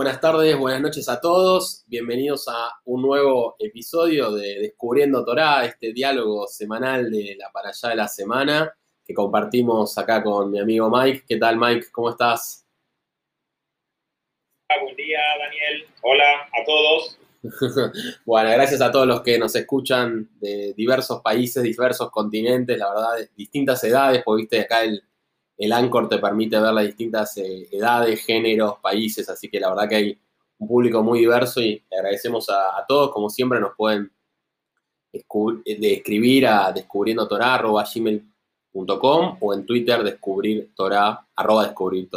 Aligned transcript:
buenas 0.00 0.18
tardes, 0.18 0.56
buenas 0.56 0.80
noches 0.80 1.10
a 1.10 1.20
todos. 1.20 1.84
Bienvenidos 1.86 2.48
a 2.48 2.72
un 2.86 3.02
nuevo 3.02 3.56
episodio 3.58 4.30
de 4.30 4.58
Descubriendo 4.58 5.22
Torá, 5.26 5.62
este 5.66 5.92
diálogo 5.92 6.46
semanal 6.46 7.10
de 7.10 7.36
la 7.38 7.52
para 7.52 7.68
allá 7.68 7.90
de 7.90 7.96
la 7.96 8.08
semana 8.08 8.74
que 9.04 9.12
compartimos 9.12 9.98
acá 9.98 10.22
con 10.22 10.50
mi 10.50 10.58
amigo 10.58 10.88
Mike. 10.88 11.24
¿Qué 11.28 11.36
tal, 11.36 11.58
Mike? 11.58 11.88
¿Cómo 11.92 12.08
estás? 12.08 12.66
Buen 14.82 14.96
día, 14.96 15.20
Daniel. 15.38 15.86
Hola 16.00 16.48
a 16.50 16.64
todos. 16.64 17.18
bueno, 18.24 18.50
gracias 18.52 18.80
a 18.80 18.90
todos 18.90 19.06
los 19.06 19.20
que 19.20 19.38
nos 19.38 19.54
escuchan 19.54 20.30
de 20.40 20.72
diversos 20.72 21.20
países, 21.20 21.62
diversos 21.62 22.10
continentes, 22.10 22.78
la 22.78 22.88
verdad, 22.88 23.16
de 23.18 23.28
distintas 23.36 23.84
edades, 23.84 24.22
porque 24.24 24.44
viste 24.44 24.60
acá 24.60 24.82
el, 24.82 25.04
el 25.60 25.72
Anchor 25.72 26.08
te 26.08 26.18
permite 26.18 26.58
ver 26.58 26.72
las 26.72 26.86
distintas 26.86 27.36
eh, 27.36 27.68
edades, 27.70 28.24
géneros, 28.24 28.78
países, 28.78 29.28
así 29.28 29.50
que 29.50 29.60
la 29.60 29.68
verdad 29.68 29.90
que 29.90 29.96
hay 29.96 30.18
un 30.56 30.66
público 30.66 31.02
muy 31.02 31.18
diverso 31.18 31.60
y 31.60 31.84
agradecemos 31.92 32.48
a, 32.48 32.82
todos, 32.88 33.12
como 33.12 33.28
siempre 33.28 33.60
nos 33.60 33.76
pueden 33.76 34.10
escribir 35.12 36.46
a 36.46 36.72
descubriendotorá.gmail.com 36.72 39.36
o 39.38 39.52
en 39.52 39.66
Twitter 39.66 40.02
descubrir 40.02 40.72
arroba 41.36 41.66
descubrir 41.66 42.08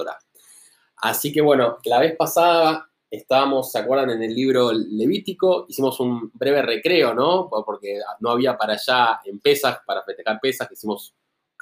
Así 1.02 1.34
que 1.34 1.42
bueno, 1.42 1.80
la 1.84 2.00
vez 2.00 2.16
pasada 2.16 2.90
estábamos, 3.12 3.74
¿se 3.74 3.80
acuerdan? 3.80 4.12
En 4.12 4.24
el 4.24 4.34
libro 4.34 4.72
Levítico, 4.72 5.66
hicimos 5.68 6.00
un 6.00 6.32
breve 6.34 6.62
recreo, 6.62 7.14
¿no? 7.14 7.50
Porque 7.66 8.00
no 8.22 8.30
había 8.30 8.58
para 8.58 8.76
allá 8.76 9.20
en 9.26 9.42
pesas, 9.42 9.80
para 9.86 10.02
festejar 10.04 10.40
pesas, 10.42 10.72
hicimos 10.72 11.14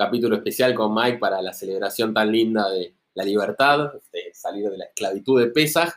capítulo 0.02 0.35
especial 0.35 0.73
con 0.73 0.95
Mike 0.95 1.19
para 1.19 1.41
la 1.44 1.53
celebración 1.53 2.11
tan 2.11 2.31
linda 2.31 2.69
de 2.69 2.95
la 3.13 3.23
libertad, 3.23 3.91
de 4.11 4.31
salir 4.33 4.67
de 4.67 4.77
la 4.77 4.85
esclavitud 4.85 5.39
de 5.39 5.47
Pesaj. 5.52 5.94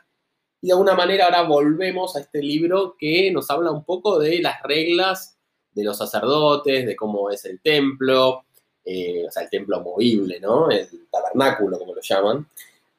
Y 0.60 0.66
de 0.66 0.72
alguna 0.74 0.94
manera 0.94 1.24
ahora 1.24 1.42
volvemos 1.42 2.14
a 2.14 2.20
este 2.20 2.42
libro 2.42 2.96
que 2.98 3.30
nos 3.30 3.50
habla 3.50 3.70
un 3.70 3.82
poco 3.82 4.18
de 4.18 4.42
las 4.42 4.62
reglas 4.62 5.38
de 5.72 5.84
los 5.84 5.96
sacerdotes, 5.96 6.86
de 6.86 6.94
cómo 6.94 7.30
es 7.30 7.46
el 7.46 7.60
templo, 7.60 8.44
eh, 8.84 9.24
o 9.26 9.30
sea, 9.30 9.44
el 9.44 9.50
templo 9.50 9.80
movible, 9.80 10.38
¿no? 10.38 10.70
El 10.70 10.86
tabernáculo, 11.10 11.78
como 11.78 11.94
lo 11.94 12.02
llaman. 12.02 12.46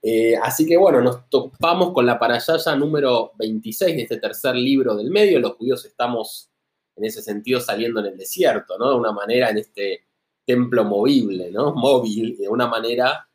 Eh, 0.01 0.35
así 0.41 0.65
que 0.65 0.75
bueno, 0.75 1.01
nos 1.01 1.29
topamos 1.29 1.93
con 1.93 2.05
la 2.05 2.17
parayaya 2.17 2.75
número 2.75 3.31
26 3.35 3.95
de 3.95 4.01
este 4.01 4.17
tercer 4.17 4.55
libro 4.55 4.95
del 4.95 5.11
medio. 5.11 5.39
Los 5.39 5.53
judíos 5.53 5.85
estamos 5.85 6.49
en 6.95 7.05
ese 7.05 7.21
sentido 7.21 7.59
saliendo 7.59 7.99
en 7.99 8.07
el 8.07 8.17
desierto, 8.17 8.77
¿no? 8.79 8.89
De 8.89 8.95
una 8.95 9.11
manera 9.11 9.51
en 9.51 9.59
este 9.59 10.04
templo 10.45 10.83
movible, 10.83 11.51
¿no? 11.51 11.73
Móvil, 11.75 12.37
de 12.37 12.47
una 12.47 12.67
manera, 12.67 13.27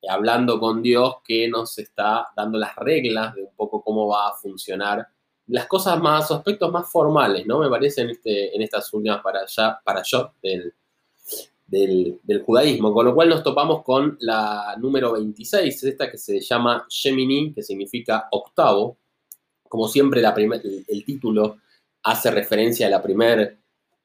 eh, 0.00 0.08
hablando 0.08 0.58
con 0.58 0.82
Dios 0.82 1.16
que 1.24 1.48
nos 1.48 1.78
está 1.78 2.28
dando 2.36 2.58
las 2.58 2.74
reglas 2.76 3.34
de 3.34 3.42
un 3.42 3.54
poco 3.54 3.82
cómo 3.82 4.08
va 4.08 4.28
a 4.28 4.34
funcionar 4.34 5.06
las 5.48 5.66
cosas 5.66 6.00
más, 6.00 6.30
aspectos 6.30 6.72
más 6.72 6.90
formales, 6.90 7.46
¿no? 7.46 7.60
Me 7.60 7.68
parece 7.68 8.02
en, 8.02 8.10
este, 8.10 8.54
en 8.54 8.62
estas 8.62 8.92
últimas 8.92 9.22
para 9.22 9.42
allá, 9.42 9.80
para 9.84 10.02
yo 10.02 10.32
del, 10.42 10.74
del, 11.66 12.42
judaísmo, 12.44 12.92
con 12.92 13.06
lo 13.06 13.14
cual 13.14 13.28
nos 13.28 13.42
topamos 13.42 13.82
con 13.84 14.16
la 14.20 14.76
número 14.78 15.12
26, 15.12 15.84
esta 15.84 16.10
que 16.10 16.18
se 16.18 16.40
llama 16.40 16.86
Gemini, 16.88 17.52
que 17.52 17.62
significa 17.62 18.28
octavo. 18.32 18.98
Como 19.68 19.88
siempre, 19.88 20.20
la 20.20 20.30
el, 20.30 20.84
el 20.86 21.04
título 21.04 21.58
hace 22.02 22.30
referencia 22.30 22.86
a 22.86 22.90
la 22.90 23.02
primera 23.02 23.56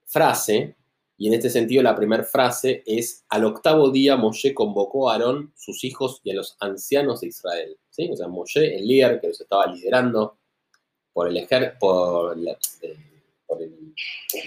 frase, 0.06 0.76
y 1.22 1.28
en 1.28 1.36
este 1.36 1.52
sentido, 1.52 1.84
la 1.84 1.96
primera 1.96 2.24
frase 2.24 2.82
es, 2.84 3.24
al 3.30 3.46
octavo 3.46 3.92
día 3.92 4.18
Moshe 4.18 4.56
convocó 4.56 5.08
a 5.08 5.14
Aarón, 5.14 5.54
sus 5.56 5.84
hijos 5.84 6.20
y 6.24 6.32
a 6.32 6.34
los 6.34 6.58
ancianos 6.60 7.22
de 7.22 7.28
Israel. 7.28 7.78
O 8.12 8.16
sea, 8.16 8.28
Moshe, 8.28 8.76
el 8.76 8.88
líder 8.88 9.22
que 9.22 9.28
los 9.28 9.40
estaba 9.40 9.68
liderando 9.68 10.40
por 11.14 11.28
el 11.28 11.48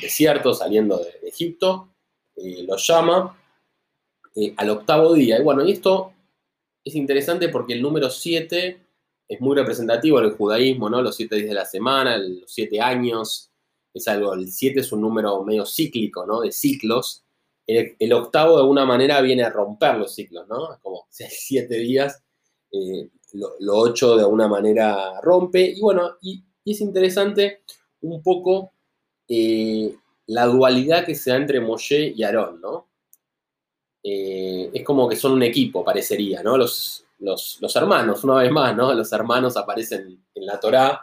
desierto, 0.02 0.52
saliendo 0.52 0.98
de, 0.98 1.28
Egipto, 1.28 1.90
eh, 2.34 2.64
los 2.66 2.84
llama 2.84 3.38
eh, 4.34 4.52
al 4.56 4.70
octavo 4.70 5.14
día. 5.14 5.38
Y 5.38 5.44
bueno, 5.44 5.64
y 5.64 5.70
esto 5.70 6.12
es 6.82 6.96
interesante 6.96 7.50
porque 7.50 7.74
el 7.74 7.82
número 7.82 8.10
7 8.10 8.80
es 9.28 9.40
muy 9.40 9.54
representativo 9.54 10.18
en 10.18 10.24
el 10.24 10.32
judaísmo, 10.32 10.90
¿no? 10.90 11.00
Los 11.00 11.14
siete 11.14 11.36
días 11.36 11.50
de 11.50 11.54
la 11.54 11.66
semana, 11.66 12.18
los 12.18 12.52
siete 12.52 12.80
años, 12.80 13.52
es 13.94 14.08
algo, 14.08 14.34
el 14.34 14.50
7 14.50 14.80
es 14.80 14.92
un 14.92 15.00
número 15.00 15.42
medio 15.44 15.64
cíclico, 15.64 16.26
¿no? 16.26 16.40
De 16.40 16.50
ciclos. 16.50 17.24
El, 17.66 18.12
octavo 18.12 18.56
de 18.56 18.62
alguna 18.62 18.84
manera 18.84 19.20
viene 19.22 19.44
a 19.44 19.50
romper 19.50 19.96
los 19.96 20.14
ciclos, 20.14 20.46
¿no? 20.48 20.78
Como 20.82 21.06
siete 21.10 21.76
días, 21.76 22.22
eh, 22.72 23.08
lo, 23.32 23.78
ocho 23.78 24.16
de 24.16 24.22
alguna 24.22 24.48
manera 24.48 25.20
rompe. 25.22 25.62
Y 25.76 25.80
bueno, 25.80 26.16
y, 26.20 26.42
es 26.64 26.80
interesante 26.80 27.62
un 28.00 28.22
poco 28.22 28.72
eh, 29.28 29.94
la 30.26 30.46
dualidad 30.46 31.06
que 31.06 31.14
se 31.14 31.30
da 31.30 31.36
entre 31.36 31.60
Moshe 31.60 32.12
y 32.16 32.22
Aarón, 32.24 32.60
¿no? 32.60 32.88
Eh, 34.02 34.70
es 34.74 34.84
como 34.84 35.08
que 35.08 35.16
son 35.16 35.32
un 35.32 35.42
equipo, 35.44 35.84
parecería, 35.84 36.42
¿no? 36.42 36.58
Los, 36.58 37.06
los, 37.20 37.58
los, 37.60 37.76
hermanos, 37.76 38.24
una 38.24 38.36
vez 38.36 38.50
más, 38.50 38.76
¿no? 38.76 38.92
Los 38.92 39.12
hermanos 39.12 39.56
aparecen 39.56 40.24
en 40.34 40.46
la 40.46 40.58
Torá 40.58 41.00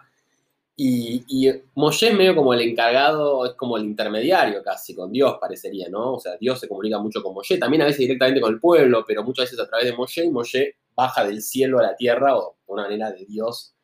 y, 0.84 1.24
y 1.28 1.62
Moshe 1.76 2.08
es 2.08 2.16
medio 2.16 2.36
como 2.36 2.56
el 2.56 2.62
encargado, 2.62 3.46
es 3.46 3.54
como 3.54 3.78
el 3.78 3.84
intermediario 3.84 4.64
casi 4.64 4.96
con 4.96 5.12
Dios, 5.12 5.38
parecería, 5.40 5.88
¿no? 5.90 6.16
O 6.16 6.20
sea, 6.20 6.38
Dios 6.38 6.60
se 6.60 6.68
comunica 6.68 6.98
mucho 6.98 7.22
con 7.22 7.36
Moshe, 7.36 7.60
también 7.60 7.84
a 7.84 7.86
veces 7.86 8.00
directamente 8.00 8.42
con 8.42 8.52
el 8.52 8.60
pueblo, 8.60 9.04
pero 9.06 9.24
muchas 9.24 9.46
veces 9.46 9.60
a 9.60 9.68
través 9.68 9.86
de 9.86 9.94
Moshe, 9.94 10.26
y 10.26 10.32
Moshe 10.32 10.78
baja 10.96 11.24
del 11.24 11.44
cielo 11.44 11.78
a 11.78 11.84
la 11.84 11.96
tierra, 11.96 12.36
o 12.36 12.56
de 12.66 12.74
una 12.74 12.84
manera 12.86 13.12
de 13.12 13.26
Dios 13.26 13.76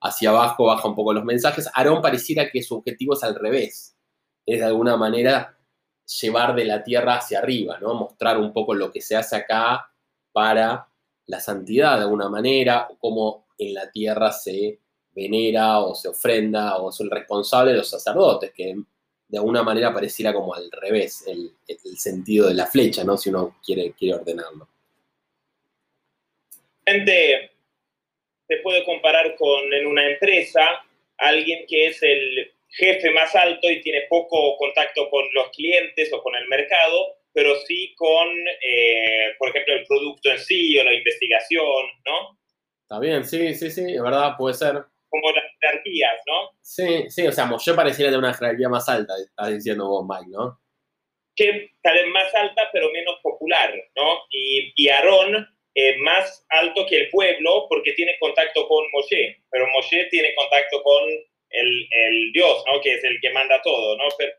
hacia 0.00 0.30
abajo, 0.30 0.64
baja 0.64 0.88
un 0.88 0.94
poco 0.94 1.12
los 1.12 1.24
mensajes. 1.24 1.68
Aarón 1.74 2.00
pareciera 2.00 2.48
que 2.50 2.62
su 2.62 2.76
objetivo 2.76 3.12
es 3.12 3.22
al 3.22 3.34
revés, 3.34 3.94
es 4.46 4.58
de 4.58 4.64
alguna 4.64 4.96
manera 4.96 5.58
llevar 6.22 6.54
de 6.54 6.64
la 6.64 6.82
tierra 6.82 7.16
hacia 7.16 7.40
arriba, 7.40 7.78
¿no? 7.82 7.92
Mostrar 7.92 8.38
un 8.38 8.54
poco 8.54 8.72
lo 8.72 8.90
que 8.90 9.02
se 9.02 9.14
hace 9.14 9.36
acá 9.36 9.92
para 10.32 10.88
la 11.26 11.38
santidad 11.38 11.98
de 11.98 12.04
alguna 12.04 12.30
manera, 12.30 12.88
o 12.90 12.96
cómo 12.98 13.46
en 13.58 13.74
la 13.74 13.90
tierra 13.90 14.32
se 14.32 14.80
venera 15.16 15.80
o 15.80 15.94
se 15.94 16.08
ofrenda 16.08 16.76
o 16.76 16.90
es 16.90 17.00
el 17.00 17.10
responsable 17.10 17.72
de 17.72 17.78
los 17.78 17.88
sacerdotes, 17.88 18.52
que 18.52 18.76
de 19.28 19.38
alguna 19.38 19.62
manera 19.62 19.92
pareciera 19.92 20.32
como 20.32 20.54
al 20.54 20.70
revés 20.70 21.24
el, 21.26 21.52
sentido 21.96 22.48
de 22.48 22.54
la 22.54 22.66
flecha, 22.66 23.02
¿no? 23.02 23.16
Si 23.16 23.30
uno 23.30 23.56
quiere, 23.64 23.92
quiere 23.92 24.18
ordenarlo. 24.18 24.68
Se 26.84 28.58
puede 28.62 28.84
comparar 28.84 29.34
con 29.36 29.72
en 29.72 29.86
una 29.86 30.08
empresa 30.08 30.62
alguien 31.16 31.66
que 31.66 31.88
es 31.88 32.02
el 32.02 32.52
jefe 32.68 33.10
más 33.10 33.34
alto 33.34 33.70
y 33.70 33.80
tiene 33.80 34.02
poco 34.08 34.56
contacto 34.58 35.08
con 35.10 35.24
los 35.32 35.48
clientes 35.50 36.12
o 36.12 36.22
con 36.22 36.36
el 36.36 36.46
mercado, 36.46 37.16
pero 37.32 37.56
sí 37.66 37.94
con, 37.96 38.28
eh, 38.62 39.34
por 39.38 39.48
ejemplo, 39.48 39.74
el 39.74 39.86
producto 39.86 40.30
en 40.30 40.38
sí 40.38 40.78
o 40.78 40.84
la 40.84 40.94
investigación, 40.94 41.86
¿no? 42.06 42.38
Está 42.82 43.00
bien, 43.00 43.24
sí, 43.24 43.54
sí, 43.54 43.70
sí, 43.70 43.94
es 43.94 44.02
verdad, 44.02 44.36
puede 44.36 44.54
ser 44.54 44.84
como 45.08 45.30
las 45.32 45.44
jerarquías, 45.60 46.20
¿no? 46.26 46.50
Sí, 46.60 47.08
sí, 47.08 47.26
o 47.26 47.32
sea, 47.32 47.46
Moshe 47.46 47.74
pareciera 47.74 48.10
de 48.10 48.18
una 48.18 48.34
jerarquía 48.34 48.68
más 48.68 48.88
alta, 48.88 49.14
estás 49.18 49.54
diciendo 49.54 49.88
vos, 49.88 50.06
Mike, 50.08 50.30
¿no? 50.30 50.60
Que 51.34 51.70
tal 51.82 51.94
vez 51.94 52.08
más 52.08 52.34
alta, 52.34 52.68
pero 52.72 52.90
menos 52.92 53.16
popular, 53.22 53.72
¿no? 53.96 54.20
Y, 54.30 54.72
y 54.76 54.88
Aarón 54.88 55.46
eh, 55.74 55.98
más 55.98 56.46
alto 56.48 56.86
que 56.88 56.96
el 56.96 57.10
pueblo 57.10 57.66
porque 57.68 57.92
tiene 57.92 58.16
contacto 58.18 58.66
con 58.66 58.82
Moshe, 58.92 59.42
pero 59.50 59.66
Moshe 59.68 60.06
tiene 60.10 60.34
contacto 60.34 60.82
con 60.82 61.02
el, 61.50 61.88
el 61.90 62.32
Dios, 62.32 62.64
¿no? 62.66 62.80
Que 62.80 62.94
es 62.94 63.04
el 63.04 63.20
que 63.20 63.30
manda 63.30 63.60
todo, 63.62 63.96
¿no? 63.98 64.04
Pero, 64.16 64.32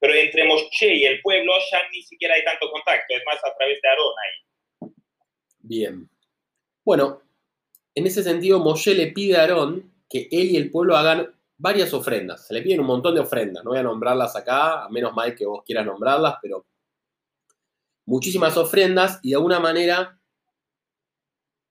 pero 0.00 0.14
entre 0.14 0.44
Moshe 0.44 0.94
y 0.94 1.04
el 1.04 1.20
pueblo 1.20 1.52
ya 1.70 1.86
ni 1.92 2.02
siquiera 2.02 2.34
hay 2.34 2.44
tanto 2.44 2.70
contacto, 2.70 3.14
es 3.14 3.22
más 3.26 3.44
a 3.44 3.54
través 3.54 3.78
de 3.82 3.88
Aarón 3.88 4.14
ahí. 4.24 4.90
Bien. 5.58 6.08
Bueno, 6.82 7.20
en 7.94 8.06
ese 8.06 8.22
sentido, 8.22 8.58
Moshe 8.58 8.94
le 8.94 9.08
pide 9.08 9.36
a 9.36 9.42
Aarón 9.42 9.92
que 10.08 10.28
él 10.30 10.50
y 10.50 10.56
el 10.56 10.70
pueblo 10.70 10.96
hagan 10.96 11.34
varias 11.56 11.94
ofrendas. 11.94 12.46
Se 12.46 12.54
le 12.54 12.62
piden 12.62 12.80
un 12.80 12.86
montón 12.86 13.14
de 13.14 13.20
ofrendas. 13.20 13.64
No 13.64 13.70
voy 13.70 13.78
a 13.78 13.82
nombrarlas 13.82 14.34
acá, 14.36 14.84
a 14.84 14.88
menos 14.88 15.14
mal 15.14 15.34
que 15.34 15.46
vos 15.46 15.62
quieras 15.64 15.86
nombrarlas, 15.86 16.36
pero 16.42 16.66
muchísimas 18.06 18.56
ofrendas 18.56 19.20
y 19.22 19.30
de 19.30 19.36
alguna 19.36 19.60
manera 19.60 20.20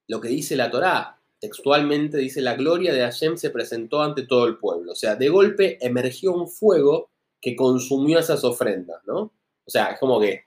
lo 0.08 0.20
que 0.20 0.30
dice 0.30 0.56
la 0.56 0.72
Torá, 0.72 1.20
textualmente 1.40 2.18
dice 2.18 2.42
la 2.42 2.56
gloria 2.56 2.94
de 2.94 3.02
Hashem 3.02 3.38
se 3.38 3.50
presentó 3.50 4.02
ante 4.02 4.26
todo 4.26 4.48
el 4.48 4.58
pueblo. 4.58 4.94
O 4.94 4.96
sea, 4.96 5.16
de 5.16 5.30
golpe 5.30 5.78
emergió 5.86 6.34
un 6.34 6.48
fuego 6.48 7.12
que 7.40 7.56
consumió 7.56 8.20
esas 8.20 8.44
ofrendas, 8.44 9.02
¿no? 9.06 9.20
O 9.66 9.70
sea, 9.70 9.88
es 9.88 10.00
como 10.00 10.20
que 10.20 10.46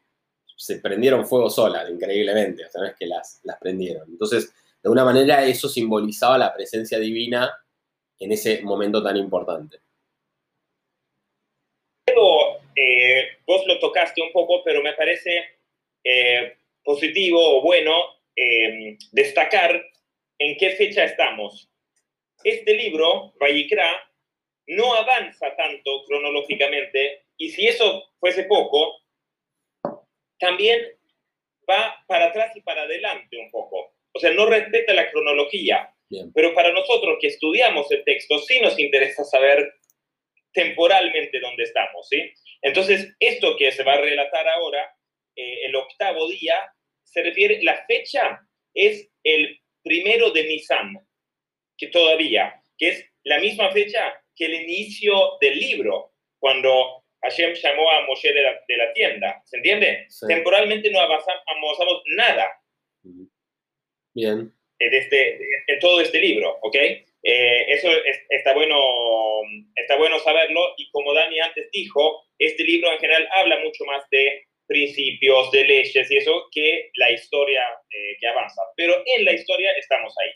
se 0.57 0.79
prendieron 0.79 1.27
fuego 1.27 1.51
solas, 1.51 1.91
increíblemente, 1.91 2.65
o 2.65 2.71
sea, 2.71 2.81
no 2.81 2.87
es 2.89 2.95
que 2.99 3.07
las, 3.07 3.41
las 3.45 3.59
prendieron. 3.59 4.09
Entonces, 4.09 4.53
de 4.87 4.89
alguna 4.89 5.05
manera 5.05 5.45
eso 5.45 5.69
simbolizaba 5.69 6.39
la 6.39 6.55
presencia 6.55 7.01
divina 7.01 7.53
en 8.21 8.31
ese 8.31 8.63
momento 8.63 9.03
tan 9.03 9.17
importante. 9.17 9.79
Eh, 12.77 13.39
vos 13.45 13.67
lo 13.67 13.81
tocaste 13.81 14.23
un 14.23 14.31
poco, 14.31 14.63
pero 14.63 14.83
me 14.83 14.93
parece 14.93 15.59
eh, 16.05 16.57
positivo 16.85 17.41
o 17.41 17.63
bueno 17.63 17.91
eh, 18.37 18.97
destacar 19.11 19.83
en 20.39 20.57
qué 20.57 20.71
fecha 20.77 21.03
estamos. 21.03 21.69
este 22.45 22.75
libro, 22.75 23.33
Vayikra, 23.41 23.91
no 24.69 24.95
avanza 24.95 25.57
tanto 25.57 26.05
cronológicamente, 26.07 27.25
y 27.39 27.49
si 27.49 27.67
eso 27.67 28.13
fuese 28.21 28.45
poco, 28.45 29.01
también 30.39 30.81
va 31.69 32.05
para 32.07 32.27
atrás 32.27 32.55
y 32.55 32.61
para 32.61 32.83
adelante 32.83 33.37
un 33.37 33.51
poco. 33.51 33.96
O 34.17 34.19
sea, 34.19 34.33
no 34.33 34.47
respeta 34.47 34.95
la 34.95 35.11
cronología. 35.11 35.93
Pero 36.35 36.55
para 36.55 36.73
nosotros 36.73 37.19
que 37.21 37.27
estudiamos 37.27 37.91
el 37.91 38.05
texto, 38.05 38.39
sí 38.39 38.61
nos 38.61 38.79
interesa 38.79 39.25
saber 39.25 39.75
temporalmente 40.53 41.39
dónde 41.41 41.65
estamos, 41.65 42.09
¿sí? 42.09 42.33
Entonces, 42.63 43.15
esto 43.21 43.57
que 43.57 43.71
se 43.73 43.83
va 43.83 43.95
a 43.95 44.01
relatar 44.01 44.49
ahora, 44.49 44.89
eh, 45.35 45.67
el 45.67 45.77
octavo 45.77 46.29
día, 46.29 46.55
se 47.05 47.23
refiere, 47.23 47.63
la 47.63 47.85
fecha 47.87 48.41
es 48.73 49.11
el 49.23 49.61
primero 49.83 50.31
de 50.31 50.45
Nisan, 50.45 50.95
que 51.77 51.89
todavía, 51.89 52.63
que 52.79 52.89
es 52.89 53.07
la 53.25 53.39
misma 53.39 53.71
fecha 53.71 54.19
que 54.35 54.47
el 54.47 54.55
inicio 54.55 55.37
del 55.41 55.59
libro, 55.59 56.13
cuando 56.39 57.05
Hashem 57.23 57.53
llamó 57.55 57.91
a 57.91 58.07
Moshe 58.07 58.33
de 58.33 58.43
la, 58.77 58.93
tienda, 58.95 59.43
¿se 59.45 59.59
entiende? 59.59 60.07
Temporalmente 60.27 60.91
no 60.91 61.01
avanzamos, 61.01 61.43
avanzamos 61.47 62.03
nada. 62.17 62.63
Bien. 64.17 64.51
En, 64.79 64.95
este, 64.95 65.39
en 65.67 65.79
todo 65.79 66.01
este 66.01 66.19
libro, 66.19 66.57
¿ok? 66.63 66.75
Eh, 66.75 67.65
eso 67.69 67.89
está, 68.31 68.55
bueno, 68.55 68.77
está 69.75 69.97
bueno 69.99 70.19
saberlo 70.21 70.61
y 70.79 70.89
como 70.91 71.13
Dani 71.13 71.39
antes 71.41 71.69
dijo, 71.71 72.25
este 72.39 72.65
libro 72.65 72.91
en 72.93 72.99
general 72.99 73.29
habla 73.37 73.59
mucho 73.63 73.85
más 73.85 74.09
de 74.11 74.47
principios, 74.67 75.51
de 75.51 75.65
leyes 75.65 76.11
y 76.11 76.17
eso 76.17 76.45
que 76.51 76.91
la 76.95 77.11
historia 77.11 77.61
eh, 77.91 78.17
que 78.19 78.27
avanza. 78.27 78.63
Pero 78.75 78.95
en 79.05 79.25
la 79.27 79.33
historia 79.33 79.71
estamos 79.73 80.15
ahí. 80.19 80.31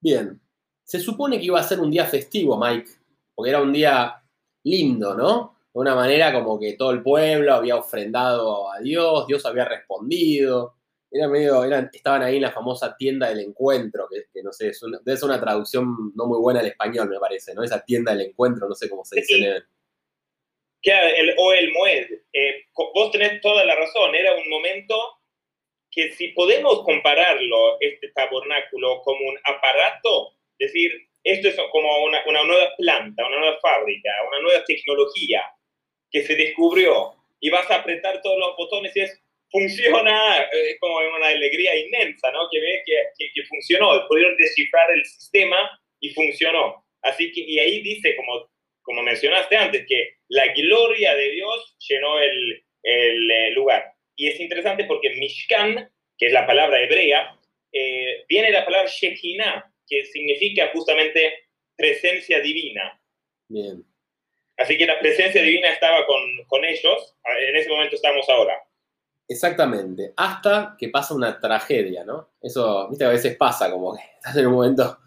Bien. 0.00 0.40
Se 0.84 1.00
supone 1.00 1.38
que 1.38 1.46
iba 1.46 1.58
a 1.58 1.64
ser 1.64 1.80
un 1.80 1.90
día 1.90 2.04
festivo, 2.04 2.58
Mike, 2.58 2.90
porque 3.34 3.50
era 3.50 3.62
un 3.62 3.72
día 3.72 4.22
lindo, 4.64 5.14
¿no? 5.14 5.58
De 5.72 5.80
una 5.80 5.94
manera 5.94 6.32
como 6.32 6.60
que 6.60 6.74
todo 6.74 6.90
el 6.90 7.02
pueblo 7.02 7.54
había 7.54 7.76
ofrendado 7.76 8.70
a 8.70 8.78
Dios, 8.80 9.26
Dios 9.26 9.44
había 9.46 9.64
respondido. 9.64 10.75
Era 11.16 11.28
medio, 11.28 11.64
estaban 11.92 12.22
ahí 12.22 12.36
en 12.36 12.42
la 12.42 12.52
famosa 12.52 12.96
tienda 12.96 13.28
del 13.28 13.40
encuentro, 13.40 14.08
que, 14.10 14.42
no 14.42 14.52
sé, 14.52 14.68
es 14.68 14.82
una, 14.82 14.98
debe 15.04 15.16
ser 15.16 15.28
una 15.28 15.40
traducción 15.40 16.12
no 16.14 16.26
muy 16.26 16.38
buena 16.38 16.60
al 16.60 16.66
español, 16.66 17.08
me 17.08 17.18
parece, 17.18 17.54
¿no? 17.54 17.62
Esa 17.62 17.84
tienda 17.84 18.12
del 18.12 18.28
encuentro, 18.28 18.68
no 18.68 18.74
sé 18.74 18.88
cómo 18.88 19.04
se 19.04 19.20
dice 19.20 19.36
en 19.36 19.44
el, 19.44 21.34
o 21.38 21.52
el 21.52 21.72
Moed. 21.72 22.06
Eh, 22.32 22.64
vos 22.74 23.10
tenés 23.10 23.40
toda 23.40 23.64
la 23.64 23.74
razón, 23.74 24.14
era 24.14 24.34
un 24.34 24.48
momento 24.48 24.94
que 25.90 26.12
si 26.12 26.28
podemos 26.28 26.82
compararlo, 26.82 27.78
este 27.80 28.08
tabernáculo, 28.08 29.00
como 29.02 29.28
un 29.28 29.38
aparato, 29.44 30.32
es 30.58 30.72
decir, 30.72 30.92
esto 31.24 31.48
es 31.48 31.56
como 31.72 32.04
una, 32.04 32.22
una 32.26 32.44
nueva 32.44 32.70
planta, 32.76 33.26
una 33.26 33.38
nueva 33.38 33.58
fábrica, 33.60 34.10
una 34.28 34.40
nueva 34.40 34.64
tecnología 34.64 35.42
que 36.10 36.22
se 36.22 36.34
descubrió 36.36 37.14
y 37.40 37.50
vas 37.50 37.70
a 37.70 37.76
apretar 37.76 38.20
todos 38.22 38.38
los 38.38 38.56
botones 38.56 38.94
y 38.96 39.00
es 39.00 39.22
funciona, 39.50 40.42
eh, 40.52 40.76
como 40.80 40.96
una 40.96 41.28
alegría 41.28 41.76
inmensa, 41.76 42.30
¿no? 42.32 42.48
Que 42.50 42.60
ves 42.60 42.82
que, 42.84 43.30
que, 43.34 43.42
funcionó, 43.44 44.06
pudieron 44.08 44.36
descifrar 44.36 44.90
el 44.90 45.04
sistema 45.04 45.56
y 46.00 46.10
funcionó. 46.10 46.84
Así 47.02 47.32
que, 47.32 47.40
y 47.40 47.58
ahí 47.58 47.80
dice, 47.82 48.16
como, 48.16 48.50
como 48.82 49.02
mencionaste 49.02 49.56
antes, 49.56 49.86
que 49.86 50.16
la 50.28 50.46
gloria 50.52 51.14
de 51.14 51.30
Dios 51.30 51.76
llenó 51.88 52.18
el, 52.20 52.64
el 52.82 53.30
eh, 53.30 53.50
lugar. 53.52 53.92
Y 54.16 54.28
es 54.28 54.40
interesante 54.40 54.84
porque 54.84 55.10
Mishkan, 55.10 55.90
que 56.18 56.26
es 56.26 56.32
la 56.32 56.46
palabra 56.46 56.82
hebrea, 56.82 57.38
eh, 57.72 58.24
viene 58.28 58.50
la 58.50 58.64
palabra 58.64 58.88
Shekinah, 58.88 59.72
que 59.86 60.04
significa 60.06 60.70
justamente 60.72 61.48
presencia 61.76 62.40
divina. 62.40 63.00
Bien. 63.48 63.84
Así 64.56 64.78
que 64.78 64.86
la 64.86 64.98
presencia 64.98 65.42
divina 65.42 65.68
estaba 65.68 66.06
con, 66.06 66.22
con 66.46 66.64
ellos, 66.64 67.14
en 67.40 67.56
ese 67.56 67.68
momento 67.68 67.96
estamos 67.96 68.26
ahora. 68.30 68.65
Exactamente, 69.28 70.14
hasta 70.16 70.76
que 70.78 70.88
pasa 70.88 71.12
una 71.12 71.40
tragedia, 71.40 72.04
¿no? 72.04 72.30
Eso, 72.40 72.88
viste, 72.88 73.04
a 73.04 73.08
veces 73.08 73.36
pasa, 73.36 73.70
como 73.70 73.94
que 73.94 74.02
estás 74.16 74.36
en 74.36 74.46
un 74.46 74.52
momento 74.54 74.98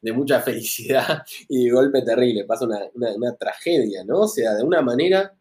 de 0.00 0.12
mucha 0.12 0.40
felicidad 0.40 1.24
y 1.48 1.64
de 1.64 1.70
golpe 1.72 2.02
terrible, 2.02 2.44
pasa 2.44 2.66
una, 2.66 3.36
tragedia, 3.36 4.04
¿no? 4.04 4.20
O 4.20 4.28
sea, 4.28 4.54
de 4.54 4.62
una 4.62 4.80
manera 4.80 5.36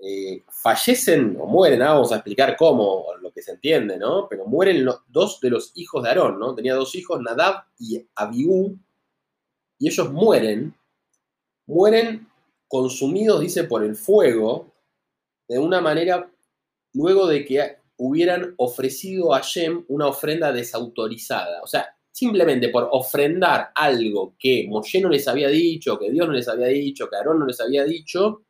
eh, 0.00 0.44
fallecen 0.48 1.36
o 1.40 1.46
mueren, 1.46 1.82
ah, 1.82 1.94
vamos 1.94 2.12
a 2.12 2.16
explicar 2.16 2.56
cómo, 2.56 3.06
lo 3.20 3.32
que 3.32 3.42
se 3.42 3.52
entiende, 3.52 3.98
¿no? 3.98 4.28
Pero 4.28 4.46
mueren 4.46 4.86
dos 5.08 5.40
de 5.40 5.50
los 5.50 5.72
hijos 5.74 6.04
de 6.04 6.10
Aarón, 6.10 6.38
¿no? 6.38 6.54
Tenía 6.54 6.74
dos 6.74 6.94
hijos, 6.94 7.20
Nadab 7.20 7.64
y 7.80 8.06
Abiú, 8.14 8.78
y 9.78 9.88
ellos 9.88 10.12
mueren, 10.12 10.72
mueren 11.66 12.28
consumidos, 12.68 13.40
dice, 13.40 13.64
por 13.64 13.82
el 13.82 13.96
fuego, 13.96 14.72
de 15.48 15.58
una 15.58 15.80
manera 15.80 16.31
luego 16.94 17.26
de 17.26 17.44
que 17.44 17.76
hubieran 17.96 18.54
ofrecido 18.56 19.34
a 19.34 19.40
Shem 19.42 19.84
una 19.88 20.08
ofrenda 20.08 20.52
desautorizada. 20.52 21.62
O 21.62 21.66
sea, 21.66 21.86
simplemente 22.10 22.68
por 22.68 22.88
ofrendar 22.92 23.70
algo 23.74 24.34
que 24.38 24.66
Moshe 24.68 25.00
no 25.00 25.08
les 25.08 25.26
había 25.28 25.48
dicho, 25.48 25.98
que 25.98 26.10
Dios 26.10 26.26
no 26.26 26.32
les 26.32 26.48
había 26.48 26.68
dicho, 26.68 27.08
que 27.08 27.16
Aarón 27.16 27.38
no 27.38 27.46
les 27.46 27.60
había 27.60 27.84
dicho, 27.84 28.44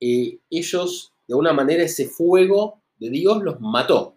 eh, 0.00 0.38
ellos, 0.48 1.12
de 1.26 1.34
una 1.34 1.52
manera, 1.52 1.82
ese 1.82 2.06
fuego 2.06 2.82
de 2.96 3.10
Dios 3.10 3.42
los 3.42 3.60
mató. 3.60 4.16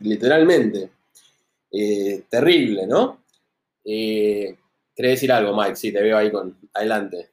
literalmente. 0.00 0.90
Eh, 1.70 2.24
terrible, 2.28 2.86
¿no? 2.86 3.24
Eh, 3.84 4.56
¿Querés 4.94 5.12
decir 5.12 5.32
algo, 5.32 5.56
Mike? 5.56 5.76
Sí, 5.76 5.92
te 5.92 6.02
veo 6.02 6.16
ahí 6.16 6.30
con. 6.30 6.56
Adelante. 6.74 7.30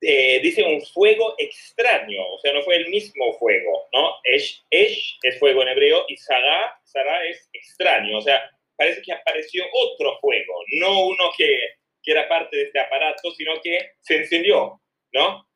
Eh, 0.00 0.40
dice 0.40 0.62
un 0.62 0.80
fuego 0.86 1.34
extraño, 1.38 2.20
o 2.32 2.38
sea, 2.38 2.52
no 2.52 2.62
fue 2.62 2.76
el 2.76 2.88
mismo 2.88 3.32
fuego, 3.38 3.88
¿no? 3.92 4.12
Esh, 4.24 4.64
esh 4.70 5.18
es 5.22 5.38
fuego 5.40 5.62
en 5.62 5.68
hebreo 5.68 6.04
y 6.08 6.16
Sarah, 6.16 6.80
Sarah 6.84 7.24
es 7.26 7.48
extraño, 7.52 8.18
o 8.18 8.20
sea, 8.20 8.48
parece 8.76 9.02
que 9.02 9.12
apareció 9.12 9.64
otro 9.72 10.16
fuego, 10.20 10.54
no 10.80 11.08
uno 11.08 11.24
que, 11.36 11.58
que 12.00 12.12
era 12.12 12.28
parte 12.28 12.56
de 12.56 12.62
este 12.64 12.78
aparato, 12.78 13.32
sino 13.32 13.60
que 13.60 13.90
se 14.00 14.18
encendió, 14.18 14.80
¿no? 15.12 15.48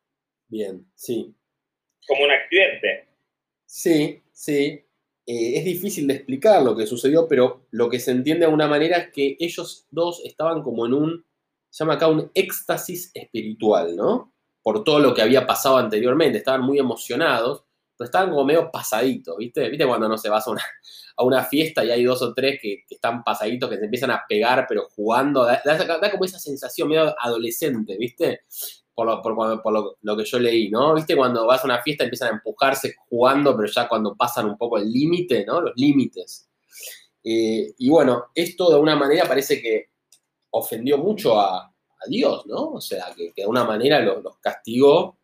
Bien, 0.49 0.85
sí. 0.97 1.33
Como 2.07 2.25
un 2.25 2.33
accidente. 2.33 3.07
Sí, 3.65 4.23
sí. 4.33 4.85
Eh, 5.25 5.53
es 5.57 5.65
difícil 5.65 6.09
de 6.09 6.15
explicar 6.15 6.63
lo 6.63 6.77
que 6.77 6.87
sucedió, 6.87 7.29
pero 7.29 7.67
lo 7.71 7.89
que 7.89 8.01
se 8.01 8.11
entiende 8.11 8.47
de 8.47 8.53
una 8.53 8.67
manera 8.67 8.97
es 8.99 9.13
que 9.13 9.37
ellos 9.39 9.87
dos 9.91 10.21
estaban 10.25 10.63
como 10.63 10.85
en 10.85 10.95
un, 10.95 11.27
se 11.71 11.85
llama 11.85 11.95
acá 11.95 12.09
un 12.09 12.31
éxtasis 12.35 13.13
espiritual, 13.15 13.95
¿no? 13.95 14.32
Por 14.63 14.85
todo 14.85 15.01
lo 15.01 15.13
que 15.13 15.23
había 15.23 15.47
pasado 15.47 15.77
anteriormente, 15.77 16.39
estaban 16.39 16.63
muy 16.63 16.79
emocionados, 16.79 17.65
pero 17.97 18.07
estaban 18.07 18.31
como 18.31 18.45
medio 18.45 18.71
pasaditos, 18.71 19.37
¿viste? 19.37 19.69
¿Viste 19.69 19.87
cuando 19.87 20.09
no 20.09 20.17
se 20.17 20.29
vas 20.29 20.47
a 20.47 20.51
una, 20.51 20.63
a 21.17 21.25
una 21.25 21.45
fiesta 21.45 21.85
y 21.85 21.91
hay 21.91 22.05
dos 22.05 22.23
o 22.23 22.33
tres 22.33 22.59
que, 22.61 22.85
están 22.89 23.23
pasaditos, 23.25 23.69
que 23.69 23.77
se 23.77 23.85
empiezan 23.85 24.11
a 24.11 24.25
pegar, 24.29 24.67
pero 24.69 24.89
jugando? 24.95 25.45
Da, 25.45 26.11
como 26.11 26.25
esa 26.25 26.39
sensación 26.39 26.89
medio 26.89 27.15
adolescente, 27.19 27.97
¿viste? 27.99 28.43
Por, 28.95 29.07
lo, 29.07 29.23
por, 29.63 29.97
lo, 30.01 30.17
que 30.17 30.25
yo 30.25 30.39
leí, 30.39 30.69
¿no? 30.71 30.95
¿Viste? 30.95 31.17
Cuando 31.17 31.47
vas 31.47 31.63
a 31.63 31.65
una 31.65 31.83
fiesta 31.83 32.05
empiezan 32.05 32.29
a 32.29 32.37
empujarse 32.37 32.95
jugando, 33.09 33.57
pero 33.57 33.69
ya 33.69 33.89
cuando 33.89 34.15
pasan 34.15 34.47
un 34.47 34.59
poco 34.59 34.79
el 34.79 34.91
límite, 34.91 35.45
¿no? 35.47 35.61
Los 35.61 35.73
límites. 35.77 36.49
Eh, 37.25 37.75
y 37.79 37.89
bueno, 37.89 38.27
esto 38.35 38.69
de 38.69 38.75
alguna 38.75 38.97
manera 38.97 39.25
parece 39.27 39.63
que 39.63 39.91
ofendió 40.51 40.99
mucho 40.99 41.41
a, 41.41 41.72
Dios, 42.09 42.47
¿no? 42.47 42.73
O 42.73 42.81
sea, 42.81 43.07
que, 43.17 43.33
de 43.35 43.43
alguna 43.43 43.65
manera 43.65 44.01
los, 44.01 44.37
castigó 44.39 45.17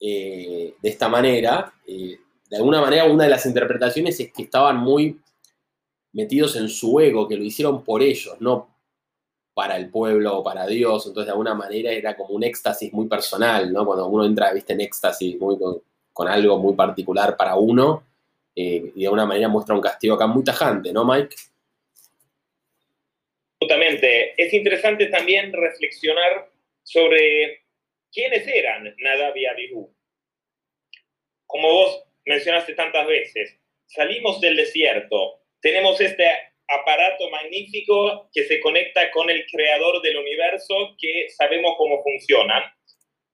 eh, 0.00 0.74
de 0.80 0.88
esta 0.88 1.08
manera. 1.08 1.72
Eh, 1.86 2.18
de 2.48 2.56
alguna 2.56 2.80
manera, 2.80 3.04
una 3.04 3.24
de 3.24 3.30
las 3.30 3.44
interpretaciones 3.46 4.18
es 4.20 4.32
que 4.32 4.42
estaban 4.42 4.78
muy 4.78 5.20
metidos 6.12 6.56
en 6.56 6.68
su 6.68 6.98
ego, 7.00 7.28
que 7.28 7.36
lo 7.36 7.44
hicieron 7.44 7.84
por 7.84 8.02
ellos, 8.02 8.36
no 8.40 8.68
para 9.54 9.76
el 9.76 9.90
pueblo 9.90 10.38
o 10.38 10.44
para 10.44 10.66
Dios. 10.66 11.06
Entonces, 11.06 11.26
de 11.26 11.32
alguna 11.32 11.54
manera 11.54 11.90
era 11.90 12.16
como 12.16 12.34
un 12.34 12.44
éxtasis 12.44 12.92
muy 12.92 13.08
personal, 13.08 13.72
¿no? 13.72 13.84
Cuando 13.84 14.06
uno 14.06 14.24
entra, 14.24 14.52
viste, 14.52 14.72
en 14.72 14.82
éxtasis 14.82 15.38
muy, 15.38 15.56
con, 16.12 16.28
algo 16.28 16.58
muy 16.58 16.74
particular 16.74 17.36
para 17.36 17.56
uno, 17.56 18.04
eh, 18.54 18.92
y 18.94 19.00
de 19.00 19.06
alguna 19.06 19.26
manera 19.26 19.48
muestra 19.48 19.74
un 19.74 19.80
castigo 19.80 20.14
acá 20.14 20.26
muy 20.26 20.44
tajante, 20.44 20.92
¿no, 20.92 21.04
Mike? 21.04 21.34
Absolutamente. 23.60 24.34
Es 24.40 24.54
interesante 24.54 25.06
también 25.06 25.52
reflexionar 25.52 26.48
sobre 26.84 27.64
quiénes 28.12 28.46
eran 28.46 28.94
Nadab 28.98 29.36
y 29.36 29.46
Abihu. 29.46 29.94
Como 31.46 31.68
vos 31.68 32.04
mencionaste 32.24 32.74
tantas 32.74 33.06
veces, 33.06 33.58
salimos 33.86 34.40
del 34.40 34.56
desierto, 34.56 35.42
tenemos 35.60 36.00
este 36.00 36.30
aparato 36.68 37.28
magnífico 37.30 38.30
que 38.32 38.44
se 38.44 38.60
conecta 38.60 39.10
con 39.10 39.28
el 39.28 39.44
creador 39.50 40.02
del 40.02 40.18
universo, 40.18 40.94
que 41.00 41.28
sabemos 41.30 41.74
cómo 41.78 42.02
funcionan. 42.02 42.62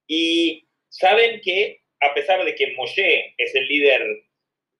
Y 0.07 0.67
saben 0.89 1.39
que, 1.41 1.81
a 1.99 2.13
pesar 2.13 2.43
de 2.43 2.55
que 2.55 2.73
Moshe 2.73 3.35
es 3.37 3.53
el 3.53 3.67
líder 3.67 4.23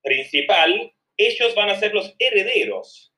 principal, 0.02 0.92
ellos 1.18 1.54
van 1.54 1.70
a 1.70 1.80
ser 1.80 1.94
los 1.94 2.16
herederos 2.18 3.15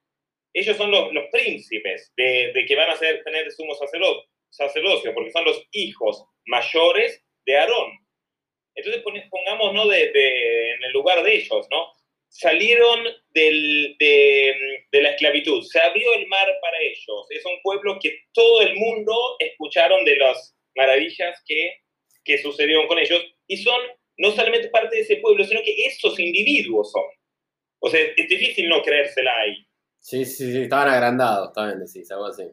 ellos 0.59 0.75
son 0.75 0.89
los, 0.89 1.13
los 1.13 1.25
príncipes 1.31 2.11
de, 2.17 2.51
de, 2.53 2.65
que 2.65 2.75
van 2.75 2.89
a 2.89 2.95
ser, 2.95 3.23
tener 3.23 3.51
sumo 3.51 3.75
sacerdocio, 3.75 5.13
porque 5.13 5.31
son 5.31 5.45
los 5.45 5.63
hijos 5.71 6.25
mayores 6.45 7.23
de 7.45 7.57
Aarón. 7.57 7.91
Entonces 8.75 9.03
pongamos 9.29 9.73
¿no? 9.73 9.87
de, 9.87 10.11
de, 10.11 10.71
en 10.71 10.83
el 10.83 10.91
lugar 10.93 11.23
de 11.23 11.35
ellos, 11.35 11.67
¿no? 11.69 11.91
Salieron 12.29 13.03
del, 13.29 13.95
de, 13.99 14.55
de, 14.91 15.01
la 15.01 15.11
esclavitud, 15.11 15.63
se 15.63 15.79
abrió 15.79 16.13
el 16.13 16.27
mar 16.27 16.47
para 16.61 16.77
ellos. 16.81 17.27
Es 17.29 17.45
un 17.45 17.59
pueblo 17.63 17.97
que 18.01 18.19
todo 18.33 18.61
el 18.61 18.75
mundo 18.75 19.15
escucharon 19.39 20.03
de 20.05 20.17
las 20.17 20.55
maravillas 20.75 21.41
que, 21.45 21.71
que 22.23 22.37
sucedieron 22.39 22.87
con 22.87 22.99
ellos 22.99 23.23
y 23.47 23.57
son 23.57 23.79
no 24.17 24.31
solamente 24.31 24.69
parte 24.69 24.95
de 24.95 25.01
ese 25.03 25.17
pueblo, 25.17 25.43
sino 25.43 25.61
que 25.61 25.85
esos 25.85 26.19
individuos 26.19 26.91
son. 26.91 27.05
O 27.79 27.89
sea, 27.89 28.01
es 28.01 28.27
difícil 28.27 28.67
no 28.69 28.81
creérsela 28.81 29.37
ahí. 29.37 29.66
Sí, 30.07 30.23
sí, 30.23 30.53
sí, 30.53 30.61
estaban 30.61 30.87
agrandados, 30.87 31.51
también 31.51 31.79
decís, 31.79 32.09
algo 32.11 32.27
así. 32.27 32.43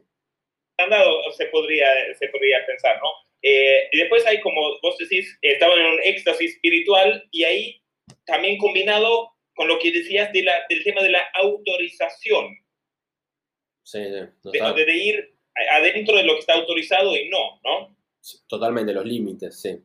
Agrandados 0.77 1.37
se 1.37 1.45
podría, 1.45 1.87
se 2.19 2.27
podría 2.27 2.57
pensar, 2.67 2.97
¿no? 2.97 3.07
Eh, 3.41 3.87
y 3.93 3.97
después 3.97 4.25
hay, 4.25 4.41
como 4.41 4.59
vos 4.83 4.97
decís, 4.97 5.39
estaban 5.41 5.79
en 5.79 5.85
un 5.85 5.99
éxtasis 6.03 6.55
espiritual 6.55 7.25
y 7.31 7.45
ahí 7.45 7.81
también 8.25 8.57
combinado 8.57 9.29
con 9.55 9.69
lo 9.69 9.79
que 9.79 9.93
decías 9.93 10.33
de 10.33 10.43
la, 10.43 10.51
del 10.67 10.83
tema 10.83 11.01
de 11.01 11.11
la 11.11 11.21
autorización. 11.33 12.57
Sí, 13.83 14.03
sí. 14.03 14.51
De, 14.51 14.83
de, 14.85 14.97
ir 14.97 15.37
adentro 15.71 16.17
de 16.17 16.23
lo 16.23 16.33
que 16.33 16.39
está 16.39 16.55
autorizado 16.55 17.15
y 17.15 17.29
no, 17.29 17.61
¿no? 17.63 17.95
Totalmente, 18.47 18.91
los 18.91 19.05
límites, 19.05 19.61
sí. 19.61 19.81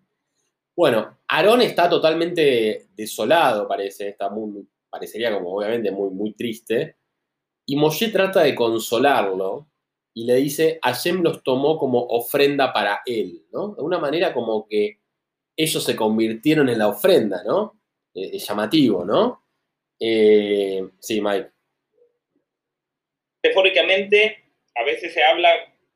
Bueno, 0.74 1.20
Aarón 1.28 1.62
está 1.62 1.88
totalmente 1.88 2.88
desolado, 2.96 3.68
parece, 3.68 4.08
está 4.08 4.28
muy, 4.28 4.66
parecería 4.90 5.32
como 5.32 5.54
obviamente 5.54 5.92
muy, 5.92 6.10
muy 6.10 6.32
triste. 6.32 6.96
Y 7.70 7.76
Moshe 7.76 8.08
trata 8.08 8.42
de 8.42 8.56
consolarlo 8.56 9.68
y 10.12 10.24
le 10.24 10.34
dice, 10.34 10.80
Hashem 10.82 11.22
los 11.22 11.44
tomó 11.44 11.78
como 11.78 12.00
ofrenda 12.00 12.72
para 12.72 13.00
él, 13.06 13.44
¿no? 13.52 13.76
De 13.76 13.82
una 13.84 14.00
manera 14.00 14.34
como 14.34 14.66
que 14.66 14.98
ellos 15.56 15.84
se 15.84 15.94
convirtieron 15.94 16.68
en 16.68 16.80
la 16.80 16.88
ofrenda, 16.88 17.44
¿no? 17.44 17.80
Eh, 18.12 18.30
es 18.32 18.48
llamativo, 18.48 19.04
¿no? 19.04 19.46
Eh, 20.00 20.82
sí, 20.98 21.20
Mike. 21.20 21.50
Metafóricamente, 23.44 24.42
a 24.74 24.82
veces 24.82 25.14
se 25.14 25.22
habla, 25.22 25.50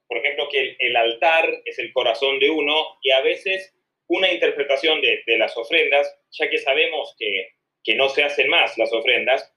por 0.07 0.19
ejemplo, 0.19 0.47
que 0.53 0.77
el, 0.79 0.95
altar 0.95 1.45
es 1.65 1.81
el 1.81 1.93
corazón 1.93 2.39
de 2.39 2.51
uno 2.51 3.01
y 3.03 3.11
a 3.11 3.21
veces 3.21 3.75
una 4.07 4.33
interpretación 4.33 5.01
de, 5.01 5.25
de 5.27 5.39
las 5.39 5.57
ofrendas, 5.57 6.07
ya 6.31 6.49
que 6.49 6.59
sabemos 6.59 7.17
que, 7.19 7.49
que 7.83 7.97
no 7.97 8.11
se 8.11 8.23
hacen 8.23 8.49
más 8.49 8.79
las 8.79 8.93
ofrendas, 8.93 9.54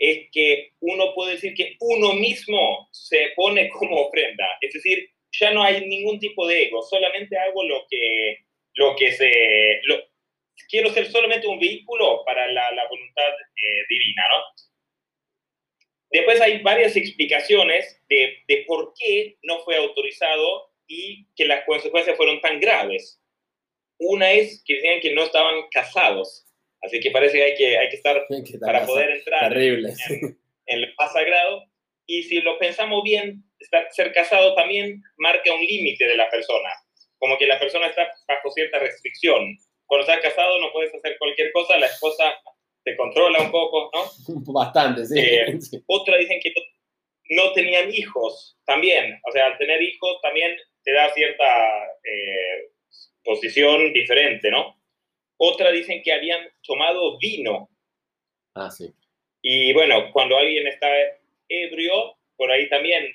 es 0.00 0.30
que 0.32 0.72
uno 0.80 1.14
puede 1.14 1.34
decir 1.34 1.54
que 1.54 1.76
uno 1.78 2.14
mismo 2.14 2.88
se 2.90 3.32
pone 3.36 3.68
como 3.78 4.06
ofrenda. 4.06 4.46
Es 4.60 4.72
decir, 4.72 5.08
ya 5.38 5.52
no 5.52 5.62
hay 5.62 5.86
ningún 5.86 6.18
tipo 6.18 6.46
de 6.48 6.64
ego, 6.64 6.82
solamente 6.82 7.38
hago 7.38 7.62
lo 7.64 7.86
que, 7.88 8.38
lo 8.74 8.96
que 8.96 9.12
se... 9.12 9.30
Lo, 9.84 10.02
quiero 10.68 10.90
ser 10.90 11.06
solamente 11.10 11.46
un 11.46 11.60
vehículo 11.60 12.22
para 12.24 12.50
la, 12.50 12.86
voluntad 12.88 13.32
eh, 13.32 13.84
divina, 13.88 14.22
¿no? 14.30 14.42
Después 16.12 16.40
hay 16.40 16.58
varias 16.58 16.96
explicaciones 16.96 18.02
de, 18.08 18.38
de 18.48 18.64
por 18.66 18.92
qué 18.98 19.36
no 19.42 19.60
fue 19.60 19.76
autorizado 19.76 20.72
y 20.88 21.26
que 21.36 21.44
las 21.44 21.64
consecuencias 21.64 22.16
fueron 22.16 22.40
tan 22.40 22.58
graves. 22.58 23.22
Una 23.98 24.32
es 24.32 24.62
que 24.66 24.74
decían 24.74 25.00
que 25.00 25.14
no 25.14 25.22
estaban 25.22 25.68
casados. 25.70 26.49
Así 26.82 27.00
que 27.00 27.10
parece 27.10 27.38
que 27.38 27.44
hay 27.44 27.54
que, 27.54 27.78
hay 27.78 27.88
que 27.88 27.96
estar 27.96 28.26
para 28.60 28.86
poder 28.86 29.10
entrar 29.10 29.52
terrible, 29.52 29.92
en, 30.08 30.24
en, 30.24 30.38
el 30.66 30.94
más 30.98 31.12
sagrado. 31.12 31.64
Y 32.06 32.22
si 32.24 32.40
lo 32.40 32.58
pensamos 32.58 33.02
bien, 33.04 33.44
estar, 33.58 33.86
ser 33.90 34.12
casado 34.12 34.54
también 34.54 35.02
marca 35.18 35.52
un 35.52 35.60
límite 35.60 36.06
de 36.06 36.16
la 36.16 36.28
persona, 36.28 36.70
como 37.18 37.36
que 37.38 37.46
la 37.46 37.58
persona 37.58 37.86
está 37.86 38.10
bajo 38.26 38.50
cierta 38.50 38.78
restricción. 38.78 39.56
Cuando 39.86 40.06
estás 40.06 40.22
casado 40.22 40.58
no 40.60 40.72
puedes 40.72 40.94
hacer 40.94 41.16
cualquier 41.18 41.52
cosa, 41.52 41.78
la 41.78 41.86
esposa 41.86 42.34
te 42.84 42.96
controla 42.96 43.40
un 43.42 43.50
poco, 43.50 43.90
¿no? 43.94 44.04
Bastante, 44.52 45.04
sí. 45.04 45.18
Eh, 45.18 45.58
otra 45.86 46.16
dicen 46.16 46.40
que 46.42 46.52
no 47.30 47.52
tenían 47.52 47.92
hijos 47.92 48.58
también, 48.64 49.20
o 49.28 49.32
sea, 49.32 49.46
al 49.46 49.58
tener 49.58 49.80
hijos 49.82 50.20
también 50.22 50.56
te 50.82 50.92
da 50.92 51.12
cierta 51.12 51.44
eh, 52.04 52.70
posición 53.22 53.92
diferente, 53.92 54.50
¿no? 54.50 54.79
Otra 55.42 55.70
dicen 55.70 56.02
que 56.02 56.12
habían 56.12 56.50
tomado 56.62 57.16
vino. 57.18 57.70
Ah, 58.54 58.70
sí. 58.70 58.92
Y 59.40 59.72
bueno, 59.72 60.12
cuando 60.12 60.36
alguien 60.36 60.66
está 60.66 60.86
ebrio, 61.48 62.18
por 62.36 62.50
ahí 62.50 62.68
también, 62.68 63.10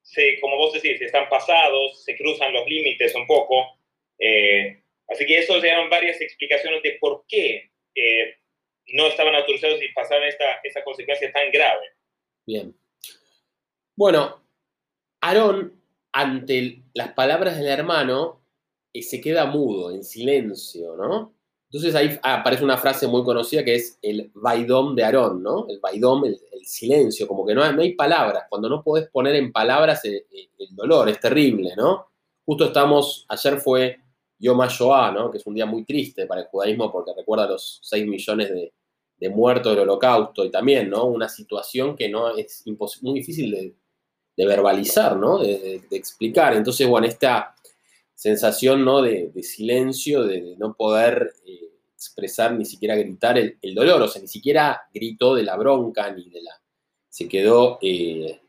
se, 0.00 0.38
como 0.40 0.56
vos 0.56 0.72
decís, 0.72 1.00
están 1.02 1.28
pasados, 1.28 2.04
se 2.04 2.16
cruzan 2.16 2.52
los 2.52 2.64
límites 2.68 3.12
un 3.16 3.26
poco. 3.26 3.76
Eh, 4.20 4.84
así 5.08 5.26
que 5.26 5.38
eso 5.38 5.56
eran 5.56 5.90
varias 5.90 6.20
explicaciones 6.20 6.80
de 6.80 6.96
por 7.00 7.24
qué 7.26 7.72
eh, 7.96 8.36
no 8.92 9.08
estaban 9.08 9.34
autorizados 9.34 9.82
y 9.82 9.92
pasaban 9.92 10.28
esta, 10.28 10.60
esta 10.62 10.84
consecuencia 10.84 11.32
tan 11.32 11.50
grave. 11.50 11.88
Bien. 12.46 12.72
Bueno, 13.96 14.46
Aarón, 15.20 15.82
ante 16.12 16.82
las 16.94 17.14
palabras 17.14 17.58
del 17.58 17.66
hermano, 17.66 18.46
eh, 18.92 19.02
se 19.02 19.20
queda 19.20 19.46
mudo, 19.46 19.90
en 19.90 20.04
silencio, 20.04 20.94
¿no? 20.94 21.33
Entonces 21.74 21.96
ahí 21.96 22.16
aparece 22.22 22.62
una 22.62 22.78
frase 22.78 23.08
muy 23.08 23.24
conocida 23.24 23.64
que 23.64 23.74
es 23.74 23.98
el 24.00 24.30
vaidom 24.32 24.94
de 24.94 25.02
Aarón, 25.02 25.42
¿no? 25.42 25.66
El 25.68 25.80
vaidom, 25.80 26.24
el, 26.24 26.38
silencio, 26.62 27.26
como 27.26 27.44
que 27.44 27.52
no 27.52 27.64
hay, 27.64 27.74
no 27.74 27.82
hay, 27.82 27.94
palabras. 27.94 28.44
Cuando 28.48 28.68
no 28.68 28.80
podés 28.80 29.08
poner 29.10 29.34
en 29.34 29.52
palabras 29.52 30.04
el, 30.04 30.24
el, 30.56 30.68
dolor, 30.70 31.08
es 31.08 31.18
terrible, 31.18 31.72
¿no? 31.76 32.06
Justo 32.46 32.66
estamos, 32.66 33.26
ayer 33.28 33.58
fue 33.58 33.98
Yom 34.38 34.60
HaShoah, 34.60 35.10
¿no? 35.10 35.32
Que 35.32 35.38
es 35.38 35.46
un 35.46 35.54
día 35.54 35.66
muy 35.66 35.84
triste 35.84 36.26
para 36.26 36.42
el 36.42 36.46
judaísmo 36.46 36.92
porque 36.92 37.12
recuerda 37.14 37.48
los 37.48 37.80
6 37.82 38.06
millones 38.06 38.50
de, 38.50 38.72
de 39.18 39.28
muertos 39.28 39.72
del 39.72 39.82
holocausto 39.82 40.44
y 40.44 40.52
también, 40.52 40.88
¿no? 40.88 41.06
Una 41.06 41.28
situación 41.28 41.96
que 41.96 42.08
no 42.08 42.36
es 42.36 42.62
muy 43.02 43.14
difícil 43.14 43.50
de, 43.50 43.74
de 44.36 44.46
verbalizar, 44.46 45.16
¿no? 45.16 45.38
De, 45.38 45.82
de, 45.90 45.96
explicar. 45.96 46.54
Entonces, 46.54 46.86
bueno, 46.86 47.08
esta 47.08 47.56
sensación 48.14 48.84
¿no? 48.84 49.02
de, 49.02 49.32
silencio, 49.42 50.24
de, 50.24 50.56
no 50.58 50.74
poder 50.74 51.34
eh, 51.46 51.70
expresar, 51.94 52.54
ni 52.54 52.64
siquiera 52.64 52.96
gritar 52.96 53.38
el, 53.38 53.74
dolor, 53.74 54.02
o 54.02 54.08
sea, 54.08 54.22
ni 54.22 54.28
siquiera 54.28 54.82
gritó 54.92 55.34
de 55.34 55.42
la 55.42 55.56
bronca, 55.56 56.10
ni 56.12 56.28
de 56.30 56.42
la... 56.42 56.52
se 57.08 57.28
quedó 57.28 57.78
eh, 57.82 58.40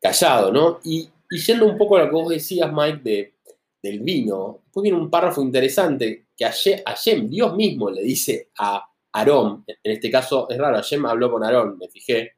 callado, 0.00 0.52
¿no? 0.52 0.80
Y, 0.84 1.08
y, 1.30 1.38
yendo 1.38 1.66
un 1.66 1.76
poco 1.76 1.96
a 1.96 2.04
lo 2.04 2.06
que 2.06 2.14
vos 2.14 2.28
decías, 2.28 2.72
Mike, 2.72 3.00
de, 3.02 3.34
del 3.82 4.00
vino, 4.00 4.60
después 4.64 4.82
viene 4.82 4.98
un 4.98 5.10
párrafo 5.10 5.42
interesante 5.42 6.26
que 6.36 6.44
Hashem, 6.44 7.28
Dios 7.28 7.54
mismo 7.56 7.90
le 7.90 8.02
dice 8.02 8.50
a 8.58 8.84
Aarón, 9.12 9.64
en 9.66 9.92
este 9.92 10.10
caso 10.10 10.48
es 10.48 10.58
raro, 10.58 10.76
Hashem 10.76 11.04
habló 11.06 11.30
con 11.30 11.44
Aarón, 11.44 11.78
me 11.78 11.88
fijé, 11.88 12.32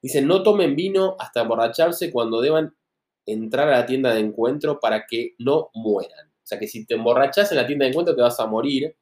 dice, 0.00 0.22
no 0.22 0.42
tomen 0.42 0.76
vino 0.76 1.16
hasta 1.18 1.42
emborracharse 1.42 2.12
cuando 2.12 2.40
deban 2.40 2.74
entrar 3.26 3.68
a 3.68 3.80
la 3.80 3.86
tienda 3.86 4.14
de 4.14 4.20
encuentro 4.20 4.80
para 4.80 5.04
que 5.06 5.34
no 5.38 5.70
mueran. 5.74 6.28
O 6.28 6.46
sea 6.46 6.58
que 6.58 6.68
si 6.68 6.86
te 6.86 6.94
emborrachas 6.94 7.50
en 7.50 7.58
la 7.58 7.66
tienda 7.66 7.84
de 7.84 7.90
encuentro 7.90 8.14
te 8.14 8.22
vas 8.22 8.38
a 8.38 8.46
morir, 8.46 8.96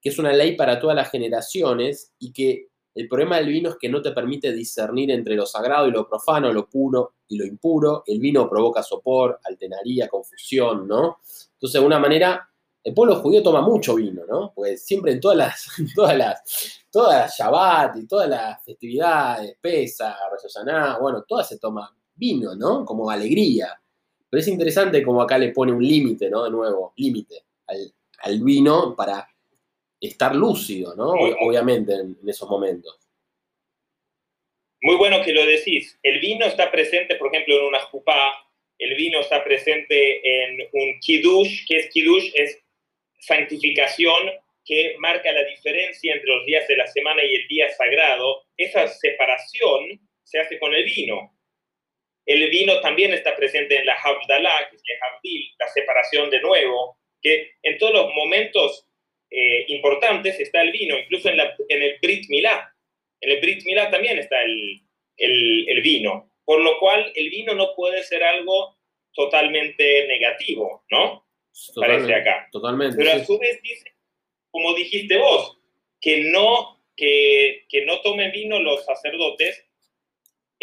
que 0.00 0.08
es 0.08 0.18
una 0.18 0.32
ley 0.32 0.56
para 0.56 0.80
todas 0.80 0.96
las 0.96 1.10
generaciones 1.10 2.12
y 2.18 2.32
que 2.32 2.68
el 2.94 3.08
problema 3.08 3.36
del 3.36 3.48
vino 3.48 3.70
es 3.70 3.76
que 3.80 3.88
no 3.88 4.02
te 4.02 4.10
permite 4.10 4.52
discernir 4.52 5.10
entre 5.12 5.34
lo 5.34 5.46
sagrado 5.46 5.86
y 5.86 5.92
lo 5.92 6.06
profano, 6.06 6.52
lo 6.52 6.68
puro 6.68 7.14
y 7.28 7.38
lo 7.38 7.46
impuro. 7.46 8.02
El 8.06 8.18
vino 8.20 8.50
provoca 8.50 8.82
sopor, 8.82 9.40
altenaría, 9.44 10.08
confusión, 10.08 10.86
¿no? 10.86 11.18
Entonces, 11.54 11.72
de 11.72 11.78
alguna 11.78 11.98
manera, 11.98 12.50
el 12.84 12.92
pueblo 12.92 13.16
judío 13.16 13.42
toma 13.42 13.62
mucho 13.62 13.94
vino, 13.94 14.26
¿no? 14.26 14.52
Pues 14.54 14.84
siempre 14.84 15.12
en 15.12 15.20
todas 15.20 15.38
las, 15.38 15.68
todas 15.94 16.18
las, 16.18 16.82
todas 16.90 17.20
las 17.20 17.38
Shabbat 17.38 17.96
y 17.96 18.06
todas 18.06 18.28
las 18.28 18.62
festividades, 18.62 19.56
Pesa, 19.60 20.16
Rosh 20.30 20.52
bueno, 21.00 21.24
todas 21.26 21.48
se 21.48 21.58
toman 21.58 21.88
vino, 22.14 22.54
¿no? 22.54 22.84
Como 22.84 23.10
alegría. 23.10 23.80
Pero 24.28 24.40
es 24.40 24.48
interesante 24.48 25.02
como 25.02 25.20
acá 25.22 25.38
le 25.38 25.50
pone 25.50 25.72
un 25.72 25.86
límite, 25.86 26.30
¿no? 26.30 26.44
De 26.44 26.50
nuevo, 26.50 26.92
límite 26.96 27.44
al, 27.66 27.92
al, 28.18 28.40
vino 28.42 28.94
para 28.96 29.28
estar 30.00 30.34
lúcido, 30.34 30.94
¿no? 30.94 31.10
Obviamente 31.10 31.92
en, 31.94 32.16
en, 32.20 32.28
esos 32.28 32.48
momentos. 32.48 32.98
Muy 34.82 34.96
bueno 34.96 35.22
que 35.22 35.32
lo 35.32 35.44
decís. 35.46 35.98
El 36.02 36.20
vino 36.20 36.46
está 36.46 36.70
presente, 36.70 37.16
por 37.16 37.28
ejemplo, 37.28 37.58
en 37.58 37.66
una 37.66 37.80
jupá, 37.80 38.32
el 38.78 38.96
vino 38.96 39.20
está 39.20 39.44
presente 39.44 40.20
en 40.24 40.60
un 40.72 40.98
kiddush, 41.00 41.66
que 41.68 41.76
es 41.76 41.90
kiddush, 41.90 42.32
es 42.34 42.58
santificación 43.20 44.32
que 44.64 44.96
marca 44.98 45.32
la 45.32 45.44
diferencia 45.44 46.12
entre 46.12 46.28
los 46.28 46.46
días 46.46 46.66
de 46.68 46.76
la 46.76 46.86
semana 46.86 47.22
y 47.24 47.34
el 47.34 47.48
día 47.48 47.68
sagrado. 47.70 48.42
Esa 48.56 48.88
separación 48.88 50.00
se 50.24 50.40
hace 50.40 50.58
con 50.58 50.74
el 50.74 50.84
vino. 50.84 51.31
El 52.24 52.48
vino 52.50 52.80
también 52.80 53.12
está 53.12 53.34
presente 53.34 53.76
en 53.76 53.86
la 53.86 53.94
Havdalah, 53.94 54.70
que 54.70 54.76
es 54.76 54.82
la 54.86 55.06
Havdil, 55.06 55.54
la 55.58 55.68
separación 55.68 56.30
de 56.30 56.40
nuevo, 56.40 56.98
que 57.20 57.52
en 57.62 57.78
todos 57.78 57.94
los 57.94 58.14
momentos 58.14 58.86
eh, 59.30 59.64
importantes 59.68 60.38
está 60.38 60.62
el 60.62 60.72
vino, 60.72 60.98
incluso 60.98 61.28
en, 61.28 61.36
la, 61.38 61.54
en, 61.68 61.82
el 61.82 61.98
Brit 62.00 62.28
Milá. 62.28 62.72
En 63.20 63.30
el 63.30 63.40
Brit 63.40 63.64
Milá 63.64 63.90
también 63.90 64.18
está 64.18 64.42
el, 64.42 64.82
el, 65.16 65.68
el, 65.68 65.80
vino. 65.80 66.32
por 66.44 66.60
lo 66.60 66.78
cual 66.78 67.12
el 67.14 67.30
vino 67.30 67.54
no 67.54 67.74
puede 67.74 68.02
ser 68.02 68.22
algo 68.22 68.76
totalmente 69.14 70.06
negativo, 70.06 70.84
¿no? 70.90 71.26
Parece 71.74 72.14
acá. 72.14 72.48
Totalmente. 72.50 72.96
Pero 72.96 73.12
a 73.12 73.24
su 73.24 73.38
vez 73.38 73.60
dice, 73.62 73.94
como 74.50 74.74
dijiste 74.74 75.18
vos, 75.18 75.58
que 76.00 76.24
no, 76.30 76.84
que, 76.96 77.64
que 77.68 77.84
no 77.84 78.00
tomen 78.00 78.32
vino 78.32 78.60
los 78.60 78.84
sacerdotes 78.84 79.66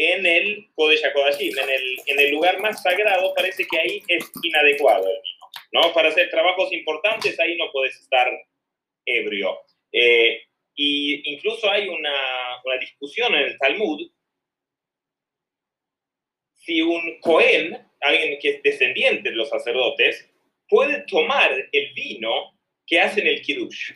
en 0.01 0.25
el 0.25 0.69
Kodesh 0.75 1.03
en 1.03 1.69
el, 1.69 2.01
en 2.05 2.19
el 2.19 2.31
lugar 2.31 2.57
más 2.61 2.81
sagrado, 2.81 3.33
parece 3.35 3.67
que 3.67 3.77
ahí 3.77 4.01
es 4.07 4.31
inadecuado 4.41 5.09
¿no? 5.73 5.93
Para 5.93 6.07
hacer 6.07 6.29
trabajos 6.29 6.71
importantes 6.71 7.37
ahí 7.37 7.57
no 7.57 7.69
puedes 7.71 7.99
estar 7.99 8.31
ebrio. 9.05 9.59
Eh, 9.91 10.43
y 10.73 11.33
incluso 11.33 11.69
hay 11.69 11.89
una, 11.89 12.13
una 12.63 12.77
discusión 12.77 13.35
en 13.35 13.41
el 13.41 13.57
Talmud 13.57 14.09
si 16.53 16.81
un 16.81 17.19
Cohen, 17.19 17.85
alguien 17.99 18.39
que 18.39 18.49
es 18.51 18.63
descendiente 18.63 19.29
de 19.29 19.35
los 19.35 19.49
sacerdotes, 19.49 20.29
puede 20.69 21.03
tomar 21.07 21.51
el 21.71 21.93
vino 21.93 22.57
que 22.87 23.01
hacen 23.01 23.27
el 23.27 23.41
Kiddush. 23.41 23.93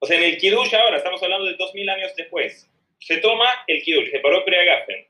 O 0.00 0.06
sea, 0.06 0.18
en 0.18 0.24
el 0.24 0.38
Kiddush 0.38 0.74
ahora, 0.74 0.98
estamos 0.98 1.22
hablando 1.22 1.46
de 1.46 1.54
dos 1.54 1.72
mil 1.72 1.88
años 1.88 2.12
después, 2.16 2.68
se 3.06 3.18
toma 3.18 3.46
el 3.68 3.82
Kiddush, 3.82 4.10
se 4.10 4.18
paró 4.18 4.44
Preagafen. 4.44 5.06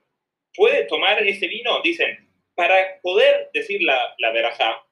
¿Puede 0.54 0.84
tomar 0.84 1.26
ese 1.26 1.48
vino? 1.48 1.80
Dicen, 1.80 2.28
para 2.54 3.00
poder 3.00 3.48
decir 3.54 3.82
la, 3.82 4.14
la 4.18 4.32
verajá, 4.32 4.84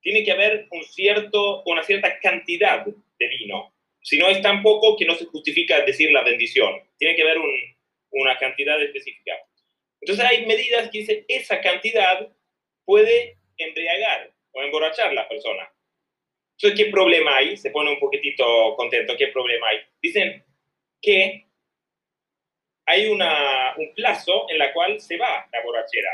tiene 0.00 0.24
que 0.24 0.32
haber 0.32 0.66
un 0.72 0.82
cierto, 0.82 1.62
una 1.64 1.84
cierta 1.84 2.18
cantidad 2.18 2.84
de 2.84 3.28
vino. 3.28 3.72
Si 4.02 4.18
no 4.18 4.26
es 4.26 4.42
tan 4.42 4.64
poco 4.64 4.96
que 4.96 5.04
no 5.04 5.14
se 5.14 5.26
justifica 5.26 5.80
decir 5.82 6.10
la 6.10 6.24
bendición. 6.24 6.82
Tiene 6.98 7.14
que 7.14 7.22
haber 7.22 7.38
un, 7.38 7.52
una 8.10 8.36
cantidad 8.36 8.82
específica. 8.82 9.32
Entonces 10.00 10.24
hay 10.24 10.44
medidas 10.44 10.90
que 10.90 10.98
dicen, 10.98 11.24
esa 11.28 11.60
cantidad 11.60 12.28
puede 12.84 13.36
embriagar 13.58 14.32
o 14.50 14.62
emborrachar 14.62 15.10
a 15.10 15.14
la 15.14 15.28
persona. 15.28 15.72
Entonces, 16.58 16.84
¿qué 16.84 16.90
problema 16.90 17.36
hay? 17.36 17.56
Se 17.56 17.70
pone 17.70 17.92
un 17.92 18.00
poquitito 18.00 18.74
contento. 18.74 19.16
¿Qué 19.16 19.28
problema 19.28 19.68
hay? 19.68 19.78
Dicen 20.02 20.44
que 21.00 21.49
hay 22.90 23.06
una, 23.06 23.74
un 23.76 23.94
plazo 23.94 24.46
en 24.50 24.58
la 24.58 24.72
cual 24.72 25.00
se 25.00 25.16
va 25.16 25.46
la 25.52 25.62
borrachera. 25.62 26.10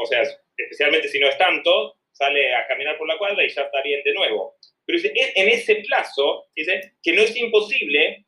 o 0.00 0.06
sea, 0.06 0.22
especialmente 0.56 1.08
si 1.08 1.18
no 1.18 1.28
es 1.28 1.38
tanto, 1.38 1.96
sale 2.12 2.54
a 2.54 2.66
caminar 2.66 2.98
por 2.98 3.08
la 3.08 3.16
cuadra 3.16 3.44
y 3.44 3.48
ya 3.48 3.62
está 3.62 3.82
bien 3.82 4.02
de 4.04 4.12
nuevo. 4.12 4.56
Pero 4.84 4.98
dice, 4.98 5.12
en 5.14 5.48
ese 5.48 5.76
plazo, 5.76 6.46
dice 6.54 6.92
que 7.02 7.12
no 7.12 7.22
es 7.22 7.34
imposible 7.36 8.24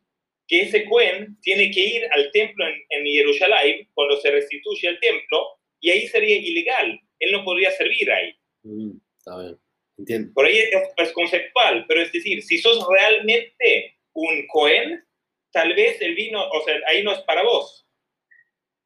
que 0.48 0.62
ese 0.62 0.84
Cohen 0.86 1.36
tiene 1.42 1.70
que 1.70 1.80
ir 1.80 2.08
al 2.12 2.30
templo 2.32 2.66
en, 2.66 2.82
en 2.88 3.04
Jerusalén 3.06 3.88
cuando 3.94 4.16
se 4.20 4.30
restituye 4.30 4.88
el 4.88 4.98
templo 4.98 5.60
y 5.80 5.90
ahí 5.90 6.06
sería 6.08 6.36
ilegal. 6.36 7.00
Él 7.18 7.32
no 7.32 7.44
podría 7.44 7.70
servir 7.72 8.10
ahí. 8.10 8.34
Mm, 8.62 8.92
está 9.18 9.38
bien, 9.40 9.58
entiendo. 9.98 10.32
Por 10.34 10.46
ahí 10.46 10.58
es, 10.96 11.12
conceptual, 11.12 11.84
pero 11.86 12.02
es 12.02 12.12
decir, 12.12 12.42
si 12.42 12.58
sos 12.58 12.86
realmente 12.88 13.96
un 14.14 14.46
Cohen, 14.48 15.04
tal 15.52 15.74
vez 15.74 16.00
el 16.00 16.14
vino, 16.14 16.48
o 16.48 16.64
sea, 16.64 16.74
ahí 16.88 17.02
no 17.02 17.12
es 17.12 17.20
para 17.20 17.42
vos. 17.42 17.86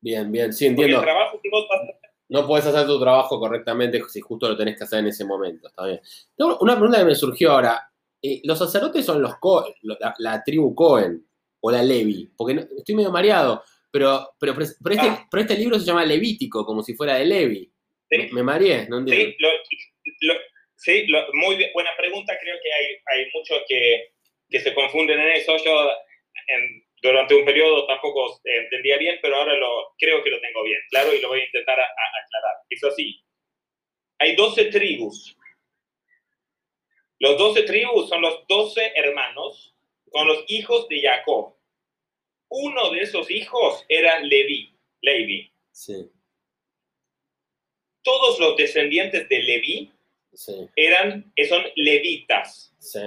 Bien, 0.04 0.30
bien, 0.30 0.52
sí, 0.52 0.66
entiendo. 0.66 0.98
el 0.98 1.02
trabajo 1.02 1.40
que 1.42 1.48
vos 1.48 1.66
vas 1.68 1.80
a 1.80 1.82
hacer 1.84 1.96
no 2.28 2.46
puedes 2.46 2.66
hacer 2.66 2.86
tu 2.86 2.98
trabajo 2.98 3.38
correctamente 3.38 4.02
si 4.08 4.20
justo 4.20 4.48
lo 4.48 4.56
tenés 4.56 4.76
que 4.76 4.84
hacer 4.84 5.00
en 5.00 5.08
ese 5.08 5.24
momento. 5.24 5.68
Está 5.68 5.86
bien. 5.86 6.00
Una 6.60 6.74
pregunta 6.74 6.98
que 6.98 7.04
me 7.04 7.14
surgió 7.14 7.52
ahora. 7.52 7.88
Eh, 8.20 8.40
¿Los 8.44 8.58
sacerdotes 8.58 9.04
son 9.04 9.20
los 9.22 9.34
la, 9.82 10.14
la, 10.18 10.42
tribu 10.42 10.74
Cohen? 10.74 11.22
o 11.66 11.70
la 11.70 11.82
Levi, 11.82 12.30
porque 12.36 12.66
estoy 12.76 12.94
medio 12.94 13.10
mareado, 13.10 13.64
pero, 13.90 14.34
pero, 14.38 14.52
este, 14.60 14.76
ah. 15.00 15.26
pero, 15.30 15.40
este, 15.40 15.56
libro 15.56 15.78
se 15.78 15.86
llama 15.86 16.04
Levítico, 16.04 16.66
como 16.66 16.82
si 16.82 16.92
fuera 16.92 17.14
de 17.14 17.24
Levi. 17.24 17.72
Me 18.32 18.42
mareé, 18.42 18.86
no 18.86 18.98
entiendo. 18.98 19.34
Sí, 20.76 21.06
muy 21.32 21.56
buena 21.72 21.90
pregunta, 21.96 22.34
creo 22.38 22.56
que 22.62 22.70
hay, 22.70 22.86
hay 23.06 23.30
muchos 23.32 23.62
que, 23.66 24.12
que, 24.50 24.60
se 24.60 24.74
confunden 24.74 25.18
en 25.18 25.30
eso. 25.30 25.56
Yo 25.64 25.90
durante 27.04 27.34
un 27.34 27.44
periodo 27.44 27.86
tampoco 27.86 28.40
entendía 28.42 28.96
bien, 28.96 29.18
pero 29.20 29.36
ahora 29.36 29.54
lo, 29.58 29.94
creo 29.98 30.24
que 30.24 30.30
lo 30.30 30.40
tengo 30.40 30.62
bien, 30.62 30.80
claro, 30.88 31.12
y 31.12 31.20
lo 31.20 31.28
voy 31.28 31.40
a 31.40 31.44
intentar 31.44 31.78
aclarar. 31.78 32.56
Es 32.70 32.82
así. 32.82 33.22
Hay 34.18 34.34
12 34.34 34.64
tribus. 34.66 35.36
Los 37.18 37.36
12 37.36 37.64
tribus 37.64 38.08
son 38.08 38.22
los 38.22 38.46
12 38.48 38.92
hermanos 38.94 39.76
con 40.10 40.26
los 40.26 40.44
hijos 40.48 40.88
de 40.88 41.02
Jacob. 41.02 41.54
Uno 42.48 42.90
de 42.90 43.00
esos 43.00 43.30
hijos 43.30 43.84
era 43.90 44.20
Levi. 44.20 44.74
Levi. 45.02 45.52
Sí. 45.72 46.10
Todos 48.02 48.40
los 48.40 48.56
descendientes 48.56 49.28
de 49.28 49.42
Levi 49.42 49.92
eran, 50.74 51.32
son 51.46 51.64
levitas. 51.76 52.74
Sí. 52.78 53.00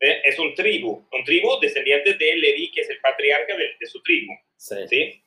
Es 0.00 0.38
un 0.38 0.54
tribu, 0.54 1.06
un 1.12 1.24
tribu 1.24 1.58
descendiente 1.60 2.14
de 2.14 2.36
Levi, 2.36 2.70
que 2.70 2.82
es 2.82 2.90
el 2.90 3.00
patriarca 3.00 3.56
de, 3.56 3.86
su 3.86 4.00
tribu. 4.02 4.32
Sí. 4.56 5.22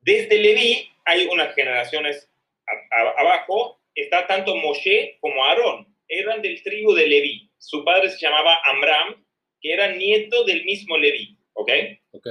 Desde 0.00 0.38
Levi 0.38 0.90
hay 1.04 1.26
unas 1.26 1.54
generaciones 1.54 2.28
abajo, 3.16 3.80
está 3.94 4.26
tanto 4.26 4.56
Moshe 4.56 5.16
como 5.20 5.44
Aarón, 5.44 5.86
eran 6.08 6.42
del 6.42 6.62
tribu 6.62 6.94
de 6.94 7.06
Levi 7.06 7.46
su 7.66 7.84
padre 7.84 8.10
se 8.10 8.18
llamaba 8.18 8.60
Amram, 8.66 9.24
que 9.60 9.72
era 9.72 9.88
nieto 9.92 10.44
del 10.44 10.64
mismo 10.64 10.96
Leví, 10.96 11.36
¿ok? 11.54 11.70
Ok. 12.12 12.26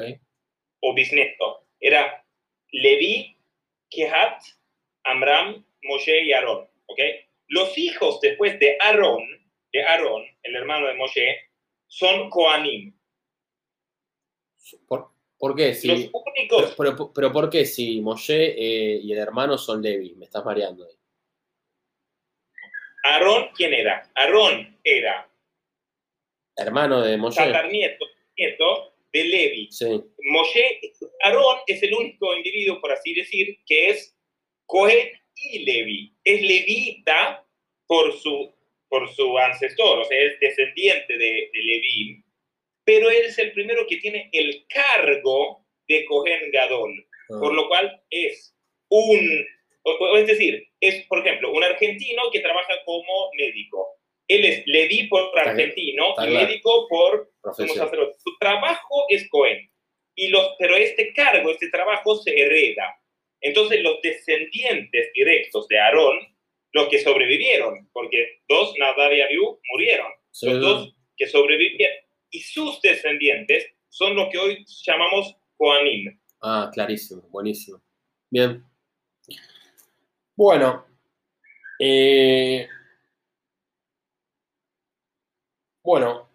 O 0.80 0.94
bisnieto. 0.94 1.68
Era 1.82 2.26
Leví, 2.72 3.36
Kehat, 3.90 4.42
Amram, 5.04 5.66
Moshe 5.84 6.22
y 6.24 6.32
Aarón, 6.32 6.70
¿ok? 6.86 7.00
Los 7.48 7.78
hijos 7.78 8.22
después 8.22 8.58
de 8.60 8.78
Aarón, 8.80 9.35
de 9.76 9.84
Aarón, 9.84 10.24
el 10.42 10.56
hermano 10.56 10.88
de 10.88 10.94
Moshe, 10.94 11.50
son 11.86 12.30
Koanim. 12.30 12.98
¿Por, 14.88 15.56
qué? 15.56 15.74
Si, 15.74 15.88
Los 15.90 16.10
únicos... 16.14 16.76
Pero, 16.78 17.14
pero, 17.14 17.32
¿por 17.34 17.50
qué 17.50 17.66
si 17.66 18.00
Moshe 18.00 18.56
eh, 18.58 19.00
y 19.04 19.12
el 19.12 19.20
hermano 19.20 19.58
son 19.58 19.82
Levi? 19.82 20.16
Me 20.16 20.26
estás 20.26 20.46
mareando 20.46 20.86
ahí. 20.86 20.96
Aarón, 23.04 23.50
¿quién 23.54 23.74
era? 23.74 24.10
Aarón 24.16 24.80
era 24.82 25.30
hermano 26.56 27.02
de 27.02 27.18
Moshe. 27.18 27.46
Nieto, 27.70 28.06
nieto 28.38 28.96
de 29.12 29.24
Levi. 29.26 29.68
Sí. 29.72 30.02
Moshe, 30.24 30.80
Aarón 31.24 31.58
es 31.68 31.84
el 31.84 31.94
único 31.94 32.34
individuo, 32.34 32.80
por 32.80 32.94
así 32.94 33.14
decir, 33.14 33.60
que 33.66 33.90
es 33.90 34.18
Cohen 34.66 35.10
y 35.36 35.66
Levi. 35.66 36.16
Es 36.24 36.42
levita 36.42 37.46
por 37.88 38.14
su, 38.14 38.55
por 38.96 39.14
su 39.14 39.38
ancestor, 39.38 40.00
o 40.00 40.06
sea, 40.06 40.18
es 40.18 40.40
descendiente 40.40 41.18
de, 41.18 41.50
de 41.52 41.62
Levi, 41.62 42.24
pero 42.86 43.10
él 43.10 43.26
es 43.26 43.38
el 43.40 43.52
primero 43.52 43.86
que 43.88 43.98
tiene 43.98 44.30
el 44.32 44.66
cargo 44.70 45.66
de 45.88 46.06
Cohen 46.06 46.50
Gadol, 46.52 47.06
ah. 47.30 47.40
por 47.42 47.54
lo 47.54 47.68
cual 47.68 48.02
es 48.10 48.56
un 48.90 49.46
es 50.18 50.28
decir, 50.28 50.68
es, 50.80 51.06
por 51.06 51.20
ejemplo, 51.20 51.52
un 51.52 51.64
argentino 51.64 52.24
que 52.32 52.40
trabaja 52.40 52.74
como 52.86 53.30
médico. 53.38 54.00
Él 54.28 54.44
es 54.44 54.64
Levi 54.66 55.08
por 55.08 55.38
argentino 55.38 56.16
y 56.26 56.28
médico 56.32 56.88
por 56.88 57.32
sacerdote. 57.54 58.18
Su 58.18 58.36
trabajo 58.40 59.06
es 59.10 59.30
Cohen. 59.30 59.70
Y 60.16 60.30
los, 60.30 60.56
pero 60.58 60.76
este 60.76 61.14
cargo, 61.14 61.52
este 61.52 61.70
trabajo 61.70 62.16
se 62.16 62.36
hereda. 62.36 63.00
Entonces 63.42 63.84
los 63.84 64.02
descendientes 64.02 65.12
directos 65.14 65.68
de 65.68 65.78
Aarón, 65.78 66.35
los 66.76 66.90
que 66.90 67.02
sobrevivieron, 67.02 67.90
porque 67.94 68.42
dos, 68.50 68.74
Nadab 68.78 69.14
y 69.14 69.22
Abiú, 69.22 69.62
murieron. 69.72 70.12
Los 70.42 70.60
dos 70.60 70.96
que 71.16 71.26
sobrevivieron. 71.26 71.96
Y 72.30 72.42
sus 72.42 72.82
descendientes 72.82 73.66
son 73.88 74.14
lo 74.14 74.30
que 74.30 74.38
hoy 74.38 74.66
llamamos 74.86 75.38
Coanim. 75.56 76.20
Ah, 76.42 76.70
clarísimo, 76.74 77.22
buenísimo. 77.30 77.82
Bien. 78.30 78.62
Bueno, 80.36 80.86
eh, 81.80 82.68
bueno, 85.82 86.30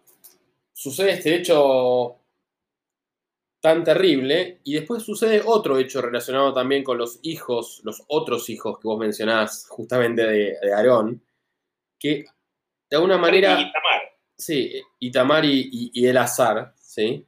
sucede 0.73 1.11
este 1.11 1.35
hecho 1.35 2.20
tan 3.61 3.83
terrible 3.83 4.59
y 4.63 4.73
después 4.73 5.03
sucede 5.03 5.41
otro 5.45 5.77
hecho 5.77 6.01
relacionado 6.01 6.53
también 6.53 6.83
con 6.83 6.97
los 6.97 7.19
hijos, 7.21 7.81
los 7.83 8.03
otros 8.07 8.49
hijos 8.49 8.79
que 8.79 8.87
vos 8.87 8.99
mencionás 8.99 9.67
justamente 9.69 10.23
de, 10.25 10.57
Aarón, 10.73 11.23
que 11.99 12.25
de 12.89 12.97
alguna 12.97 13.17
manera... 13.17 13.53
Itamar. 13.53 14.01
Sí, 14.35 14.73
Itamar 14.99 15.45
y, 15.45 15.91
y, 15.93 16.07
el 16.07 16.17
azar, 16.17 16.73
¿sí? 16.75 17.25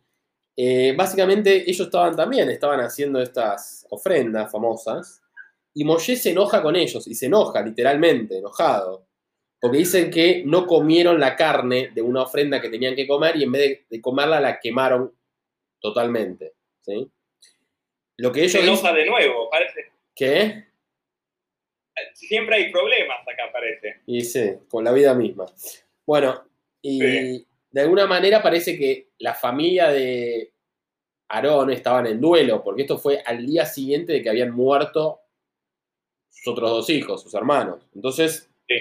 Eh, 0.58 0.94
básicamente 0.98 1.70
ellos 1.70 1.88
estaban 1.88 2.16
también, 2.16 2.50
estaban 2.50 2.80
haciendo 2.80 3.22
estas 3.22 3.86
ofrendas 3.92 4.52
famosas 4.52 5.24
y 5.74 5.84
Moshe 5.84 6.16
se 6.16 6.32
enoja 6.32 6.62
con 6.62 6.76
ellos, 6.76 7.08
y 7.08 7.16
se 7.16 7.26
enoja, 7.26 7.62
literalmente, 7.62 8.38
enojado. 8.38 9.08
Porque 9.60 9.80
dicen 9.80 10.12
que 10.12 10.44
no 10.46 10.68
comieron 10.68 11.20
la 11.20 11.36
carne 11.36 11.92
de 11.94 12.02
una 12.02 12.24
ofrenda 12.24 12.62
que 12.62 12.70
tenían 12.70 12.96
que 12.96 13.08
comer 13.08 13.38
y 13.38 13.44
en 13.44 13.52
vez 13.52 13.80
de, 13.90 14.02
comerla 14.02 14.40
la 14.40 14.60
quemaron 14.60 15.14
totalmente. 15.84 16.54
¿sí? 16.82 17.10
lo 18.18 18.32
que 18.32 18.42
ellos 18.42 18.52
Se 18.54 18.60
enoja 18.62 18.94
de 18.94 19.06
nuevo, 19.06 19.50
parece. 19.50 19.92
¿Qué? 20.16 20.66
Siempre 22.14 22.56
hay 22.56 22.72
problemas 22.72 23.20
acá, 23.22 23.52
parece. 23.52 24.02
Y 24.06 24.22
sí, 24.22 24.54
con 24.70 24.84
la 24.84 24.92
vida 24.92 25.14
misma. 25.14 25.46
Bueno, 26.06 26.44
y 26.82 27.00
Sí. 27.02 27.48
de 27.72 27.82
alguna 27.82 28.06
manera 28.08 28.42
parece 28.42 28.78
que 28.78 29.10
la 29.20 29.34
familia 29.34 29.90
de 29.90 30.52
Aarón 31.30 31.72
estaban 31.72 32.06
en 32.08 32.20
duelo, 32.22 32.64
porque 32.64 32.84
esto 32.84 32.98
fue 32.98 33.22
al 33.26 33.46
día 33.46 33.66
siguiente 33.66 34.14
de 34.14 34.22
que 34.22 34.30
habían 34.30 34.52
muerto 34.52 35.22
sus 36.30 36.48
otros 36.54 36.70
dos 36.70 36.90
hijos, 36.90 37.22
sus 37.24 37.34
hermanos. 37.34 37.86
Entonces, 37.96 38.50
Sí. 38.68 38.76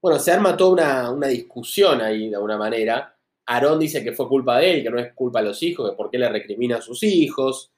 bueno, 0.00 0.18
se 0.18 0.32
arma 0.32 0.56
toda 0.56 0.72
una, 0.72 1.10
una 1.10 1.26
discusión 1.28 2.00
ahí 2.00 2.28
de 2.30 2.36
alguna 2.36 2.56
manera. 2.56 3.15
Aarón 3.46 3.78
dice 3.78 4.02
que 4.02 4.12
fue 4.12 4.28
culpa 4.28 4.58
de 4.58 4.72
él, 4.72 4.82
que 4.82 4.90
no 4.90 4.98
es 4.98 5.12
culpa 5.14 5.40
de 5.40 5.48
los 5.48 5.62
hijos, 5.62 5.90
que 5.90 5.96
por 5.96 6.10
qué 6.10 6.18
le 6.18 6.28
recrimina 6.28 6.78
a 6.78 6.82
sus 6.82 7.02
hijos. 7.02 7.70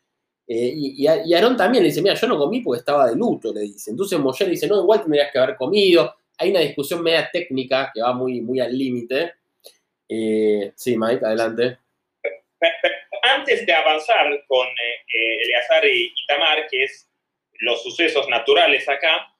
Eh, 0.47 0.73
y, 0.75 1.07
y 1.07 1.35
Aarón 1.35 1.57
también 1.57 1.83
le 1.83 1.91
dice, 1.91 2.01
mira, 2.01 2.15
yo 2.15 2.27
no 2.27 2.39
comí 2.39 2.61
porque 2.61 2.81
estaba 2.81 3.07
de 3.07 3.17
luto, 3.17 3.53
le 3.53 3.61
dice. 3.61 3.91
Entonces 3.91 4.19
Moshe 4.19 4.45
le 4.45 4.53
dice, 4.53 4.67
no, 4.67 4.81
igual 4.81 5.03
tendrías 5.03 5.31
que 5.31 5.39
haber 5.39 5.57
comido. 5.57 6.15
Hay 6.39 6.51
una 6.51 6.61
discusión 6.61 7.03
media 7.03 7.29
técnica 7.31 7.91
que 7.93 8.01
va 8.01 8.13
muy, 8.15 8.41
muy 8.41 8.61
al 8.61 8.77
límite. 8.77 9.35
Eh, 10.09 10.73
sí, 10.75 10.97
Mike, 10.97 11.25
adelante. 11.25 11.79
Antes 13.23 13.67
de 13.67 13.73
avanzar 13.73 14.27
con 14.47 14.67
eh, 14.67 15.05
eh, 15.13 15.43
Eleazar 15.45 15.85
y 15.85 16.15
Tamar, 16.27 16.67
que 16.71 16.85
es 16.85 17.11
los 17.61 17.83
sucesos 17.83 18.29
naturales 18.29 18.89
acá, 18.89 19.35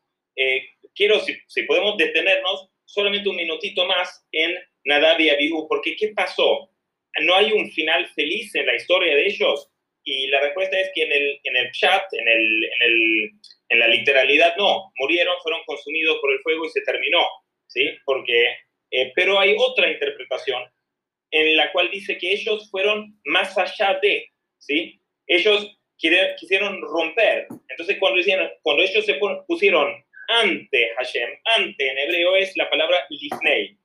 quiero, 0.95 1.21
si, 1.21 1.37
si 1.47 1.63
podemos 1.63 1.97
detenernos 1.97 2.69
solamente 2.85 3.29
un 3.29 3.37
minutito 3.37 3.87
más 3.87 4.25
en 4.33 4.57
Nadab 4.89 5.21
y 5.21 5.31
Abihu, 5.31 5.69
porque 5.69 5.97
¿qué 5.97 6.09
pasó? 6.09 6.71
¿No 7.23 7.35
hay 7.35 7.53
un 7.53 7.71
final 7.73 8.09
feliz 8.15 8.55
en 8.55 8.67
la 8.67 8.75
historia 8.75 9.15
de 9.15 9.27
ellos? 9.27 9.71
Y 10.05 10.29
la 10.29 10.41
respuesta 10.41 10.81
es 10.81 10.91
que 10.95 11.03
en 11.03 11.13
el, 11.13 11.41
en 11.45 11.57
el 11.57 11.71
chat, 11.73 12.03
en, 12.13 12.27
el, 12.27 12.65
en, 12.65 12.83
el, 12.83 13.31
en 13.69 13.79
la 13.79 13.89
literalidad, 13.89 14.57
no. 14.57 14.93
Murieron, 14.97 15.37
fueron 15.43 15.61
consumidos 15.67 16.19
por 16.21 16.33
el 16.33 16.41
fuego 16.41 16.65
y 16.65 16.71
se 16.71 16.81
terminó. 16.83 17.27
¿sí? 17.69 17.91
Porque, 18.05 18.57
eh, 18.91 19.13
pero 19.15 19.39
hay 19.39 19.55
otra 19.59 19.91
interpretación 19.91 20.63
en 21.31 21.57
la 21.57 21.71
cual 21.73 21.91
dice 21.91 22.17
que 22.19 22.33
ellos 22.33 22.71
fueron 22.71 23.21
más 23.25 23.57
allá 23.59 23.99
de, 24.01 24.31
¿sí? 24.57 25.01
Ellos 25.27 25.79
quisieron 25.99 26.81
romper. 26.81 27.47
Entonces, 27.69 27.99
cuando, 27.99 28.19
decían, 28.19 28.51
cuando 28.63 28.83
ellos 28.83 29.05
se 29.05 29.21
pusieron 29.47 30.05
ante 30.29 30.95
Hashem, 30.97 31.29
ante 31.57 31.91
en 31.91 31.99
hebreo 31.99 32.37
es 32.37 32.57
la 32.57 32.71
palabra 32.71 33.07
lifnei, 33.11 33.78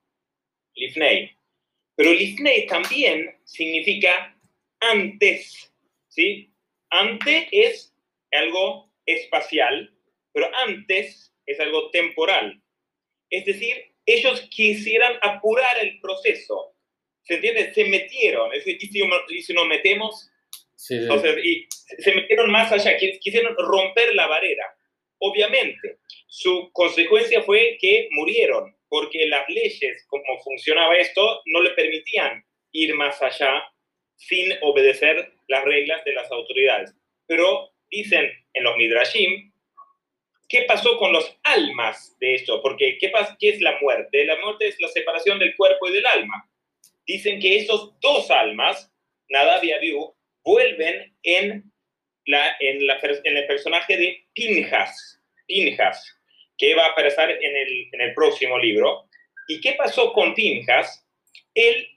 lifnei. 0.75 1.31
Pero 1.95 2.11
lifnei 2.11 2.65
también 2.67 3.35
significa 3.43 4.35
antes, 4.79 5.71
¿sí? 6.09 6.49
Ante 6.89 7.47
es 7.51 7.93
algo 8.31 8.91
espacial, 9.05 9.93
pero 10.33 10.49
antes 10.67 11.33
es 11.45 11.59
algo 11.59 11.89
temporal. 11.91 12.61
Es 13.29 13.45
decir, 13.45 13.75
ellos 14.05 14.41
quisieran 14.49 15.17
apurar 15.21 15.77
el 15.81 15.99
proceso. 16.01 16.75
¿Se 17.23 17.35
entiende? 17.35 17.73
Se 17.73 17.85
metieron. 17.85 18.51
Es 18.53 18.65
decir, 18.65 18.77
y 18.81 18.87
si, 18.87 18.99
y 19.29 19.41
si 19.41 19.53
nos 19.53 19.67
metemos, 19.67 20.29
Sí, 20.75 20.99
sí. 20.99 21.07
o 21.09 21.19
sea, 21.19 21.31
y 21.39 21.65
se 21.99 22.13
metieron 22.13 22.51
más 22.51 22.71
allá, 22.71 22.97
quis- 22.97 23.17
quisieron 23.19 23.55
romper 23.57 24.13
la 24.15 24.27
barrera. 24.27 24.65
Obviamente, 25.19 25.99
su 26.27 26.69
consecuencia 26.73 27.41
fue 27.43 27.77
que 27.79 28.09
murieron, 28.11 28.72
porque 28.93 29.25
las 29.25 29.49
leyes, 29.49 30.05
como 30.05 30.39
funcionaba 30.43 30.95
esto, 30.97 31.41
no 31.47 31.63
le 31.63 31.71
permitían 31.71 32.45
ir 32.73 32.93
más 32.93 33.19
allá 33.23 33.63
sin 34.17 34.53
obedecer 34.61 35.33
las 35.47 35.63
reglas 35.63 36.05
de 36.05 36.13
las 36.13 36.31
autoridades. 36.31 36.93
Pero 37.25 37.71
dicen 37.89 38.31
en 38.53 38.63
los 38.63 38.77
Midrashim, 38.77 39.51
¿qué 40.47 40.65
pasó 40.67 40.99
con 40.99 41.11
los 41.11 41.35
almas 41.41 42.15
de 42.19 42.35
esto? 42.35 42.61
Porque 42.61 42.99
¿qué, 42.99 43.11
¿qué 43.39 43.49
es 43.49 43.61
la 43.61 43.79
muerte? 43.81 44.25
La 44.25 44.39
muerte 44.41 44.67
es 44.67 44.79
la 44.79 44.89
separación 44.89 45.39
del 45.39 45.55
cuerpo 45.55 45.87
y 45.87 45.93
del 45.93 46.05
alma. 46.05 46.47
Dicen 47.07 47.39
que 47.39 47.57
esos 47.57 47.99
dos 47.99 48.29
almas, 48.29 48.93
Nadab 49.27 49.63
y 49.63 49.71
Abihu, 49.71 50.15
vuelven 50.43 51.11
en, 51.23 51.63
la, 52.27 52.55
en, 52.59 52.85
la, 52.85 52.99
en 53.01 53.37
el 53.37 53.47
personaje 53.47 53.97
de 53.97 54.23
Pinjas, 54.35 55.19
Pinjas, 55.47 56.15
que 56.63 56.75
va 56.75 56.85
a 56.85 56.91
aparecer 56.91 57.39
en 57.41 58.01
el, 58.01 58.13
próximo 58.13 58.57
libro. 58.57 59.09
¿Y 59.49 59.59
qué 59.59 59.73
pasó 59.73 60.13
con 60.13 60.33
Pinjas? 60.33 61.05
Él 61.53 61.89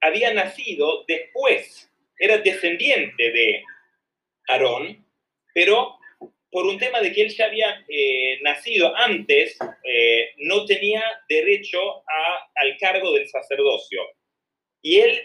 había 0.00 0.32
nacido 0.32 1.04
después, 1.08 1.90
era 2.16 2.38
descendiente 2.38 3.32
de 3.32 3.64
Aarón, 4.46 5.04
pero 5.52 5.98
por 6.52 6.66
un 6.66 6.78
tema 6.78 7.00
de 7.00 7.12
que 7.12 7.22
él 7.22 7.34
ya 7.34 7.46
había 7.46 7.84
eh, 7.88 8.38
nacido 8.42 8.94
antes, 8.96 9.58
eh, 9.82 10.34
no 10.36 10.64
tenía 10.66 11.02
derecho 11.28 12.04
al 12.54 12.76
cargo 12.78 13.12
del 13.12 13.28
sacerdocio. 13.28 14.02
Y 14.82 15.00
él 15.00 15.20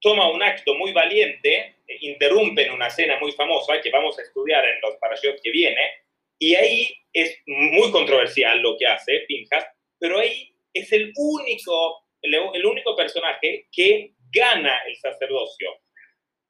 toma 0.00 0.30
un 0.30 0.44
acto 0.44 0.74
muy 0.74 0.92
valiente, 0.92 1.74
eh, 1.88 1.98
interrumpe 2.02 2.66
en 2.66 2.72
una 2.72 2.86
escena 2.86 3.18
muy 3.18 3.32
famosa 3.32 3.80
que 3.80 3.90
vamos 3.90 4.16
a 4.16 4.22
estudiar 4.22 4.64
en 4.64 4.80
los 4.80 4.96
parashot 5.00 5.40
que 5.42 5.50
viene, 5.50 5.99
y 6.40 6.54
ahí 6.54 6.88
es 7.12 7.38
muy 7.46 7.92
controversial 7.92 8.60
lo 8.60 8.76
que 8.78 8.86
hace 8.86 9.20
Pinjas, 9.28 9.66
pero 9.98 10.18
ahí 10.18 10.52
es 10.72 10.90
el 10.92 11.12
único, 11.16 12.04
el, 12.22 12.64
único 12.66 12.96
personaje 12.96 13.66
que 13.70 14.12
gana 14.32 14.78
el 14.86 14.96
sacerdocio. 14.96 15.70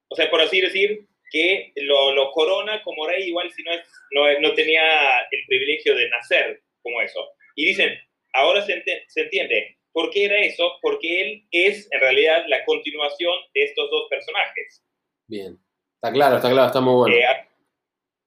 O 0.09 0.14
sea, 0.14 0.31
por 0.31 0.40
así 0.40 0.61
decir, 0.61 1.07
que 1.33 1.72
lo, 1.76 2.12
lo 2.14 2.31
corona 2.31 2.83
como 2.83 3.07
rey, 3.07 3.29
igual 3.29 3.50
si 3.53 3.62
no, 3.64 3.72
es, 3.72 3.83
no, 4.12 4.40
no 4.40 4.55
tenía 4.55 5.20
el 5.31 5.46
privilegio 5.46 5.96
de 5.96 6.09
nacer 6.09 6.62
como 6.83 7.00
eso. 7.03 7.29
Y 7.57 7.66
dicen, 7.66 7.98
ahora 8.33 8.62
se, 8.62 8.74
ente- 8.74 9.05
se 9.09 9.22
entiende, 9.22 9.76
¿por 9.92 10.11
qué 10.11 10.26
era 10.26 10.38
eso? 10.38 10.72
Porque 10.83 11.20
él 11.20 11.44
es 11.50 11.88
en 11.92 12.00
realidad 12.00 12.44
la 12.46 12.64
continuación 12.64 13.35
de 13.55 13.64
estos 13.64 13.90
dos 13.90 14.07
personajes. 14.09 14.85
Bien. 15.26 15.59
Está 15.96 16.12
claro, 16.12 16.37
está 16.37 16.50
claro, 16.50 16.66
está 16.68 16.81
muy 16.81 16.94
bueno. 16.94 17.16
Eh, 17.16 17.24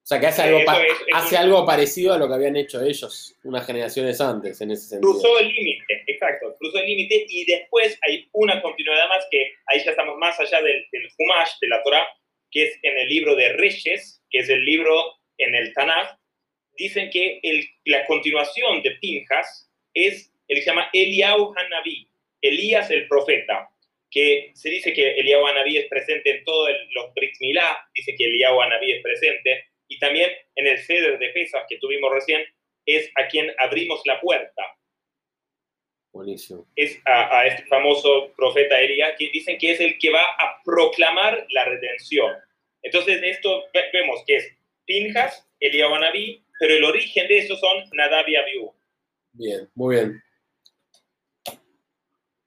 O 0.04 0.06
sea, 0.06 0.20
que 0.20 0.26
hace, 0.26 0.42
algo, 0.42 0.58
pa- 0.66 0.82
es- 0.84 0.92
es 0.92 1.14
hace 1.14 1.34
un- 1.36 1.40
algo 1.40 1.64
parecido 1.64 2.12
a 2.12 2.18
lo 2.18 2.28
que 2.28 2.34
habían 2.34 2.56
hecho 2.56 2.84
ellos 2.84 3.34
unas 3.42 3.66
generaciones 3.66 4.20
antes, 4.20 4.60
en 4.60 4.70
ese 4.72 4.86
sentido. 4.86 5.12
cruzó 5.12 5.38
el 5.38 5.48
límite, 5.48 6.04
exacto, 6.06 6.54
cruzó 6.58 6.78
el 6.78 6.86
límite 6.86 7.24
y 7.26 7.46
después 7.46 7.98
hay 8.06 8.28
una 8.32 8.60
continuidad 8.60 9.08
más 9.08 9.26
que 9.30 9.50
ahí 9.66 9.82
ya 9.82 9.92
estamos 9.92 10.18
más 10.18 10.38
allá 10.38 10.60
del, 10.60 10.86
del 10.92 11.08
Humash, 11.18 11.52
de 11.58 11.68
la 11.68 11.82
Torah, 11.82 12.06
que 12.50 12.64
es 12.64 12.78
en 12.82 12.98
el 12.98 13.08
libro 13.08 13.34
de 13.34 13.54
Reyes, 13.54 14.22
que 14.30 14.40
es 14.40 14.48
el 14.50 14.62
libro 14.62 14.94
en 15.38 15.54
el 15.54 15.72
Tanakh, 15.72 16.18
dicen 16.76 17.08
que 17.08 17.40
el- 17.42 17.66
la 17.86 18.04
continuación 18.04 18.82
de 18.82 18.90
Pinjas 19.00 19.70
es 19.94 20.30
el 20.48 20.56
que 20.58 20.62
se 20.64 20.68
llama 20.68 20.90
Eliyahu 20.92 21.54
Hanabi, 21.56 22.06
Elías 22.42 22.90
el 22.90 23.08
profeta, 23.08 23.70
que 24.10 24.50
se 24.54 24.68
dice 24.68 24.92
que 24.92 25.12
Eliyahu 25.12 25.46
Hanabi 25.46 25.78
es 25.78 25.86
presente 25.86 26.30
en 26.30 26.44
todos 26.44 26.68
los 26.94 27.14
Brit 27.14 27.32
Milá, 27.40 27.88
dice 27.94 28.14
que 28.14 28.26
Eliyahu 28.26 28.60
Hanabi 28.60 28.92
es 28.92 29.02
presente, 29.02 29.64
y 29.88 29.98
también 29.98 30.30
en 30.56 30.66
el 30.66 30.78
Ceder 30.78 31.18
de 31.18 31.28
Pesas 31.30 31.64
que 31.68 31.78
tuvimos 31.78 32.12
recién, 32.12 32.42
es 32.86 33.10
a 33.16 33.26
quien 33.28 33.50
abrimos 33.58 34.00
la 34.04 34.20
puerta 34.20 34.62
Buenísimo. 36.12 36.66
es 36.76 37.00
a, 37.06 37.38
a 37.40 37.46
este 37.46 37.64
famoso 37.66 38.32
profeta 38.36 38.80
Elías, 38.80 39.14
que 39.18 39.30
dicen 39.32 39.58
que 39.58 39.72
es 39.72 39.80
el 39.80 39.98
que 39.98 40.10
va 40.10 40.22
a 40.22 40.60
proclamar 40.64 41.46
la 41.50 41.64
redención. 41.64 42.32
Entonces, 42.82 43.20
esto 43.22 43.64
ve- 43.72 43.90
vemos 43.92 44.22
que 44.26 44.36
es 44.36 44.56
Pinjas, 44.84 45.48
Eliyahu 45.60 45.94
Anabí, 45.94 46.44
pero 46.60 46.74
el 46.74 46.84
origen 46.84 47.26
de 47.26 47.38
eso 47.38 47.56
son 47.56 47.84
Nadab 47.94 48.28
y 48.28 48.36
Abiú. 48.36 48.72
Bien, 49.32 49.68
muy 49.74 49.96
bien. 49.96 50.22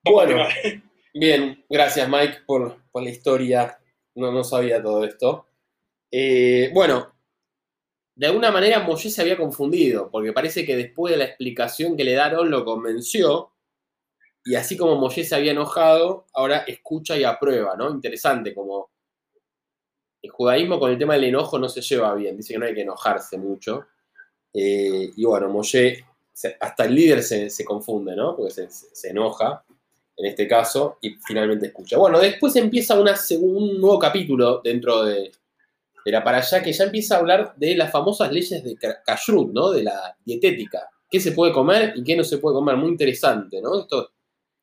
Bueno, 0.03 0.47
bien, 1.13 1.65
gracias 1.69 2.07
Mike 2.07 2.39
por, 2.45 2.89
por 2.91 3.03
la 3.03 3.09
historia. 3.09 3.77
No, 4.15 4.31
no 4.31 4.43
sabía 4.43 4.81
todo 4.81 5.03
esto. 5.03 5.47
Eh, 6.11 6.69
bueno, 6.73 7.16
de 8.17 8.25
alguna 8.25 8.51
manera 8.51 8.79
Moshe 8.79 9.11
se 9.11 9.21
había 9.21 9.37
confundido, 9.37 10.09
porque 10.09 10.33
parece 10.33 10.65
que 10.65 10.75
después 10.75 11.11
de 11.11 11.17
la 11.17 11.25
explicación 11.25 11.95
que 11.95 12.03
le 12.03 12.13
daron 12.13 12.49
lo 12.49 12.65
convenció, 12.65 13.51
y 14.43 14.55
así 14.55 14.75
como 14.75 14.95
Moshe 14.95 15.23
se 15.23 15.35
había 15.35 15.51
enojado, 15.51 16.25
ahora 16.33 16.63
escucha 16.67 17.15
y 17.15 17.23
aprueba, 17.23 17.75
¿no? 17.75 17.91
Interesante, 17.91 18.55
como 18.55 18.89
el 20.19 20.31
judaísmo 20.31 20.79
con 20.79 20.89
el 20.89 20.97
tema 20.97 21.13
del 21.13 21.25
enojo 21.25 21.59
no 21.59 21.69
se 21.69 21.81
lleva 21.81 22.15
bien, 22.15 22.35
dice 22.35 22.53
que 22.53 22.59
no 22.59 22.65
hay 22.65 22.73
que 22.73 22.81
enojarse 22.81 23.37
mucho. 23.37 23.85
Eh, 24.51 25.11
y 25.15 25.23
bueno, 25.23 25.49
Moshe, 25.49 26.03
hasta 26.59 26.85
el 26.85 26.95
líder 26.95 27.21
se, 27.21 27.65
confunde, 27.65 28.15
¿no? 28.15 28.35
Porque 28.35 28.51
se, 28.51 29.09
enoja, 29.09 29.63
en 30.15 30.25
este 30.25 30.47
caso, 30.47 30.97
y 31.01 31.11
finalmente 31.23 31.67
escucha. 31.67 31.99
Bueno, 31.99 32.19
después 32.19 32.55
empieza 32.55 32.99
un 32.99 33.79
nuevo 33.79 33.99
capítulo 33.99 34.59
dentro 34.63 35.03
de, 35.03 35.31
de 36.11 36.21
para 36.21 36.37
allá 36.39 36.61
que 36.63 36.73
ya 36.73 36.85
empieza 36.85 37.15
a 37.15 37.19
hablar 37.19 37.53
de 37.57 37.75
las 37.75 37.91
famosas 37.91 38.31
leyes 38.31 38.63
de 38.63 38.75
Ka- 38.77 39.01
Kashrut, 39.05 39.51
¿no? 39.53 39.71
De 39.71 39.83
la 39.83 40.15
dietética. 40.25 40.89
¿Qué 41.09 41.19
se 41.19 41.31
puede 41.31 41.53
comer 41.53 41.93
y 41.95 42.03
qué 42.03 42.15
no 42.17 42.23
se 42.23 42.37
puede 42.37 42.55
comer? 42.55 42.75
Muy 42.77 42.89
interesante, 42.89 43.61
¿no? 43.61 43.79
Esto 43.81 44.11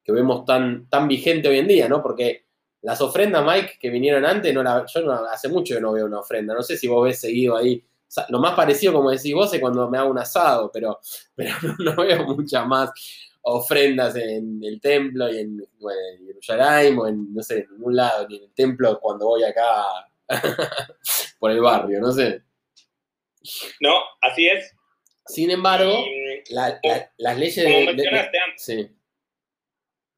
que 0.03 0.13
vemos 0.13 0.45
tan, 0.45 0.89
tan 0.89 1.09
vigente 1.09 1.49
hoy 1.49 1.59
en 1.59 1.69
día, 1.69 1.89
¿no? 1.89 2.03
Porque 2.03 2.45
Las 2.83 3.01
ofrendas, 3.01 3.45
Mike, 3.47 3.79
que 3.81 3.89
vinieron 3.91 4.27
antes, 4.27 4.53
no 4.55 4.63
la, 4.63 4.85
yo 4.87 5.01
no, 5.03 5.13
hace 5.13 5.49
mucho 5.49 5.75
que 5.75 5.81
no 5.81 5.93
veo 5.93 6.05
una 6.07 6.21
ofrenda. 6.21 6.53
No 6.55 6.63
sé 6.63 6.77
si 6.77 6.87
vos 6.87 7.05
ves 7.05 7.19
seguido 7.21 7.57
ahí. 7.57 7.83
Lo 8.29 8.39
más 8.41 8.55
parecido, 8.55 8.93
como 8.93 9.11
decís 9.11 9.35
vos, 9.35 9.53
es 9.55 9.61
cuando 9.61 9.89
me 9.91 9.97
hago 9.99 10.11
un 10.11 10.19
asado, 10.19 10.71
pero, 10.73 11.01
pero 11.35 11.55
no, 11.79 11.97
veo 11.97 12.25
muchas 12.25 12.67
más 12.67 12.91
ofrendas 13.43 14.17
en 14.17 14.61
el 14.63 14.81
templo 14.81 15.31
y 15.33 15.39
en, 15.39 15.57
bueno, 15.81 16.01
en 16.19 16.27
Jerusalén 16.27 16.99
o 16.99 17.07
en, 17.07 17.35
no 17.35 17.43
sé, 17.43 17.61
en 17.61 17.71
ningún 17.73 17.97
lado, 17.97 18.27
ni 18.29 18.37
en 18.37 18.45
el 18.45 18.53
templo 18.55 18.99
cuando 19.01 19.27
voy 19.27 19.45
acá 19.45 19.63
por 21.39 21.51
el 21.51 21.61
barrio, 21.61 22.01
no 22.01 22.13
sé. 22.13 22.43
No, 23.81 24.03
así 24.21 24.49
es. 24.49 24.75
Sin 25.27 25.51
embargo, 25.51 26.05
las 26.51 27.39
leyes 27.39 27.65
como 27.65 27.81
mencionaste 27.81 28.39
antes. 28.39 28.65
Sí. 28.65 28.89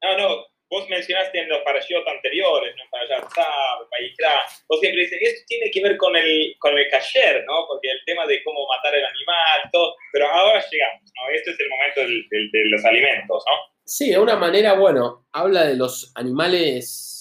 No, 0.01 0.17
no, 0.17 0.45
vos 0.69 0.87
mencionaste 0.89 1.39
en 1.39 1.49
los 1.49 1.61
parashot 1.61 2.07
anteriores, 2.07 2.75
¿no? 2.75 2.83
Para 2.91 3.07
Yatzab, 3.07 3.89
Payikra, 3.89 4.41
vos 4.67 4.79
siempre 4.79 5.01
dices, 5.01 5.19
esto 5.21 5.41
tiene 5.47 5.71
que 5.71 5.81
ver 5.81 5.97
con 5.97 6.15
el, 6.15 6.55
con 6.59 6.77
el 6.77 6.89
kasher, 6.89 7.43
¿no? 7.45 7.65
Porque 7.67 7.89
el 7.89 7.99
tema 8.05 8.25
de 8.25 8.43
cómo 8.43 8.67
matar 8.67 8.95
el 8.95 9.05
animal, 9.05 9.69
todo, 9.71 9.95
pero 10.11 10.27
ahora 10.27 10.63
llegamos, 10.69 11.01
¿no? 11.15 11.33
Este 11.33 11.51
es 11.51 11.59
el 11.59 11.69
momento 11.69 12.01
del, 12.01 12.51
de 12.51 12.69
los 12.69 12.85
alimentos, 12.85 13.43
¿no? 13.49 13.77
Sí, 13.85 14.11
de 14.11 14.19
una 14.19 14.35
manera, 14.35 14.73
bueno, 14.73 15.27
habla 15.31 15.65
de 15.65 15.75
los 15.75 16.11
animales 16.15 17.16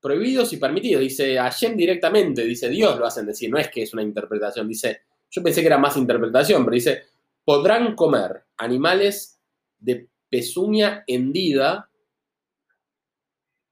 prohibidos 0.00 0.52
y 0.52 0.56
permitidos. 0.56 1.02
Dice 1.02 1.36
Hashem 1.36 1.76
directamente, 1.76 2.44
dice 2.44 2.68
Dios 2.68 2.98
lo 2.98 3.06
hacen 3.06 3.26
decir, 3.26 3.50
no 3.50 3.58
es 3.58 3.68
que 3.68 3.82
es 3.82 3.92
una 3.92 4.02
interpretación, 4.02 4.66
dice, 4.68 5.02
yo 5.30 5.42
pensé 5.42 5.60
que 5.60 5.66
era 5.68 5.78
más 5.78 5.96
interpretación, 5.96 6.64
pero 6.64 6.74
dice, 6.74 7.02
podrán 7.44 7.94
comer 7.94 8.44
animales 8.56 9.40
de 9.78 10.08
pezuña 10.28 11.04
hendida 11.06 11.90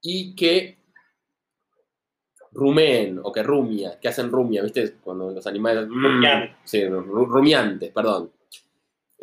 y 0.01 0.35
que 0.35 0.79
rumeen 2.53 3.21
o 3.23 3.33
que 3.33 3.43
rumia, 3.43 3.99
que 4.01 4.09
hacen 4.09 4.31
rumia, 4.31 4.63
¿viste? 4.63 4.95
Cuando 5.03 5.31
los 5.31 5.47
animales... 5.47 5.87
Rumiantes. 5.89 6.57
Sí, 6.65 6.85
rumiantes, 6.87 7.93
perdón. 7.93 8.33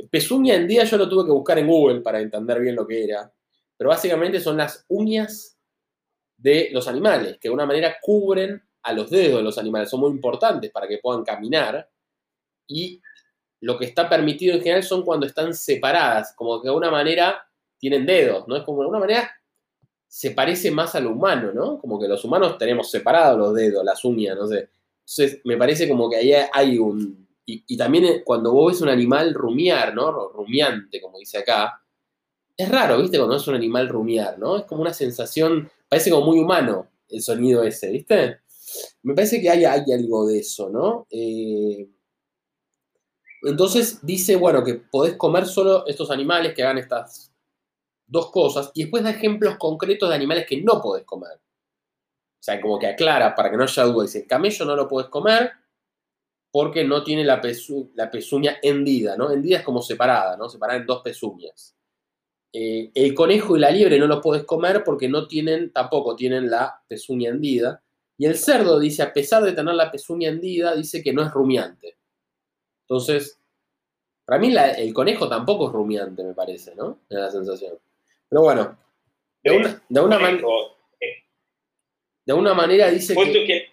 Pezuña 0.09 0.55
hendida 0.55 0.83
yo 0.83 0.97
lo 0.97 1.09
tuve 1.09 1.25
que 1.25 1.31
buscar 1.31 1.57
en 1.59 1.67
Google 1.67 2.01
para 2.01 2.19
entender 2.19 2.59
bien 2.59 2.75
lo 2.75 2.85
que 2.85 3.03
era, 3.03 3.31
pero 3.77 3.89
básicamente 3.89 4.39
son 4.39 4.57
las 4.57 4.85
uñas 4.89 5.54
de 6.45 6.69
los 6.71 6.87
animales, 6.87 7.39
que 7.41 7.47
de 7.47 7.53
una 7.55 7.65
manera 7.65 7.97
cubren 7.99 8.61
a 8.83 8.93
los 8.93 9.09
dedos 9.09 9.37
de 9.37 9.43
los 9.43 9.57
animales, 9.57 9.89
son 9.89 10.01
muy 10.01 10.11
importantes 10.11 10.69
para 10.69 10.87
que 10.87 10.99
puedan 10.99 11.23
caminar 11.23 11.89
y 12.67 13.01
lo 13.61 13.79
que 13.79 13.85
está 13.85 14.07
permitido 14.07 14.53
en 14.53 14.61
general 14.61 14.83
son 14.83 15.03
cuando 15.03 15.25
están 15.25 15.55
separadas, 15.55 16.35
como 16.35 16.61
que 16.61 16.67
de 16.67 16.69
alguna 16.69 16.91
manera 16.91 17.43
tienen 17.79 18.05
dedos, 18.05 18.47
¿no? 18.47 18.55
Es 18.55 18.61
como 18.61 18.77
de 18.77 18.83
alguna 18.83 18.99
manera 18.99 19.31
se 20.07 20.31
parece 20.31 20.69
más 20.69 20.93
a 20.93 20.99
lo 20.99 21.13
humano, 21.13 21.51
¿no? 21.51 21.79
Como 21.79 21.99
que 21.99 22.07
los 22.07 22.23
humanos 22.23 22.59
tenemos 22.59 22.91
separados 22.91 23.39
los 23.39 23.55
dedos, 23.55 23.83
las 23.83 24.05
uñas, 24.05 24.37
no 24.37 24.45
sé. 24.45 24.69
Entonces, 24.99 25.41
me 25.45 25.57
parece 25.57 25.89
como 25.89 26.07
que 26.11 26.17
ahí 26.17 26.31
hay 26.53 26.77
un... 26.77 27.27
Y, 27.47 27.75
también 27.75 28.05
eh, 28.05 28.23
cuando 28.23 28.51
vos 28.51 28.71
ves 28.71 28.81
un 28.81 28.89
animal 28.89 29.33
rumiar, 29.33 29.95
¿no? 29.95 30.29
Rumiante, 30.29 31.01
como 31.01 31.17
dice 31.17 31.39
acá, 31.39 31.81
es 32.55 32.69
raro, 32.69 32.99
¿viste? 33.01 33.17
Cuando 33.17 33.35
es 33.35 33.47
un 33.47 33.55
animal 33.55 33.89
rumiar, 33.89 34.39
¿no? 34.39 34.57
Es 34.57 34.65
como 34.65 34.81
una 34.81 34.93
sensación, 34.93 35.71
parece 35.95 36.11
como 36.11 36.25
muy 36.25 36.39
humano 36.39 36.89
el 37.07 37.21
sonido 37.21 37.63
ese, 37.63 37.89
¿viste? 37.89 38.41
Me 39.03 39.13
parece 39.13 39.39
que 39.39 39.49
hay, 39.49 39.63
hay 39.63 39.93
algo 39.93 40.27
de 40.27 40.39
eso, 40.39 40.69
¿no? 40.69 41.07
Eh, 41.09 41.87
entonces 43.43 44.05
dice, 44.05 44.35
bueno, 44.35 44.61
que 44.61 44.73
podés 44.73 45.15
comer 45.15 45.45
solo 45.45 45.87
estos 45.87 46.11
animales 46.11 46.53
que 46.53 46.63
hagan 46.63 46.79
estas 46.79 47.31
dos 48.05 48.29
cosas 48.29 48.71
y 48.73 48.81
después 48.83 49.03
da 49.03 49.11
ejemplos 49.11 49.55
concretos 49.57 50.09
de 50.09 50.15
animales 50.15 50.45
que 50.45 50.61
no 50.61 50.81
podés 50.81 51.05
comer. 51.05 51.37
O 51.37 52.43
sea, 52.45 52.59
como 52.59 52.77
que 52.77 52.87
aclara 52.87 53.33
para 53.33 53.49
que 53.49 53.55
no 53.55 53.63
haya 53.63 53.83
duda. 53.85 54.03
Dice, 54.03 54.19
el 54.19 54.27
camello 54.27 54.65
no 54.65 54.75
lo 54.75 54.89
podés 54.89 55.07
comer 55.07 55.49
porque 56.51 56.83
no 56.83 57.05
tiene 57.05 57.23
la, 57.23 57.41
la 57.93 58.11
pezuña 58.11 58.57
hendida, 58.61 59.15
¿no? 59.15 59.31
Hendida 59.31 59.59
es 59.59 59.63
como 59.63 59.81
separada, 59.81 60.35
¿no? 60.35 60.49
Separada 60.49 60.79
en 60.79 60.85
dos 60.85 61.01
pezuñas. 61.01 61.74
Eh, 62.57 62.89
el 62.95 63.13
conejo 63.13 63.57
y 63.57 63.59
la 63.59 63.69
liebre 63.69 63.99
no 63.99 64.07
los 64.07 64.21
podés 64.21 64.45
comer 64.45 64.81
porque 64.85 65.09
no 65.09 65.27
tienen, 65.27 65.73
tampoco 65.73 66.15
tienen 66.15 66.49
la 66.49 66.81
pezuña 66.87 67.29
hendida. 67.29 67.83
Y 68.17 68.27
el 68.27 68.37
cerdo 68.37 68.79
dice, 68.79 69.03
a 69.03 69.11
pesar 69.11 69.43
de 69.43 69.51
tener 69.51 69.75
la 69.75 69.91
pezuña 69.91 70.29
hendida, 70.29 70.73
dice 70.73 71.03
que 71.03 71.11
no 71.11 71.21
es 71.21 71.31
rumiante. 71.31 71.97
Entonces, 72.83 73.41
para 74.23 74.39
mí 74.39 74.55
el 74.77 74.93
conejo 74.93 75.27
tampoco 75.27 75.67
es 75.67 75.73
rumiante, 75.73 76.23
me 76.23 76.33
parece, 76.33 76.73
¿no? 76.75 77.01
Da 77.09 77.23
la 77.23 77.31
sensación. 77.31 77.77
Pero 78.29 78.41
bueno, 78.43 78.77
de 79.43 79.51
una, 79.51 79.83
de 79.89 79.99
una, 79.99 80.17
de 82.25 82.33
una 82.33 82.53
manera 82.53 82.89
dice 82.89 83.15
que... 83.15 83.45
que... 83.45 83.69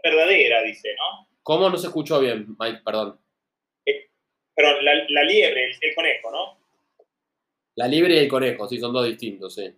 verdadera, 0.00 0.62
dice, 0.62 0.90
¿no? 0.96 1.26
¿Cómo 1.42 1.68
no 1.68 1.76
se 1.76 1.88
escuchó 1.88 2.20
bien, 2.20 2.54
Mike? 2.56 2.82
Perdón. 2.84 3.18
Eh, 3.84 4.10
perdón, 4.54 4.84
la, 4.84 5.24
liebre, 5.24 5.72
el, 5.80 5.94
conejo, 5.96 6.30
¿no? 6.30 6.59
La 7.80 7.88
liebre 7.88 8.14
y 8.14 8.18
el 8.18 8.28
conejo, 8.28 8.68
sí, 8.68 8.78
son 8.78 8.92
dos 8.92 9.06
distintos, 9.06 9.54
sí. 9.54 9.72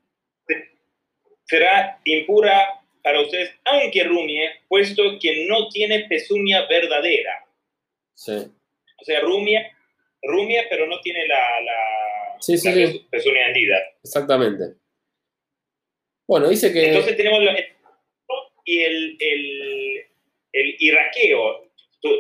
Será 1.45 2.01
impura 2.05 2.83
para 3.01 3.21
ustedes, 3.21 3.55
aunque 3.65 4.03
rumie, 4.03 4.51
puesto 4.67 5.21
que 5.21 5.47
no 5.47 5.69
tiene 5.69 6.07
pezuña 6.09 6.67
verdadera. 6.67 7.47
Sí. 8.13 8.33
O 8.33 9.05
sea, 9.05 9.21
rumia, 9.21 9.71
rumia, 10.21 10.65
pero 10.69 10.89
no 10.89 11.01
tiene 11.01 11.29
la, 11.29 11.61
la, 11.61 12.37
sí, 12.41 12.59
sí, 12.59 12.73
sí. 12.73 13.07
pezuña 13.09 13.47
hendida. 13.47 13.79
Exactamente. 14.03 14.75
Bueno, 16.27 16.49
dice 16.49 16.73
que... 16.73 16.87
Entonces 16.87 17.17
tenemos 17.17 17.41
y 18.65 18.81
el, 18.81 19.17
el, 19.21 20.07
el 20.55 20.77
iraqueo, 20.81 21.71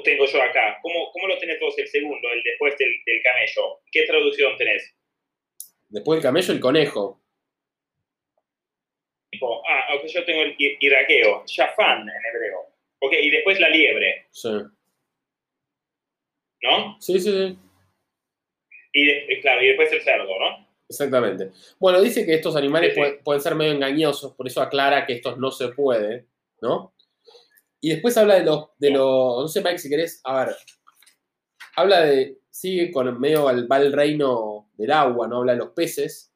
tengo 0.04 0.26
yo 0.26 0.42
acá. 0.42 0.78
¿Cómo, 0.80 1.10
¿Cómo, 1.10 1.26
lo 1.26 1.38
tenés 1.40 1.58
vos 1.58 1.76
el 1.76 1.88
segundo, 1.88 2.30
el 2.30 2.40
después 2.44 2.78
del, 2.78 2.94
del, 3.04 3.20
camello? 3.24 3.80
¿Qué 3.90 4.04
traducción 4.04 4.56
tenés? 4.56 4.94
Después 5.92 6.16
del 6.16 6.22
camello, 6.22 6.54
el 6.54 6.60
conejo. 6.60 7.20
Ah, 9.34 9.94
ok, 9.94 10.06
yo 10.06 10.24
tengo 10.24 10.42
el 10.42 10.56
iraqueo, 10.58 11.44
shafan 11.46 12.00
en 12.00 12.08
hebreo. 12.08 12.60
Ok, 13.00 13.12
y 13.20 13.30
después 13.30 13.60
la 13.60 13.68
liebre. 13.68 14.26
Sí. 14.30 14.48
¿No? 16.62 16.96
Sí, 16.98 17.20
sí, 17.20 17.30
sí. 17.30 17.58
Y, 18.94 19.40
claro, 19.40 19.62
y 19.62 19.68
después 19.68 19.92
el 19.92 20.02
cerdo, 20.02 20.38
¿no? 20.38 20.66
Exactamente. 20.88 21.50
Bueno, 21.78 22.00
dice 22.00 22.24
que 22.24 22.34
estos 22.34 22.56
animales 22.56 22.94
Pueden, 23.22 23.42
ser 23.42 23.54
medio 23.54 23.72
engañosos, 23.72 24.34
por 24.34 24.46
eso 24.46 24.62
aclara 24.62 25.04
que 25.04 25.14
estos 25.14 25.38
no 25.38 25.50
se 25.50 25.68
puede, 25.68 26.26
¿no? 26.62 26.94
Y 27.82 27.90
después 27.90 28.16
habla 28.16 28.36
de 28.36 28.44
los, 28.44 28.70
de 28.78 28.90
los, 28.90 29.42
no 29.42 29.48
sé, 29.48 29.60
Mike, 29.60 29.78
si 29.78 29.90
querés, 29.90 30.20
a 30.24 30.44
ver, 30.44 30.56
habla 31.76 32.02
de, 32.02 32.41
sigue 32.52 32.92
con 32.92 33.18
medio, 33.18 33.44
va 33.44 33.78
el 33.78 33.92
reino 33.92 34.68
del 34.76 34.92
agua, 34.92 35.26
¿no? 35.26 35.38
Habla 35.38 35.52
de 35.52 35.58
los 35.58 35.70
peces, 35.70 36.32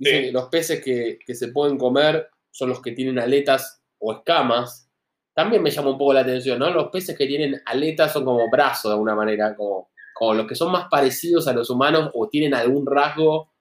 Dice 0.00 0.22
que 0.22 0.32
los 0.32 0.48
peces 0.48 0.82
que, 0.82 1.34
se 1.34 1.48
pueden 1.48 1.76
comer 1.76 2.30
son 2.50 2.70
los 2.70 2.80
que 2.80 2.92
tienen 2.92 3.18
aletas 3.18 3.82
o 3.98 4.14
escamas. 4.14 4.88
También 5.34 5.62
me 5.62 5.70
llama 5.70 5.90
un 5.90 5.98
poco 5.98 6.14
la 6.14 6.20
atención, 6.20 6.58
¿no? 6.58 6.70
Los 6.70 6.88
peces 6.90 7.16
que 7.16 7.26
tienen 7.26 7.60
aletas 7.66 8.10
son 8.10 8.24
como 8.24 8.50
brazos 8.50 8.90
de 8.90 8.94
alguna 8.94 9.14
manera, 9.14 9.54
como, 9.54 9.90
como 10.14 10.32
los 10.32 10.46
que 10.46 10.54
son 10.54 10.72
más 10.72 10.86
parecidos 10.90 11.46
a 11.48 11.52
los 11.52 11.68
humanos 11.68 12.10
o 12.14 12.30
tienen 12.30 12.54
algún 12.54 12.86
rasgo 12.86 13.52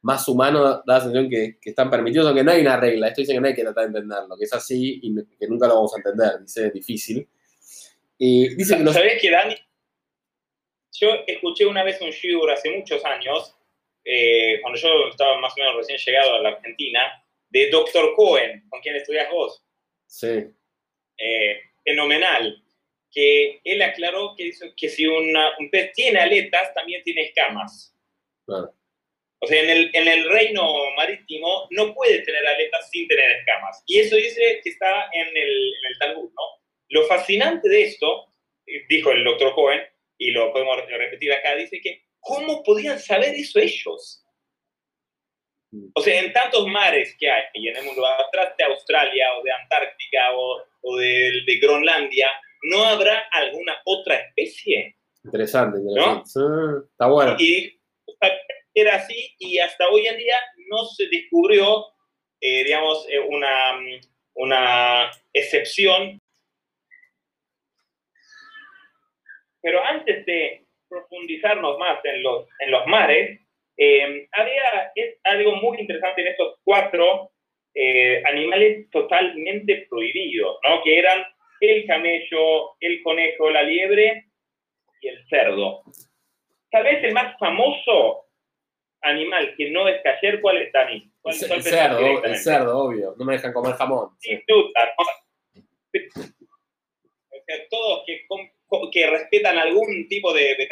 más 0.00 0.26
humano, 0.28 0.62
da 0.62 0.82
la 0.86 1.00
sensación 1.00 1.28
que, 1.28 1.58
están 1.62 1.90
permitidos, 1.90 2.26
aunque 2.26 2.42
no 2.42 2.52
hay 2.52 2.62
una 2.62 2.78
regla. 2.78 3.08
Esto 3.08 3.20
dice 3.20 3.34
que 3.34 3.40
no 3.40 3.48
hay 3.48 3.54
que 3.54 3.62
tratar 3.62 3.82
de 3.82 3.98
entenderlo, 3.98 4.34
que 4.38 4.44
es 4.44 4.52
así 4.54 5.00
y 5.02 5.14
que 5.38 5.46
nunca 5.46 5.68
lo 5.68 5.74
vamos 5.74 5.92
a 5.94 5.98
entender. 5.98 6.40
Dice, 6.40 6.68
es 6.68 6.72
difícil. 6.72 7.28
Y 8.16 8.54
dice 8.54 8.78
que 8.78 8.82
los... 8.82 8.94
¿Sabés 8.94 9.20
que, 9.20 9.30
Dani? 9.30 9.56
Yo 11.00 11.24
escuché 11.26 11.66
una 11.66 11.84
vez 11.84 12.00
un 12.00 12.10
shiur 12.10 12.50
hace 12.50 12.70
muchos 12.70 13.04
años 13.04 13.54
eh, 14.08 14.60
cuando 14.62 14.78
yo 14.78 15.08
estaba 15.08 15.38
más 15.38 15.52
o 15.52 15.60
menos 15.60 15.76
recién 15.76 15.98
llegado 15.98 16.36
a 16.36 16.40
la 16.40 16.48
Argentina, 16.50 17.24
de 17.50 17.70
Dr. 17.70 18.14
Cohen, 18.14 18.64
con 18.68 18.80
quien 18.80 18.94
estudias 18.94 19.30
vos. 19.30 19.64
Sí. 20.06 20.46
Eh, 21.18 21.60
fenomenal. 21.84 22.62
Que 23.10 23.60
él 23.64 23.82
aclaró 23.82 24.34
que, 24.36 24.52
que 24.76 24.88
si 24.88 25.06
un 25.06 25.34
pez 25.70 25.92
tiene 25.92 26.20
aletas, 26.20 26.72
también 26.74 27.02
tiene 27.02 27.22
escamas. 27.22 27.94
O 28.46 29.46
sea, 29.46 29.62
en 29.62 29.70
el, 29.70 29.90
en 29.92 30.06
el, 30.06 30.28
reino 30.28 30.90
marítimo 30.96 31.66
no 31.70 31.94
puede 31.94 32.20
tener 32.20 32.46
aletas 32.46 32.88
sin 32.90 33.08
tener 33.08 33.30
escamas. 33.32 33.82
Y 33.86 34.00
eso 34.00 34.16
dice 34.16 34.60
que 34.62 34.70
está 34.70 35.08
en 35.12 35.28
el, 35.28 35.74
en 35.74 35.92
el 35.92 35.98
Talmud, 35.98 36.30
¿no? 36.30 36.62
Lo 36.90 37.06
fascinante 37.06 37.68
de 37.68 37.82
esto, 37.82 38.26
dijo 38.88 39.10
el 39.10 39.24
doctor 39.24 39.54
Cohen, 39.54 39.80
y 40.18 40.30
lo 40.30 40.52
podemos 40.52 40.78
repetir 40.88 41.32
acá, 41.32 41.54
dice 41.54 41.80
que 41.80 42.06
¿Cómo 42.26 42.64
podían 42.64 42.98
saber 42.98 43.34
eso 43.36 43.60
ellos? 43.60 44.24
O 45.94 46.00
sea, 46.00 46.20
en 46.20 46.32
tantos 46.32 46.66
mares 46.66 47.14
que 47.20 47.30
hay 47.30 47.44
en 47.54 47.76
el 47.76 47.84
mundo, 47.84 48.04
atrás 48.04 48.52
de 48.58 48.64
Australia 48.64 49.26
o 49.38 49.44
de 49.44 49.52
Antártica 49.52 50.34
o, 50.34 50.96
de, 50.96 51.58
Groenlandia, 51.62 52.28
¿no 52.64 52.82
habrá 52.82 53.28
alguna 53.30 53.76
otra 53.84 54.16
especie? 54.16 54.96
Interesante, 55.24 55.78
interesante. 55.78 56.30
¿No? 56.34 56.84
está 56.90 57.06
bueno. 57.06 57.36
Y 57.38 57.80
era 58.74 58.96
así 58.96 59.34
y 59.38 59.60
hasta 59.60 59.88
hoy 59.88 60.08
en 60.08 60.18
día 60.18 60.36
no 60.68 60.84
se 60.84 61.06
descubrió 61.08 61.86
eh, 62.40 62.64
digamos, 62.64 63.06
eh, 63.08 63.20
una, 63.20 63.80
una 64.34 65.10
excepción. 65.32 66.20
Pero 69.66 69.84
antes 69.84 70.24
de 70.26 70.64
profundizarnos 70.88 71.76
más 71.76 71.98
en 72.04 72.22
los, 72.22 72.46
en 72.60 72.70
los 72.70 72.86
mares, 72.86 73.40
eh, 73.76 74.28
había 74.30 74.92
es 74.94 75.16
algo 75.24 75.56
muy 75.56 75.80
interesante 75.80 76.20
en 76.20 76.28
estos 76.28 76.60
cuatro 76.62 77.32
animales 78.26 78.88
totalmente 78.90 79.88
prohibidos, 79.90 80.58
¿no? 80.62 80.82
que 80.84 81.00
eran 81.00 81.24
el 81.60 81.84
camello, 81.84 82.76
el 82.78 83.02
conejo, 83.02 83.50
la 83.50 83.64
liebre 83.64 84.26
y 85.00 85.08
el 85.08 85.26
cerdo. 85.28 85.82
Tal 86.70 86.84
vez 86.84 87.02
el 87.02 87.12
más 87.12 87.36
famoso 87.36 88.28
animal 89.02 89.52
que 89.56 89.68
no 89.70 89.88
es 89.88 90.00
cayer, 90.02 90.40
¿cuál 90.40 90.58
es, 90.58 90.72
Dani? 90.72 91.10
el, 91.24 91.34
cerdo, 91.34 92.24
el 92.24 92.36
cerdo, 92.36 92.78
obvio. 92.78 93.14
No 93.18 93.24
me 93.24 93.32
dejan 93.32 93.52
comer 93.52 93.74
jamón. 93.74 94.10
Sin 94.20 94.40
duda. 94.46 94.94
todos 97.68 98.04
que, 98.06 98.26
que, 98.92 99.06
respetan 99.06 99.58
algún 99.58 100.08
tipo 100.08 100.32
de, 100.32 100.56
de 100.56 100.68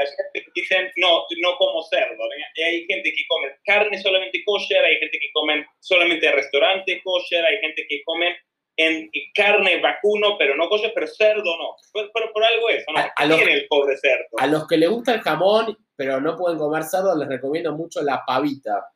dicen, 0.55 0.91
no, 0.97 1.25
no 1.41 1.57
como 1.57 1.83
cerdo. 1.85 2.23
hay 2.57 2.85
gente 2.87 3.13
que 3.13 3.25
come 3.29 3.49
carne 3.65 3.99
solamente 4.01 4.43
kosher, 4.45 4.85
hay 4.85 4.97
gente 4.97 5.19
que 5.19 5.31
come 5.33 5.67
solamente 5.81 6.31
restaurantes 6.33 7.01
kosher, 7.05 7.45
hay 7.45 7.59
gente 7.59 7.87
que 7.89 8.03
come 8.05 8.37
en 8.77 9.09
carne 9.35 9.81
vacuno, 9.81 10.37
pero 10.37 10.57
no 10.57 10.69
kosher, 10.69 10.93
pero 10.95 11.07
cerdo 11.07 11.57
no. 11.57 11.77
Pero 11.93 12.33
por, 12.33 12.45
algo 12.45 12.69
eso, 12.69 12.87
¿no? 12.93 12.99
A, 12.99 13.37
tiene 13.37 13.55
el 13.55 13.67
pobre 13.69 13.97
cerdo. 13.97 14.27
A 14.39 14.47
los 14.47 14.67
que 14.67 14.77
les 14.77 14.91
gusta 14.91 15.15
el 15.15 15.21
jamón, 15.21 15.77
pero 15.97 16.21
no 16.21 16.37
pueden 16.37 16.59
comer 16.59 16.83
cerdo, 16.85 17.17
les 17.17 17.29
recomiendo 17.29 17.73
mucho 17.73 18.03
la 18.03 18.25
pavita. 18.27 18.89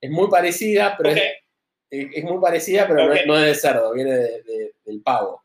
Es 0.00 0.10
muy 0.10 0.28
parecida, 0.28 0.94
pero 0.96 1.10
es, 1.90 2.24
muy 2.24 2.40
parecida, 2.40 2.86
pero 2.86 3.06
no, 3.26 3.38
es 3.38 3.46
de 3.46 3.54
cerdo, 3.54 3.92
viene 3.92 4.12
del 4.84 5.02
pavo. 5.02 5.42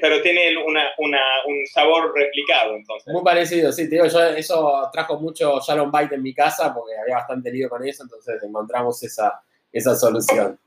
Pero 0.00 0.22
tiene 0.22 0.54
un 0.56 1.66
sabor 1.66 2.12
replicado, 2.14 2.76
entonces. 2.76 3.12
Muy 3.12 3.24
parecido, 3.24 3.72
sí, 3.72 3.88
te 3.88 3.96
digo, 3.96 4.06
yo, 4.06 4.20
eso 4.28 4.88
trajo 4.92 5.18
mucho 5.18 5.58
Shalom 5.60 5.90
Bite 5.90 6.14
en 6.14 6.22
mi 6.22 6.34
casa 6.34 6.72
porque 6.74 6.96
había 6.96 7.16
bastante 7.16 7.50
lío 7.50 7.68
con 7.68 7.86
eso, 7.86 8.04
entonces 8.04 8.42
encontramos 8.42 9.02
esa, 9.02 9.42
esa 9.72 9.94
solución. 9.94 10.58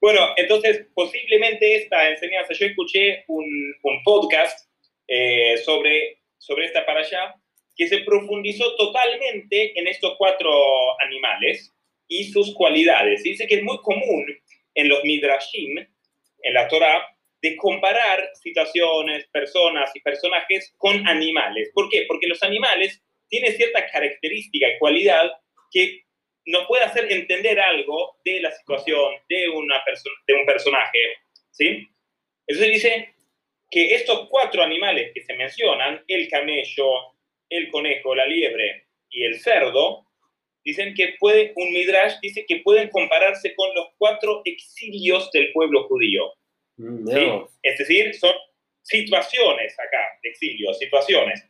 Bueno, 0.00 0.20
entonces 0.36 0.86
posiblemente 0.92 1.76
esta 1.76 2.10
enseñanza, 2.10 2.52
yo 2.52 2.66
escuché 2.66 3.24
un, 3.28 3.74
podcast 4.04 4.68
eh, 5.08 5.56
sobre, 5.64 6.18
sobre 6.36 6.66
esta 6.66 6.84
para 6.84 7.00
allá 7.00 7.34
que 7.76 7.88
se 7.88 8.00
profundizó 8.00 8.74
totalmente 8.76 9.78
en 9.78 9.88
estos 9.88 10.14
cuatro 10.18 10.50
animales 11.00 11.72
y 12.08 12.24
sus 12.24 12.54
cualidades. 12.54 13.22
Dice 13.22 13.46
que 13.46 13.56
es 13.56 13.62
muy 13.62 13.78
común 13.78 14.26
en 14.74 14.88
los 14.88 15.02
midrashim, 15.04 15.78
en 16.42 16.54
la 16.54 16.68
Torah, 16.68 17.13
de 17.44 17.56
comparar 17.56 18.30
situaciones, 18.40 19.26
personas 19.26 19.94
y 19.94 20.00
personajes 20.00 20.72
con 20.78 21.06
animales. 21.06 21.70
¿Por 21.74 21.90
qué? 21.90 22.06
Porque 22.08 22.26
los 22.26 22.42
animales 22.42 23.02
tienen 23.28 23.52
cierta 23.52 23.86
característica 23.86 24.66
y 24.66 24.78
cualidad 24.78 25.30
que 25.70 26.04
nos 26.46 26.66
puede 26.66 26.84
hacer 26.84 27.12
entender 27.12 27.60
algo 27.60 28.16
de 28.24 28.40
la 28.40 28.50
situación 28.50 29.16
de, 29.28 29.50
una 29.50 29.74
de 30.26 30.34
un 30.34 30.46
personaje. 30.46 30.98
¿sí? 31.50 31.86
Entonces 32.46 32.72
dice 32.72 33.14
que 33.70 33.94
estos 33.94 34.26
cuatro 34.30 34.62
animales 34.62 35.10
que 35.12 35.20
se 35.20 35.34
mencionan, 35.34 36.02
el 36.08 36.26
camello, 36.30 36.88
el 37.50 37.68
conejo, 37.68 38.14
la 38.14 38.24
liebre 38.24 38.86
y 39.10 39.22
el 39.22 39.38
cerdo, 39.38 40.06
dicen 40.64 40.94
que 40.94 41.16
puede, 41.20 41.52
un 41.56 41.74
midrash 41.74 42.14
dice 42.22 42.46
que 42.48 42.60
pueden 42.60 42.88
compararse 42.88 43.54
con 43.54 43.74
los 43.74 43.88
cuatro 43.98 44.40
exilios 44.46 45.30
del 45.32 45.52
pueblo 45.52 45.86
judío. 45.88 46.32
Mm, 46.76 47.08
es 47.62 47.78
decir, 47.78 48.14
son 48.14 48.34
situaciones 48.82 49.78
acá, 49.78 50.18
exilios, 50.22 50.78
situaciones. 50.78 51.48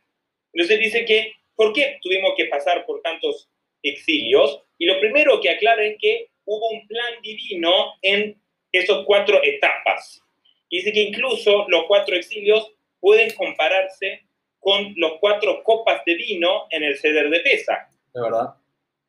Entonces 0.53 0.79
dice 0.79 1.05
que, 1.05 1.33
¿por 1.55 1.73
qué 1.73 1.97
tuvimos 2.01 2.33
que 2.37 2.45
pasar 2.45 2.85
por 2.85 3.01
tantos 3.01 3.49
exilios? 3.83 4.63
Y 4.77 4.85
lo 4.85 4.99
primero 4.99 5.39
que 5.41 5.49
aclara 5.49 5.83
es 5.83 5.97
que 5.99 6.29
hubo 6.45 6.69
un 6.69 6.87
plan 6.87 7.21
divino 7.21 7.93
en 8.01 8.39
esas 8.71 9.03
cuatro 9.05 9.41
etapas. 9.43 10.21
Dice 10.69 10.91
que 10.91 11.01
incluso 11.01 11.65
los 11.67 11.85
cuatro 11.85 12.15
exilios 12.15 12.71
pueden 12.99 13.33
compararse 13.33 14.23
con 14.59 14.93
los 14.97 15.13
cuatro 15.19 15.61
copas 15.63 16.03
de 16.05 16.15
vino 16.15 16.67
en 16.71 16.83
el 16.83 16.97
ceder 16.97 17.29
de 17.29 17.39
pesa. 17.41 17.87
De 18.13 18.21
verdad. 18.21 18.55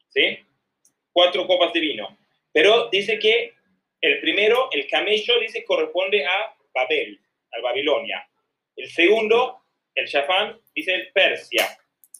¿Sí? 0.08 0.38
Cuatro 1.12 1.46
copas 1.46 1.72
de 1.72 1.80
vino. 1.80 2.18
Pero 2.52 2.88
dice 2.90 3.18
que 3.18 3.55
el 4.00 4.20
primero, 4.20 4.68
el 4.72 4.86
camello, 4.88 5.40
dice 5.40 5.64
corresponde 5.64 6.24
a 6.24 6.56
Babel, 6.74 7.20
a 7.52 7.60
Babilonia. 7.60 8.28
El 8.76 8.90
segundo, 8.90 9.62
el 9.94 10.06
Shafán, 10.06 10.60
dice 10.74 11.08
Persia. 11.14 11.66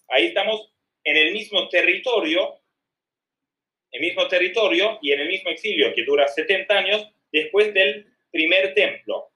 Ahí 0.09 0.27
estamos 0.27 0.73
en 1.05 1.17
el 1.17 1.33
mismo 1.33 1.69
territorio, 1.69 2.61
el 3.91 4.01
mismo 4.01 4.27
territorio 4.29 4.99
y 5.03 5.13
en 5.13 5.21
el 5.21 5.29
mismo 5.29 5.51
exilio 5.51 5.93
que 5.95 6.05
dura 6.05 6.27
70 6.27 6.77
años 6.77 7.13
después 7.31 7.73
del 7.75 8.07
primer 8.31 8.75
templo 8.75 9.31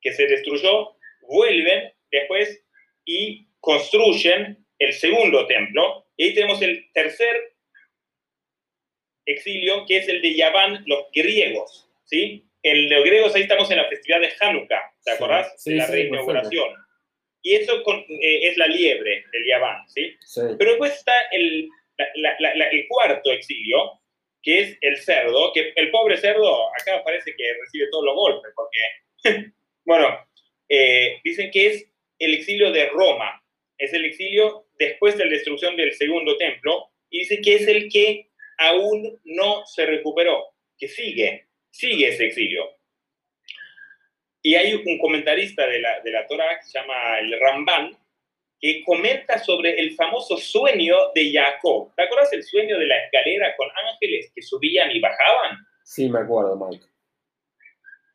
que 0.00 0.12
se 0.12 0.26
destruyó, 0.26 0.96
vuelven 1.22 1.92
después 2.10 2.64
y 3.04 3.46
construyen 3.60 4.66
el 4.78 4.92
segundo 4.92 5.46
templo. 5.46 6.06
Y 6.16 6.24
ahí 6.24 6.34
tenemos 6.34 6.60
el 6.62 6.90
tercer 6.92 7.51
exilio, 9.26 9.84
que 9.86 9.98
es 9.98 10.08
el 10.08 10.22
de 10.22 10.34
Yaván, 10.34 10.82
los 10.86 11.06
griegos. 11.12 11.88
¿sí? 12.04 12.44
En 12.62 12.90
los 12.90 13.04
griegos 13.04 13.34
ahí 13.34 13.42
estamos 13.42 13.70
en 13.70 13.78
la 13.78 13.88
festividad 13.88 14.20
de 14.20 14.32
Hanukkah, 14.40 14.94
¿te 15.04 15.10
acordás? 15.12 15.54
Sí, 15.62 15.74
la 15.74 15.86
reinauguración. 15.86 16.68
Y 17.42 17.56
eso 17.56 17.82
eh, 17.88 18.48
es 18.48 18.56
la 18.56 18.68
liebre 18.68 19.24
del 19.32 19.46
Yaván, 19.46 19.88
¿sí? 19.88 20.16
Pero 20.58 20.70
después 20.70 20.92
está 20.92 21.12
el, 21.32 21.68
el 21.96 22.88
cuarto 22.88 23.32
exilio, 23.32 24.00
que 24.42 24.60
es 24.60 24.78
el 24.80 24.96
cerdo, 24.98 25.52
que 25.52 25.72
el 25.74 25.90
pobre 25.90 26.16
cerdo 26.16 26.68
acá 26.74 27.02
parece 27.04 27.34
que 27.36 27.54
recibe 27.60 27.88
todos 27.90 28.04
los 28.04 28.14
golpes, 28.14 28.52
porque, 28.54 29.52
bueno, 29.84 30.18
eh, 30.68 31.20
dicen 31.22 31.50
que 31.50 31.66
es 31.66 31.86
el 32.18 32.34
exilio 32.34 32.70
de 32.70 32.88
Roma. 32.88 33.42
Es 33.76 33.92
el 33.92 34.04
exilio 34.04 34.66
después 34.78 35.16
de 35.16 35.24
la 35.24 35.32
destrucción 35.32 35.76
del 35.76 35.92
segundo 35.92 36.36
templo 36.36 36.90
y 37.10 37.20
dice 37.20 37.40
que 37.40 37.56
es 37.56 37.68
el 37.68 37.90
que 37.90 38.28
aún 38.58 39.20
no 39.24 39.66
se 39.66 39.86
recuperó, 39.86 40.54
que 40.78 40.88
sigue, 40.88 41.48
sigue 41.70 42.08
ese 42.08 42.26
exilio. 42.26 42.64
Y 44.42 44.54
hay 44.56 44.74
un 44.74 44.98
comentarista 44.98 45.66
de 45.66 45.80
la, 45.80 46.00
de 46.00 46.10
la 46.10 46.26
Torah 46.26 46.58
que 46.58 46.64
se 46.64 46.78
llama 46.78 47.18
el 47.20 47.38
Ramban, 47.38 47.96
que 48.60 48.82
comenta 48.84 49.38
sobre 49.38 49.78
el 49.78 49.94
famoso 49.94 50.36
sueño 50.36 50.96
de 51.14 51.32
Jacob. 51.32 51.92
¿Te 51.96 52.02
acuerdas 52.02 52.32
el 52.32 52.42
sueño 52.42 52.78
de 52.78 52.86
la 52.86 53.04
escalera 53.04 53.56
con 53.56 53.68
ángeles 53.90 54.32
que 54.34 54.42
subían 54.42 54.90
y 54.90 55.00
bajaban? 55.00 55.58
Sí, 55.84 56.08
me 56.08 56.20
acuerdo, 56.20 56.56
Mike. 56.56 56.84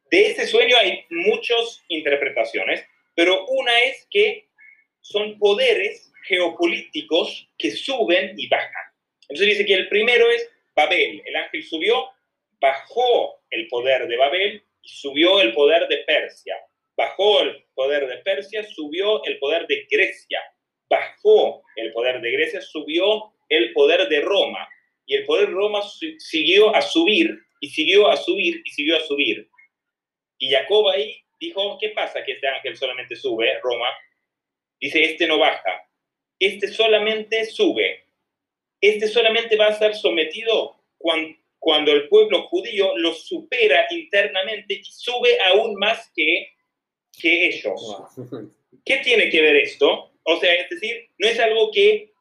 De 0.09 0.27
ese 0.27 0.47
sueño 0.47 0.75
hay 0.77 1.05
muchas 1.09 1.83
interpretaciones 1.89 2.85
pero 3.17 3.47
una 3.47 3.79
es 3.79 4.07
que 4.11 4.47
son 5.01 5.39
poderes 5.39 6.13
geopolíticos 6.27 7.49
que 7.57 7.71
suben 7.71 8.35
y 8.37 8.47
bajan. 8.47 8.93
Entonces 9.29 9.57
dice 9.57 9.65
que 9.65 9.73
el 9.73 9.89
primero 9.89 10.29
es 10.31 10.49
Babel, 10.75 11.21
el 11.25 11.35
ángel 11.35 11.63
subió, 11.63 12.09
bajó 12.61 13.41
el 13.49 13.67
poder 13.67 14.07
de 14.07 14.17
Babel 14.17 14.63
y 14.81 14.89
subió 14.89 15.41
el 15.41 15.53
poder 15.53 15.87
de 15.87 15.97
Persia. 15.99 16.55
Bajó 16.95 17.41
el 17.41 17.63
poder 17.75 18.07
de 18.07 18.17
Persia, 18.17 18.63
subió 18.63 19.23
el 19.25 19.37
poder 19.39 19.67
de 19.67 19.85
Grecia. 19.89 20.39
Bajó 20.89 21.63
el 21.75 21.91
poder 21.93 22.21
de 22.21 22.31
Grecia, 22.31 22.61
subió 22.61 23.33
el 23.49 23.73
poder 23.73 24.07
de 24.07 24.21
Roma. 24.21 24.67
Y 25.05 25.15
el 25.15 25.25
poder 25.25 25.47
de 25.47 25.53
Roma 25.53 25.81
siguió 26.17 26.75
a 26.75 26.81
subir 26.81 27.37
y 27.59 27.69
siguió 27.69 28.07
a 28.09 28.17
subir 28.17 28.61
y 28.65 28.69
siguió 28.71 28.97
a 28.97 29.01
subir. 29.01 29.49
Y 30.39 30.49
Jacob 30.49 30.87
ahí 30.89 31.21
dijo, 31.39 31.77
¿qué 31.79 31.89
pasa 31.89 32.23
que 32.23 32.33
este 32.33 32.47
ángel 32.47 32.77
solamente 32.77 33.15
sube, 33.15 33.59
Roma? 33.61 33.87
Dice, 34.79 35.03
este 35.03 35.27
no 35.27 35.39
baja, 35.39 35.87
este 36.39 36.67
solamente 36.67 37.45
sube, 37.45 38.05
este 38.81 39.07
solamente 39.07 39.55
va 39.55 39.67
a 39.67 39.77
ser 39.77 39.95
sometido 39.95 40.75
cuando, 40.97 41.35
cuando 41.59 41.91
el 41.91 42.07
pueblo 42.07 42.47
judío 42.47 42.97
lo 42.97 43.13
supera 43.13 43.87
internamente 43.89 44.75
y 44.75 44.83
sube 44.83 45.37
aún 45.51 45.75
más 45.75 46.11
que, 46.15 46.47
que 47.19 47.47
ellos. 47.47 47.81
¿Qué 48.85 48.97
tiene 48.97 49.29
que 49.29 49.41
ver 49.41 49.55
esto? 49.57 50.11
O 50.23 50.39
sea, 50.39 50.53
es 50.53 50.69
decir, 50.69 51.09
no 51.17 51.27
es 51.27 51.39
algo 51.39 51.71
que 51.71 52.11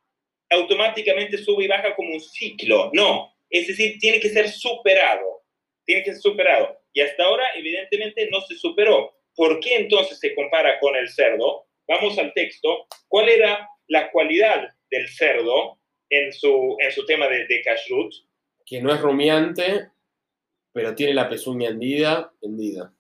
automáticamente 0.51 1.39
sube 1.39 1.65
y 1.65 1.69
baja 1.69 1.95
como 1.95 2.13
un 2.13 2.21
ciclo, 2.21 2.91
no. 2.93 3.33
Es 3.51 3.67
decir, 3.67 3.99
tiene 3.99 4.21
que 4.21 4.29
ser 4.29 4.49
superado, 4.51 5.45
tiene 5.85 6.03
que 6.03 6.13
ser 6.13 6.21
superado 6.21 6.79
y 6.93 7.01
hasta 7.01 7.25
ahora 7.25 7.45
evidentemente 7.57 8.29
no 8.31 8.41
se 8.43 8.57
superó. 8.57 9.15
¿Por 9.35 9.61
qué 9.61 9.77
entonces 9.77 10.19
se 10.19 10.35
compara 10.35 10.81
con 10.81 10.97
el 10.97 11.09
cerdo? 11.11 11.67
Vamos 11.87 12.19
al 12.19 12.33
texto. 12.33 12.87
¿Cuál 13.07 13.29
era 13.29 13.69
la 13.87 14.11
cualidad 14.11 14.71
del 14.91 15.09
cerdo 15.09 15.79
en 16.11 16.33
su, 16.33 16.77
en 16.81 16.93
su 16.93 17.05
tema 17.07 17.29
de, 17.29 17.47
de 17.47 17.63
kashrut? 17.63 18.13
Que 18.65 18.81
no 18.81 18.93
es 18.93 19.01
rumiante 19.01 19.91
Pero 20.73 20.95
tiene 20.95 21.15
la 21.15 21.29
pezuña 21.29 21.71
hendida, 21.71 22.33
hendida. 22.43 22.93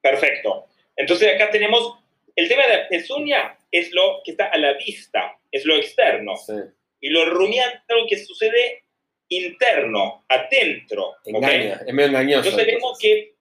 Perfecto. 0.00 0.66
Entonces 0.96 1.34
acá 1.34 1.50
tenemos, 1.50 1.98
el 2.36 2.48
tema 2.48 2.66
de 2.66 2.76
la 2.76 2.88
pezuña 2.88 3.58
es 3.70 3.92
lo 3.92 4.20
que 4.24 4.32
está 4.32 4.46
a 4.46 4.58
la 4.58 4.74
vista, 4.74 5.38
es 5.50 5.64
lo 5.64 5.76
externo. 5.76 6.36
Sí. 6.36 6.54
Y 7.00 7.10
lo 7.10 7.24
rumiante 7.26 7.82
es 7.88 7.96
lo 7.96 8.06
que 8.06 8.18
sucede 8.18 8.84
interno, 9.28 10.24
adentro. 10.28 11.14
Engaña, 11.24 11.80
es 11.86 11.94
medio 11.94 12.08
engañoso. 12.08 12.48
Entonces 12.48 12.66
vemos 12.66 13.02
entonces. 13.02 13.10
que, 13.10 13.34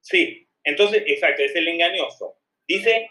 sí, 0.00 0.48
entonces, 0.64 1.02
exacto, 1.06 1.42
es 1.42 1.54
el 1.56 1.68
engañoso. 1.68 2.36
Dice, 2.66 3.10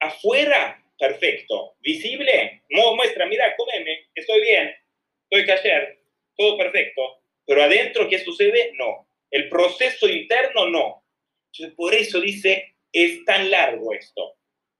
afuera, 0.00 0.82
perfecto. 0.98 1.74
Visible, 1.80 2.62
mu- 2.70 2.96
muestra, 2.96 3.26
mira, 3.26 3.54
cómeme, 3.56 4.08
estoy 4.14 4.40
bien, 4.40 4.74
estoy 5.30 5.46
cayer, 5.46 6.00
todo 6.36 6.56
perfecto. 6.56 7.22
Pero 7.46 7.62
adentro, 7.62 8.08
¿qué 8.08 8.18
sucede? 8.18 8.72
No. 8.74 9.08
El 9.30 9.48
proceso 9.48 10.08
interno, 10.08 10.68
no. 10.68 11.04
Por 11.76 11.94
eso 11.94 12.20
dice, 12.20 12.76
es 12.92 13.24
tan 13.24 13.50
largo 13.50 13.92
esto. 13.92 14.34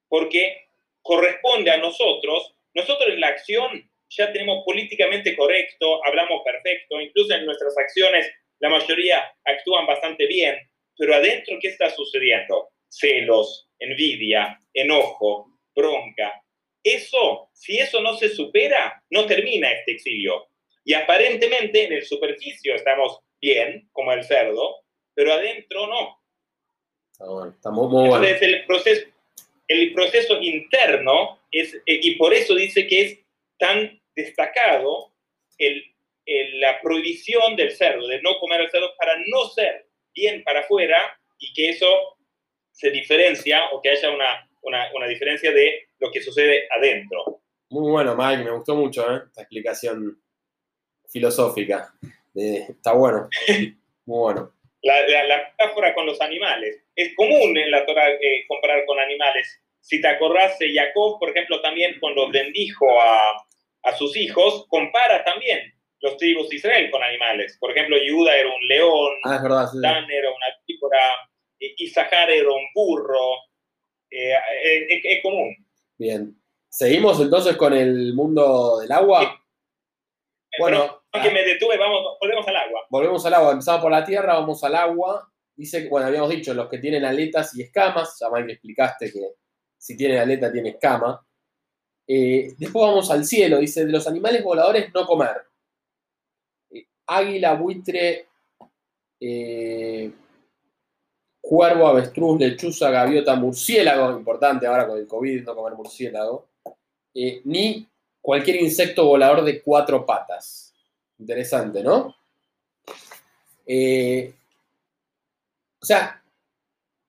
Porque 0.09 0.67
corresponde 1.01 1.71
a 1.71 1.77
nosotros, 1.77 2.55
nosotros 2.73 3.09
en 3.09 3.19
la 3.21 3.27
acción 3.29 3.89
ya 4.09 4.31
tenemos 4.31 4.63
políticamente 4.65 5.35
correcto, 5.35 6.03
hablamos 6.05 6.41
perfecto, 6.43 6.99
incluso 7.01 7.33
en 7.33 7.45
nuestras 7.45 7.77
acciones 7.77 8.29
la 8.59 8.69
mayoría 8.69 9.23
actúan 9.43 9.85
bastante 9.85 10.25
bien, 10.27 10.57
pero 10.97 11.15
adentro, 11.15 11.57
¿qué 11.61 11.67
está 11.69 11.89
sucediendo? 11.89 12.69
Celos, 12.89 13.69
envidia, 13.79 14.59
enojo, 14.73 15.47
bronca. 15.77 16.33
Eso, 16.83 17.49
si 17.53 17.77
eso 17.77 18.01
no 18.01 18.17
se 18.17 18.29
supera, 18.29 19.01
no 19.11 19.25
termina 19.25 19.71
este 19.71 19.93
exilio. 19.93 20.47
Y 20.83 20.93
aparentemente 20.93 21.85
en 21.85 21.93
el 21.93 22.05
superficie 22.05 22.73
estamos 22.73 23.19
bien, 23.39 23.87
como 23.91 24.11
el 24.11 24.23
cerdo, 24.23 24.83
pero 25.13 25.33
adentro 25.33 25.87
no. 25.87 26.21
Está 27.11 27.25
bueno, 27.29 27.51
está 27.51 27.71
muy, 27.71 27.87
muy 27.87 28.09
bueno. 28.09 28.25
Entonces 28.25 28.41
el 28.47 28.65
proceso, 28.65 29.07
el 29.67 29.93
proceso 29.93 30.41
interno 30.41 31.41
es, 31.51 31.73
eh, 31.75 31.99
y 32.01 32.15
por 32.15 32.33
eso 32.33 32.55
dice 32.55 32.87
que 32.87 33.01
es 33.01 33.19
tan 33.59 34.01
destacado 34.15 35.13
el, 35.57 35.83
el- 36.25 36.59
la 36.59 36.79
prohibición 36.81 37.55
del 37.55 37.71
cerdo, 37.75 38.07
de 38.07 38.21
no 38.21 38.37
comer 38.39 38.61
el 38.61 38.69
cerdo 38.71 38.93
para 38.97 39.15
no 39.27 39.45
ser 39.49 39.87
bien 40.15 40.43
para 40.43 40.61
afuera 40.61 40.97
y 41.39 41.53
que 41.53 41.69
eso 41.69 42.17
se 42.71 42.91
diferencia 42.91 43.69
o 43.71 43.81
que 43.81 43.89
haya 43.89 44.09
una, 44.09 44.46
una, 44.67 44.89
una 44.93 45.07
diferencia 45.07 45.51
de 45.51 45.87
lo 45.99 46.11
que 46.11 46.21
sucede 46.21 46.67
adentro. 46.77 47.41
Muy 47.69 47.91
bueno, 47.91 48.15
Mike, 48.15 48.43
me 48.43 48.51
gustó 48.51 48.75
mucho 48.75 49.01
¿eh? 49.13 49.21
esta 49.27 49.41
explicación 49.41 50.21
filosófica. 51.09 51.93
Está 52.35 52.93
bueno, 52.93 53.29
muy 54.05 54.19
bueno. 54.19 54.53
La, 54.83 55.07
la- 55.07 55.23
la 55.25 55.37
metáfora 55.49 55.93
con 55.93 56.05
los 56.05 56.21
animales. 56.21 56.83
Es 56.95 57.15
común 57.15 57.57
en 57.57 57.71
la 57.71 57.85
Torah 57.85 58.09
eh, 58.11 58.45
comparar 58.47 58.85
con 58.85 58.99
animales. 58.99 59.61
Si 59.81 59.99
te 60.01 60.07
acordás 60.07 60.57
Jacob, 60.59 61.19
por 61.19 61.29
ejemplo, 61.29 61.61
también 61.61 61.97
cuando 61.99 62.29
bendijo 62.29 62.85
a, 63.01 63.45
a 63.83 63.95
sus 63.95 64.15
hijos, 64.17 64.65
compara 64.69 65.23
también 65.23 65.73
los 66.01 66.15
tribus 66.17 66.49
de 66.49 66.57
Israel 66.57 66.91
con 66.91 67.01
animales. 67.03 67.57
Por 67.59 67.71
ejemplo, 67.71 67.97
Judá 68.07 68.37
era 68.37 68.49
un 68.53 68.67
león, 68.67 69.11
Ah, 69.23 69.39
verdad, 69.41 69.67
sí. 69.71 69.79
Dan 69.81 70.09
era 70.11 70.29
una 70.29 70.45
víbora, 70.67 70.99
Isahar 71.59 72.29
era 72.29 72.49
un 72.51 72.67
burro. 72.75 73.17
Eh, 74.09 74.31
eh, 74.31 74.87
es, 74.89 75.01
es 75.03 75.23
común. 75.23 75.55
Bien. 75.97 76.35
¿Seguimos 76.69 77.19
entonces 77.19 77.55
con 77.57 77.73
el 77.73 78.13
mundo 78.13 78.79
del 78.79 78.91
agua? 78.91 79.41
Bueno, 80.59 81.03
aunque 81.11 81.31
me 81.31 81.43
detuve, 81.43 81.77
vamos, 81.77 82.17
volvemos 82.19 82.47
al 82.47 82.55
agua. 82.55 82.81
volvemos 82.89 83.25
al 83.25 83.33
agua. 83.33 83.51
Empezamos 83.51 83.81
por 83.81 83.91
la 83.91 84.05
tierra, 84.05 84.33
vamos 84.33 84.63
al 84.63 84.75
agua. 84.75 85.31
Dice 85.55 85.83
que, 85.83 85.89
bueno, 85.89 86.07
habíamos 86.07 86.29
dicho, 86.29 86.53
los 86.53 86.69
que 86.69 86.77
tienen 86.77 87.03
aletas 87.03 87.55
y 87.55 87.63
escamas, 87.63 88.17
ya 88.19 88.29
Mike 88.29 88.53
explicaste 88.53 89.11
que 89.11 89.33
si 89.77 89.97
tiene 89.97 90.19
aleta 90.19 90.51
tiene 90.51 90.69
escama. 90.69 91.25
Eh, 92.07 92.53
después 92.57 92.85
vamos 92.85 93.09
al 93.11 93.25
cielo, 93.25 93.57
dice, 93.57 93.85
de 93.85 93.91
los 93.91 94.07
animales 94.07 94.43
voladores 94.43 94.93
no 94.93 95.05
comer. 95.05 95.41
Eh, 96.71 96.85
águila, 97.07 97.53
buitre, 97.55 98.27
eh, 99.19 100.11
cuervo, 101.47 101.87
avestruz, 101.87 102.37
lechuza, 102.37 102.89
gaviota, 102.89 103.35
murciélago, 103.35 104.17
importante 104.17 104.67
ahora 104.67 104.85
con 104.85 104.97
el 104.97 105.07
COVID 105.07 105.43
no 105.43 105.55
comer 105.55 105.77
murciélago, 105.77 106.45
eh, 107.13 107.41
ni 107.45 107.87
cualquier 108.21 108.57
insecto 108.57 109.05
volador 109.05 109.45
de 109.45 109.61
cuatro 109.61 110.05
patas. 110.05 110.73
Interesante, 111.19 111.81
¿no? 111.81 112.13
Eh, 113.65 114.33
o 115.81 115.85
sea, 115.85 116.21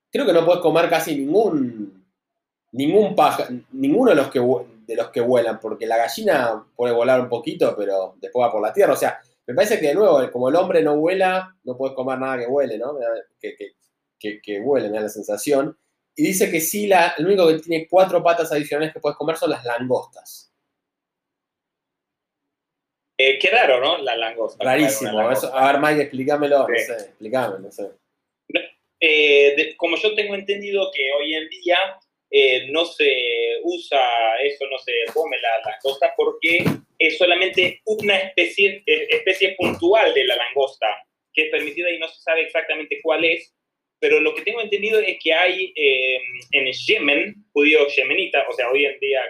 creo 0.09 0.24
que 0.24 0.32
no 0.32 0.45
puedes 0.45 0.61
comer 0.61 0.89
casi 0.89 1.16
ningún 1.16 2.05
ningún 2.70 3.16
paja, 3.16 3.49
ninguno 3.72 4.11
de 4.11 4.16
los 4.16 4.30
que 4.30 4.39
de 4.39 4.97
los 4.97 5.09
que 5.11 5.20
vuelan, 5.20 5.59
porque 5.59 5.86
la 5.86 5.97
gallina 5.97 6.64
puede 6.76 6.95
volar 6.95 7.20
un 7.20 7.28
poquito, 7.28 7.74
pero 7.76 8.14
después 8.20 8.47
va 8.47 8.53
por 8.53 8.62
la 8.62 8.72
tierra. 8.72 8.93
O 8.93 8.97
sea, 8.97 9.20
me 9.47 9.55
parece 9.55 9.80
que 9.80 9.89
de 9.89 9.95
nuevo, 9.95 10.30
como 10.30 10.49
el 10.49 10.57
hombre 10.57 10.82
no 10.82 10.97
vuela, 10.97 11.57
no 11.64 11.76
puedes 11.76 11.97
comer 11.97 12.18
nada 12.20 12.39
que 12.39 12.47
vuele, 12.47 12.78
¿no? 12.78 12.97
Que, 14.18 14.40
que 14.40 14.60
vuele, 14.60 14.88
me 14.88 14.96
da 14.96 15.02
la 15.04 15.08
sensación. 15.08 15.76
Y 16.16 16.22
dice 16.22 16.50
que 16.50 16.60
sí, 16.60 16.86
la, 16.86 17.14
el 17.16 17.26
único 17.26 17.46
que 17.48 17.58
tiene 17.60 17.86
cuatro 17.88 18.22
patas 18.22 18.50
adicionales 18.52 18.92
que 18.92 19.00
puedes 19.00 19.16
comer 19.16 19.36
son 19.36 19.50
las 19.50 19.64
langostas. 19.64 20.52
Eh, 23.20 23.38
qué 23.38 23.50
raro, 23.50 23.80
¿no? 23.80 23.98
La 23.98 24.16
langosta. 24.16 24.64
Rarísimo. 24.64 25.10
Eso, 25.10 25.18
langosta. 25.18 25.48
a 25.48 25.72
ver, 25.72 25.80
Mike, 25.80 26.02
explícamelo. 26.02 26.68
No 26.68 26.78
sé, 26.78 26.92
explícame, 26.92 27.58
no 27.60 27.70
sé. 27.72 27.90
Eh, 29.00 29.54
de- 29.56 29.76
como 29.76 29.96
yo 29.96 30.14
tengo 30.14 30.34
entendido 30.34 30.90
que 30.92 31.12
hoy 31.12 31.34
en 31.34 31.48
día 31.48 31.78
eh, 32.30 32.68
no 32.70 32.84
se 32.84 33.60
usa 33.62 34.00
eso, 34.42 34.66
no 34.70 34.78
se 34.78 34.92
come 35.14 35.36
la 35.40 35.70
langosta 35.70 36.12
porque 36.16 36.64
es 36.98 37.16
solamente 37.16 37.80
una 37.86 38.16
especie, 38.18 38.82
especie 38.86 39.54
puntual 39.56 40.12
de 40.14 40.24
la 40.24 40.36
langosta 40.36 40.86
que 41.32 41.44
es 41.44 41.50
permitida 41.50 41.90
y 41.90 41.98
no 42.00 42.08
se 42.08 42.20
sabe 42.20 42.42
exactamente 42.42 42.98
cuál 43.02 43.24
es, 43.24 43.54
pero 44.01 44.20
lo 44.20 44.34
que 44.34 44.42
tengo 44.42 44.61
entendido 44.61 45.01
es 45.01 45.18
que 45.22 45.32
hay 45.32 45.72
eh, 45.74 46.20
en 46.53 46.72
Yemen, 46.72 47.34
judíos 47.53 47.94
yemenitas, 47.96 48.44
o 48.49 48.53
sea, 48.53 48.70
hoy 48.70 48.84
en 48.84 48.99
día 49.01 49.22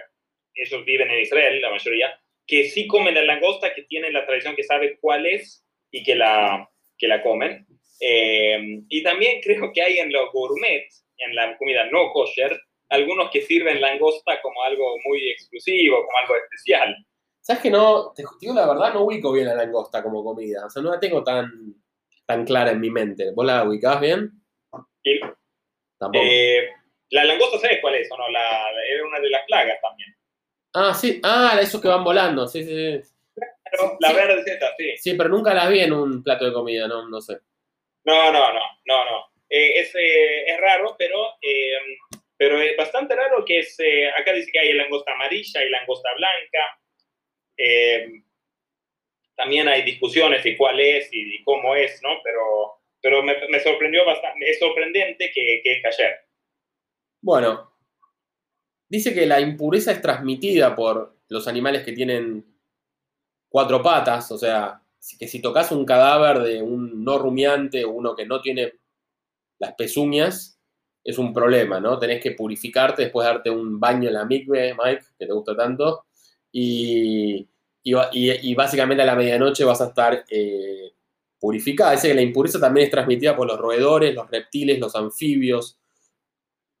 ellos 0.53 0.85
viven 0.85 1.09
en 1.09 1.21
Israel, 1.21 1.61
la 1.61 1.71
mayoría, 1.71 2.19
que 2.45 2.65
sí 2.65 2.87
comen 2.87 3.15
la 3.15 3.23
langosta, 3.23 3.73
que 3.73 3.83
tienen 3.83 4.13
la 4.13 4.25
tradición 4.25 4.55
que 4.55 4.63
sabe 4.63 4.97
cuál 4.99 5.25
es 5.25 5.65
y 5.91 6.03
que 6.03 6.15
la, 6.15 6.69
que 6.97 7.07
la 7.07 7.21
comen. 7.23 7.65
Eh, 8.01 8.81
y 8.89 9.03
también 9.03 9.41
creo 9.41 9.71
que 9.73 9.81
hay 9.81 9.99
en 9.99 10.11
los 10.11 10.31
gourmet, 10.31 10.87
en 11.17 11.35
la 11.35 11.57
comida 11.57 11.85
no 11.91 12.11
kosher, 12.11 12.59
algunos 12.89 13.29
que 13.31 13.41
sirven 13.41 13.81
langosta 13.81 14.41
como 14.41 14.63
algo 14.63 14.95
muy 15.05 15.29
exclusivo, 15.29 15.97
como 15.97 16.17
algo 16.17 16.35
especial. 16.35 16.95
¿Sabes 17.39 17.61
que 17.61 17.69
no? 17.69 18.11
Te 18.15 18.23
digo 18.41 18.53
la 18.53 18.67
verdad, 18.67 18.93
no 18.93 19.03
ubico 19.03 19.31
bien 19.31 19.47
la 19.47 19.55
langosta 19.55 20.03
como 20.03 20.23
comida. 20.23 20.65
O 20.65 20.69
sea, 20.69 20.81
no 20.81 20.91
la 20.91 20.99
tengo 20.99 21.23
tan, 21.23 21.51
tan 22.25 22.45
clara 22.45 22.71
en 22.71 22.79
mi 22.79 22.89
mente. 22.89 23.31
¿Vos 23.31 23.45
la 23.45 23.63
ubicás 23.63 24.01
bien? 24.01 24.38
Y, 25.03 25.19
Tampoco. 25.97 26.25
eh, 26.25 26.69
la 27.11 27.23
langosta, 27.25 27.59
¿sabes 27.59 27.79
cuál 27.81 27.95
es 27.95 28.11
o 28.11 28.17
no? 28.17 28.29
La, 28.29 28.69
era 28.93 29.05
una 29.05 29.19
de 29.19 29.29
las 29.29 29.45
plagas 29.45 29.79
también. 29.81 30.15
ah, 30.73 30.93
sí. 30.93 31.19
Ah, 31.23 31.57
esos 31.61 31.81
que 31.81 31.87
van 31.87 32.03
volando. 32.03 32.47
Sí, 32.47 32.63
sí, 32.63 33.01
sí. 33.01 33.09
La 33.99 34.09
Sí. 34.09 34.15
verde 34.15 34.41
es 34.41 34.47
esta, 34.47 34.75
sí. 34.77 34.97
Sí, 34.97 35.13
pero 35.15 35.29
nunca 35.29 35.53
las 35.53 35.69
vi 35.69 35.79
en 35.81 35.93
un 35.93 36.23
plato 36.23 36.45
de 36.45 36.53
comida, 36.53 36.87
no, 36.87 37.07
no 37.07 37.21
sé. 37.21 37.39
No, 38.05 38.31
no, 38.31 38.53
no, 38.53 38.61
no, 38.85 39.05
no. 39.05 39.25
Eh, 39.49 39.79
es, 39.79 39.93
eh, 39.95 40.45
es 40.47 40.59
raro, 40.59 40.95
pero, 40.97 41.35
eh, 41.41 41.77
pero 42.37 42.61
es 42.61 42.75
bastante 42.77 43.15
raro 43.15 43.43
que 43.45 43.59
es, 43.59 43.77
acá 44.17 44.33
dice 44.33 44.51
que 44.51 44.59
hay 44.59 44.73
langosta 44.73 45.11
amarilla 45.13 45.63
y 45.63 45.69
langosta 45.69 46.09
blanca. 46.15 46.79
También 49.35 49.67
hay 49.69 49.83
discusiones 49.83 50.43
de 50.43 50.57
cuál 50.57 50.79
es 50.79 51.09
y, 51.13 51.35
y 51.35 51.43
cómo 51.43 51.75
es, 51.75 52.01
¿no? 52.03 52.09
Pero, 52.23 52.78
pero 53.01 53.23
me, 53.23 53.33
sorprendió 53.61 54.05
bastante, 54.05 54.49
es 54.49 54.59
sorprendente 54.59 55.31
que, 55.33 55.61
que 55.63 55.71
es 55.73 55.83
cayer. 55.83 56.15
Bueno, 57.21 57.71
dice 58.89 59.13
que 59.13 59.25
la 59.25 59.39
impureza 59.39 59.91
es 59.91 60.01
transmitida 60.01 60.75
por 60.75 61.15
los 61.29 61.47
animales 61.47 61.83
que 61.83 61.93
tienen 61.93 62.45
cuatro 63.49 63.81
patas, 63.81 64.31
o 64.31 64.37
sea, 64.37 64.81
que 65.17 65.27
si 65.27 65.41
tocas 65.41 65.71
un 65.71 65.85
cadáver 65.85 66.39
de 66.39 66.61
un 66.61 67.03
no 67.03 67.17
rumiante 67.17 67.85
uno 67.85 68.15
que 68.15 68.25
no 68.25 68.41
tiene 68.41 68.73
las 69.59 69.73
pezuñas, 69.75 70.59
es 71.03 71.17
un 71.17 71.33
problema, 71.33 71.79
¿no? 71.79 71.97
Tenés 71.99 72.21
que 72.21 72.31
purificarte 72.31 73.03
después 73.03 73.25
de 73.25 73.33
darte 73.33 73.49
un 73.49 73.79
baño 73.79 74.09
en 74.09 74.13
la 74.15 74.25
micbe, 74.25 74.75
Mike, 74.75 75.03
que 75.17 75.25
te 75.25 75.33
gusta 75.33 75.55
tanto, 75.55 76.05
y, 76.51 77.47
y- 77.83 77.95
y 78.13 78.55
básicamente 78.55 79.03
a 79.03 79.05
la 79.05 79.15
medianoche 79.15 79.63
vas 79.63 79.81
a 79.81 79.87
estar 79.87 80.25
eh, 80.29 80.91
purificada. 81.39 81.91
Dice 81.91 82.09
que 82.09 82.13
la 82.13 82.21
impureza 82.21 82.59
también 82.59 82.85
es 82.85 82.91
transmitida 82.91 83.35
por 83.35 83.47
los 83.47 83.57
roedores, 83.57 84.13
los 84.13 84.29
reptiles, 84.29 84.79
los 84.79 84.95
anfibios, 84.95 85.79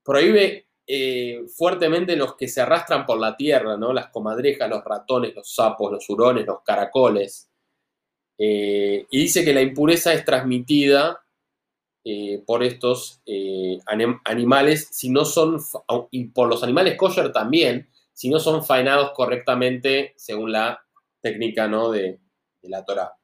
prohíbe 0.03 0.67
eh, 0.87 1.43
fuertemente 1.55 2.15
los 2.15 2.35
que 2.35 2.47
se 2.47 2.61
arrastran 2.61 3.05
por 3.05 3.19
la 3.19 3.37
tierra, 3.37 3.77
¿no? 3.77 3.93
Las 3.93 4.09
comadrejas, 4.09 4.69
los 4.69 4.83
ratones, 4.83 5.35
los 5.35 5.53
sapos, 5.53 5.91
los 5.91 6.09
hurones, 6.09 6.47
los 6.47 6.63
caracoles. 6.63 7.49
Eh, 8.37 9.05
y 9.09 9.19
dice 9.19 9.45
que 9.45 9.53
la 9.53 9.61
impureza 9.61 10.13
es 10.13 10.25
transmitida 10.25 11.23
eh, 12.03 12.41
por 12.45 12.63
estos 12.63 13.21
animales, 13.85 14.87
si 14.91 15.09
no 15.09 15.25
son, 15.25 15.59
y 16.09 16.25
por 16.29 16.47
los 16.47 16.63
animales 16.63 16.97
kosher 16.97 17.31
también, 17.31 17.87
si 18.13 18.29
no 18.29 18.39
son 18.39 18.65
faenados 18.65 19.11
correctamente 19.11 20.13
según 20.17 20.51
la 20.51 20.83
técnica 21.21 21.67
¿no? 21.67 21.91
de, 21.91 22.19
la 22.63 22.83
Torah. 22.83 23.18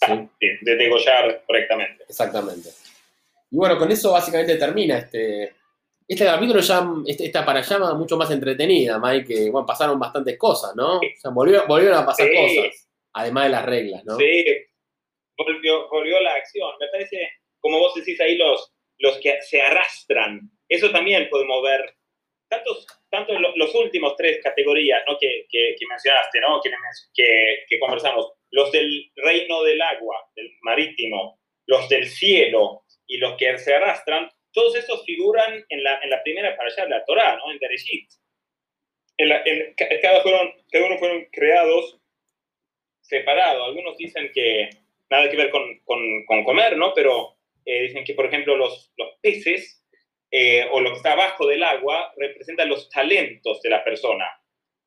¿Sí? 0.00 0.28
de 0.62 0.76
degollar 0.76 1.44
correctamente. 1.46 2.04
Exactamente. 2.08 2.70
Y 3.50 3.56
bueno, 3.56 3.76
con 3.78 3.90
eso 3.90 4.12
básicamente 4.12 4.56
termina 4.56 4.98
este, 4.98 5.54
este 6.08 6.24
capítulo 6.24 6.60
ya, 6.60 6.86
este, 7.06 7.26
esta 7.26 7.44
para 7.44 7.60
llama 7.60 7.94
mucho 7.94 8.16
más 8.16 8.30
entretenida, 8.30 8.98
Mike, 8.98 9.26
que 9.26 9.50
bueno, 9.50 9.66
pasaron 9.66 9.98
bastantes 9.98 10.38
cosas, 10.38 10.74
¿no? 10.74 10.98
O 10.98 11.00
sea, 11.16 11.30
volvieron 11.32 11.98
a 11.98 12.06
pasar 12.06 12.28
cosas, 12.32 12.88
además 13.12 13.44
de 13.44 13.50
las 13.50 13.66
reglas, 13.66 14.04
¿no? 14.04 14.16
Sí, 14.16 14.44
volvió, 15.36 15.88
volvió 15.88 16.20
la 16.20 16.34
acción. 16.34 16.70
Me 16.80 16.88
parece 16.88 17.40
como 17.60 17.78
vos 17.78 17.94
decís 17.94 18.20
ahí, 18.20 18.36
los, 18.36 18.72
los 18.98 19.18
que 19.18 19.40
se 19.42 19.60
arrastran. 19.60 20.40
Eso 20.68 20.90
también 20.90 21.28
podemos 21.30 21.62
ver. 21.62 21.94
Tantos, 22.48 22.84
tanto 23.08 23.32
los 23.38 23.74
últimos 23.76 24.16
tres 24.16 24.40
categorías 24.42 25.02
¿no? 25.06 25.16
que, 25.20 25.46
que, 25.48 25.76
mencionaste, 25.88 26.40
¿no? 26.40 26.60
que, 26.60 26.70
que, 27.14 27.64
que, 27.68 27.78
conversamos, 27.78 28.32
los 28.50 28.72
del 28.72 29.10
reino 29.16 29.62
del 29.62 29.80
agua, 29.80 30.16
del 30.34 30.50
marítimo, 30.62 31.38
los 31.66 31.88
del 31.88 32.08
cielo 32.08 32.84
y 33.06 33.18
los 33.18 33.36
que 33.36 33.58
se 33.58 33.74
arrastran, 33.74 34.30
todos 34.52 34.76
esos 34.76 35.04
figuran 35.04 35.64
en 35.68 35.84
la, 35.84 36.00
en 36.02 36.10
la 36.10 36.22
primera 36.22 36.56
para 36.56 36.68
allá, 36.68 36.88
la 36.88 37.04
Torah, 37.04 37.36
¿no? 37.36 37.52
en 37.52 37.58
Bereshit. 37.58 38.10
En 39.16 39.30
en, 39.30 39.74
cada, 40.00 40.22
fueron, 40.22 40.52
uno 40.72 40.98
fueron 40.98 41.26
creados 41.30 41.98
separados. 43.02 43.68
Algunos 43.68 43.96
dicen 43.96 44.30
que 44.32 44.70
nada 45.10 45.28
que 45.30 45.36
ver 45.36 45.50
con, 45.50 45.78
con, 45.84 46.24
con 46.24 46.44
comer, 46.44 46.76
¿no? 46.76 46.94
Pero 46.94 47.36
eh, 47.64 47.82
dicen 47.82 48.04
que, 48.04 48.14
por 48.14 48.26
ejemplo, 48.26 48.56
los, 48.56 48.92
los 48.96 49.10
peces 49.20 49.84
eh, 50.30 50.66
o 50.70 50.80
lo 50.80 50.90
que 50.90 50.96
está 50.96 51.12
abajo 51.12 51.46
del 51.46 51.62
agua 51.62 52.12
representan 52.16 52.68
los 52.68 52.88
talentos 52.88 53.60
de 53.62 53.70
la 53.70 53.84
persona. 53.84 54.26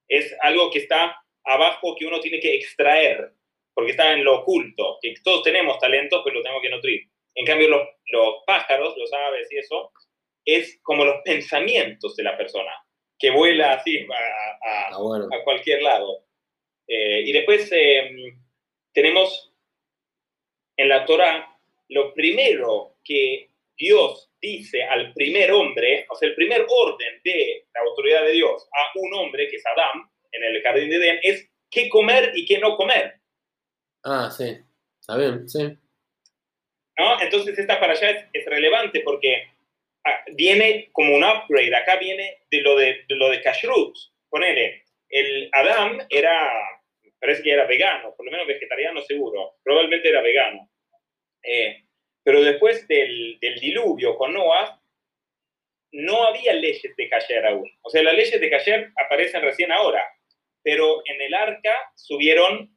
Es 0.08 0.36
algo 0.42 0.72
que 0.72 0.80
está 0.80 1.22
abajo 1.44 1.96
que 1.98 2.06
uno 2.06 2.20
tiene 2.20 2.40
que 2.40 2.56
extraer, 2.56 3.34
porque 3.74 3.92
está 3.92 4.14
en 4.14 4.24
lo 4.24 4.42
oculto, 4.42 4.98
que 5.02 5.14
todos 5.24 5.44
tenemos 5.44 5.80
talentos, 5.80 6.22
pero 6.24 6.38
lo 6.38 6.42
tenemos 6.42 6.62
que 6.62 6.70
nutrir. 6.70 7.02
En 7.36 7.46
cambio, 7.46 7.70
los, 7.70 7.82
los 8.08 8.36
pájaros, 8.46 8.96
los 8.98 9.12
aves 9.14 9.48
y 9.52 9.58
eso, 9.58 9.92
es 10.46 10.80
como 10.84 11.06
los 11.06 11.22
pensamientos 11.24 12.16
de 12.16 12.24
la 12.24 12.38
persona, 12.38 12.72
que 13.18 13.32
vuela 13.32 13.74
así 13.74 14.00
a, 14.00 14.14
a, 14.70 14.90
ah, 14.90 15.28
a 15.32 15.44
cualquier 15.44 15.82
lado. 15.82 16.26
Eh, 16.88 17.22
y 17.26 17.32
después 17.32 17.70
tenemos 18.94 19.54
en 20.78 20.90
la 20.90 21.06
Torah 21.06 21.58
lo 21.90 22.14
primero 22.14 22.98
que 23.04 23.50
Dios 23.78 24.32
dice 24.42 24.84
al 24.84 25.14
primer 25.14 25.52
hombre, 25.52 26.06
o 26.10 26.16
sea, 26.16 26.30
el 26.30 26.36
primer 26.36 26.66
orden 26.68 27.22
de 27.24 27.66
la 27.74 27.82
autoridad 27.82 28.24
de 28.26 28.34
Dios 28.34 28.68
a 28.72 28.98
un 29.00 29.14
hombre, 29.14 29.48
que 29.48 29.56
es 29.56 29.66
Adán, 29.66 30.10
en 30.32 30.44
el 30.44 30.62
jardín 30.62 30.90
de 30.90 30.98
Edén, 30.98 31.20
es 31.24 31.50
qué 31.70 31.90
comer 31.90 32.32
y 32.36 32.46
qué 32.46 32.60
no 32.60 32.76
comer. 32.76 33.16
Ah, 34.04 34.30
sí, 34.30 34.58
está 35.00 35.18
bien, 35.18 35.48
sí. 35.48 35.78
¿No? 36.98 37.22
Entonces 37.22 37.58
esta 37.58 37.80
para 37.80 37.94
allá 37.94 38.30
es, 38.32 38.46
relevante 38.46 39.02
porque 39.02 39.48
ah, 40.06 40.24
viene 40.36 40.90
como 40.92 41.16
un 41.16 41.24
upgrade, 41.24 41.76
acá 41.76 41.98
viene 41.98 42.40
de 42.52 42.62
lo 42.62 42.76
de, 42.76 43.06
lo 43.10 43.30
de 43.30 43.42
Kashrut. 43.42 43.96
Ponele, 44.30 44.84
el 45.10 45.50
Adán 45.52 46.06
era, 46.10 46.52
parece 47.20 47.44
que 47.44 47.52
era 47.52 47.66
vegano, 47.66 48.14
por 48.16 48.26
lo 48.26 48.32
menos 48.32 48.48
vegetariano 48.48 49.02
seguro, 49.02 49.58
probablemente 49.64 50.10
era 50.10 50.22
vegano. 50.22 50.70
Eh, 51.44 51.84
pero 52.24 52.42
después 52.42 52.88
del, 52.88 53.38
diluvio 53.62 54.16
con 54.18 54.34
Noah, 54.34 54.82
no 55.92 56.24
había 56.24 56.54
leyes 56.54 56.96
de 56.96 57.10
Kasher 57.10 57.46
aún. 57.46 57.70
O 57.82 57.90
sea, 57.90 58.02
las 58.02 58.16
leyes 58.16 58.40
de 58.40 58.50
Kasher 58.50 58.92
aparecen 58.98 59.42
recién 59.42 59.72
ahora, 59.72 60.04
pero 60.64 61.04
en 61.06 61.22
el 61.22 61.34
arca 61.34 61.76
subieron 61.96 62.73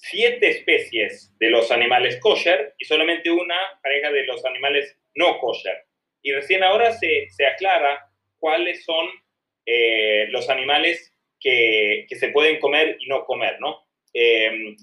siete 0.00 0.48
especies 0.48 1.34
de 1.38 1.50
los 1.50 1.70
animales 1.70 2.18
kosher 2.20 2.74
y 2.78 2.84
solamente 2.84 3.30
una 3.30 3.56
pareja 3.82 4.10
de 4.10 4.24
los 4.24 4.44
animales 4.44 4.96
no 5.14 5.38
kosher. 5.38 5.84
Y 6.22 6.32
recién 6.32 6.62
ahora 6.62 6.92
se, 6.92 7.28
aclara 7.46 8.10
cuáles 8.38 8.84
son 8.84 9.08
eh, 9.66 10.26
los 10.30 10.48
animales 10.48 11.14
que, 11.40 12.06
se 12.10 12.28
pueden 12.28 12.58
comer 12.58 12.96
y 13.00 13.08
no 13.08 13.24
comer, 13.24 13.60
¿no? 13.60 13.86
Eh, 14.14 14.76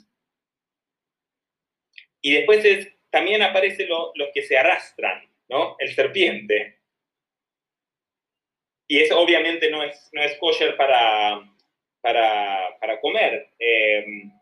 y 2.22 2.34
después 2.34 2.64
es 2.66 2.96
también 3.16 3.42
aparece 3.42 3.88
los 3.88 4.30
que 4.34 4.42
se 4.42 4.58
arrastran, 4.58 5.24
¿no? 5.48 5.78
El 5.80 5.94
serpiente. 5.96 6.80
Y 8.88 9.00
eso 9.00 9.18
obviamente 9.18 9.72
no 9.72 9.84
es, 9.84 10.10
no 10.12 10.22
es 10.22 10.36
kosher 10.38 10.76
para, 10.76 11.42
para, 12.02 12.78
para 12.78 13.00
comer. 13.00 13.52
Em, 13.58 14.34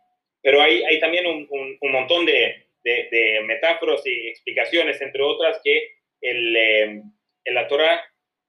pero 0.43 0.61
hay, 0.61 0.83
hay 0.83 0.99
también 0.99 1.25
un, 1.25 1.47
un, 1.49 1.91
montón 1.91 2.25
de, 2.25 2.67
de, 2.83 3.41
metáforas 3.45 4.05
y 4.05 4.27
explicaciones, 4.27 5.01
entre 5.01 5.23
otras, 5.23 5.59
que 5.63 5.95
el, 6.21 6.55
en 6.57 7.53
la 7.53 7.67
Torah 7.67 8.03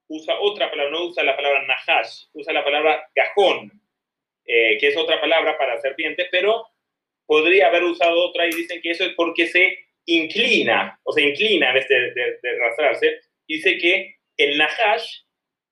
usa 0.08 0.38
otra 0.40 0.70
palabra, 0.70 0.92
no 0.92 1.06
usa 1.06 1.22
la 1.22 1.36
palabra 1.36 1.62
nahash, 1.62 2.26
usa 2.34 2.52
la 2.52 2.64
palabra 2.64 3.08
gajón, 3.14 3.72
eh, 4.44 4.76
que 4.78 4.88
es 4.88 4.96
otra 4.96 5.20
palabra 5.20 5.56
para 5.56 5.80
serpiente, 5.80 6.26
pero 6.30 6.66
podría 7.26 7.68
haber 7.68 7.84
usado 7.84 8.28
otra 8.28 8.46
y 8.46 8.50
dicen 8.50 8.80
que 8.82 8.90
eso 8.90 9.04
es 9.04 9.12
porque 9.14 9.46
se 9.46 9.78
inclina, 10.06 11.00
o 11.04 11.12
se 11.12 11.22
inclina 11.22 11.68
en 11.68 11.74
vez 11.74 11.88
de, 11.88 12.50
arrastrarse, 12.60 13.20
dice 13.48 13.78
que 13.78 14.16
el 14.36 14.58
Nahash 14.58 15.22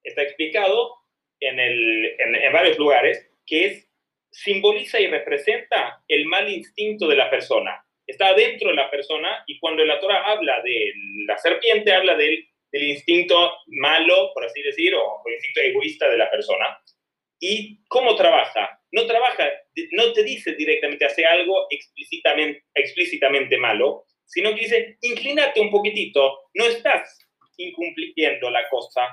está 0.03 0.23
explicado 0.23 0.97
en, 1.41 1.59
el, 1.59 2.17
en, 2.19 2.53
varios 2.53 2.79
lugares, 2.79 3.29
que 3.47 3.67
es, 3.67 3.89
simboliza 4.33 4.99
y 4.99 5.07
representa 5.07 6.03
el 6.09 6.27
mal 6.27 6.51
instinto 6.51 7.07
de 7.07 7.17
la 7.17 7.31
persona. 7.31 7.85
Está 8.07 8.35
dentro 8.35 8.71
de 8.71 8.75
la 8.75 8.91
persona 8.91 9.45
y 9.47 9.59
cuando 9.61 9.85
la 9.85 10.01
Torah 10.01 10.25
habla 10.25 10.61
de 10.63 10.93
la 11.27 11.39
serpiente, 11.39 11.93
habla 11.93 12.17
del, 12.17 12.45
del 12.73 12.83
instinto 12.83 13.53
malo, 13.67 14.33
por 14.35 14.45
así 14.45 14.61
decir, 14.63 14.95
o 14.95 15.23
el 15.27 15.35
instinto 15.35 15.61
egoísta 15.61 16.09
de 16.09 16.19
la 16.19 16.31
persona. 16.31 16.81
¿Y 17.39 17.85
cómo 17.89 18.17
trabaja? 18.17 18.81
No 18.91 19.07
trabaja, 19.07 19.51
no 19.93 20.13
te 20.13 20.23
dice 20.23 20.55
directamente, 20.55 21.05
hace 21.05 21.25
algo 21.25 21.67
explícitamente, 21.71 22.65
explícitamente 22.75 23.57
malo, 23.57 24.05
sino 24.27 24.55
que 24.55 24.61
dice, 24.61 24.97
inclínate 25.01 25.61
un 25.61 25.71
poquitito, 25.71 26.41
no 26.55 26.67
estás 26.67 27.19
incumpliendo 27.57 28.51
la 28.51 28.69
cosa, 28.69 29.07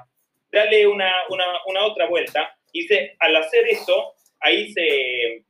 dale 0.52 0.88
una, 0.88 1.12
una, 1.30 1.86
otra 1.86 2.08
vuelta. 2.08 2.56
Y 2.72 2.82
dice, 2.82 3.16
al 3.20 3.36
hacer 3.36 3.68
eso, 3.68 4.14
ahí 4.42 4.72
se 4.72 5.44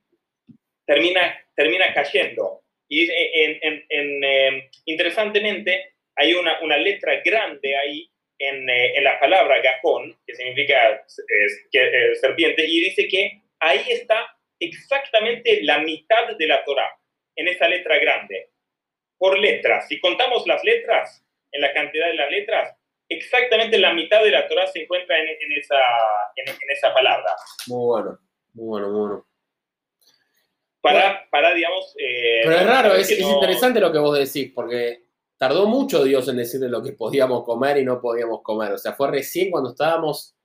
termina, 0.85 1.37
termina 1.55 1.93
cayendo. 1.93 2.61
Y 2.87 3.07
en, 3.11 3.85
em, 3.89 4.69
interesantemente, 4.85 5.93
hay 6.15 6.33
una, 6.33 6.59
una, 6.61 6.77
letra 6.77 7.21
grande 7.23 7.75
ahí 7.75 8.09
en, 8.39 8.67
eh, 8.69 8.97
en 8.97 9.03
la 9.03 9.19
palabra 9.19 9.61
gajón, 9.61 10.17
que 10.25 10.35
significa 10.35 11.05
que, 11.71 11.81
eh, 11.81 12.15
serpiente, 12.15 12.65
y 12.65 12.79
dice 12.81 13.07
que 13.07 13.41
ahí 13.59 13.81
está 13.89 14.35
exactamente 14.59 15.61
la 15.61 15.79
mitad 15.79 16.35
de 16.35 16.47
la 16.47 16.63
Torah, 16.65 16.91
en 17.35 17.47
esa 17.47 17.67
letra 17.67 17.99
grande 17.99 18.49
por 19.19 19.37
letras. 19.37 19.87
Si 19.87 19.99
contamos 19.99 20.47
las 20.47 20.63
letras, 20.63 21.23
en 21.51 21.61
la 21.61 21.73
cantidad 21.73 22.07
de 22.07 22.15
las 22.15 22.31
letras, 22.31 22.75
exactamente 23.09 23.77
la 23.77 23.93
mitad 23.93 24.23
de 24.23 24.31
la 24.31 24.47
Torah 24.47 24.67
se 24.67 24.83
encuentra 24.83 25.17
en, 25.19 25.51
esa, 25.57 25.79
en, 26.35 26.69
esa 26.69 26.93
palabra. 26.93 27.31
Muy 27.67 27.85
bueno, 27.85 28.19
muy 28.59 28.67
bueno, 28.67 28.89
muy 28.89 28.99
bueno. 28.99 29.27
Para, 30.81 31.29
para 31.29 31.53
digamos... 31.53 31.95
Eh, 31.97 32.41
Pero 32.43 32.55
es 32.55 32.65
raro, 32.65 32.95
es, 32.95 33.11
es, 33.11 33.19
interesante 33.19 33.79
lo 33.79 33.91
que 33.91 33.99
vos 33.99 34.17
decís, 34.17 34.51
porque 34.53 35.05
tardó 35.37 35.67
mucho 35.67 36.03
Dios 36.03 36.27
en 36.27 36.37
decirle 36.37 36.69
lo 36.69 36.83
que 36.83 36.93
podíamos 36.93 37.43
comer 37.43 37.77
y 37.77 37.85
no 37.85 37.99
podíamos 37.99 38.41
comer. 38.41 38.73
O 38.73 38.77
sea, 38.77 38.93
fue 38.93 39.09
recién 39.09 39.51
cuando 39.51 39.71
estábamos 39.71 40.35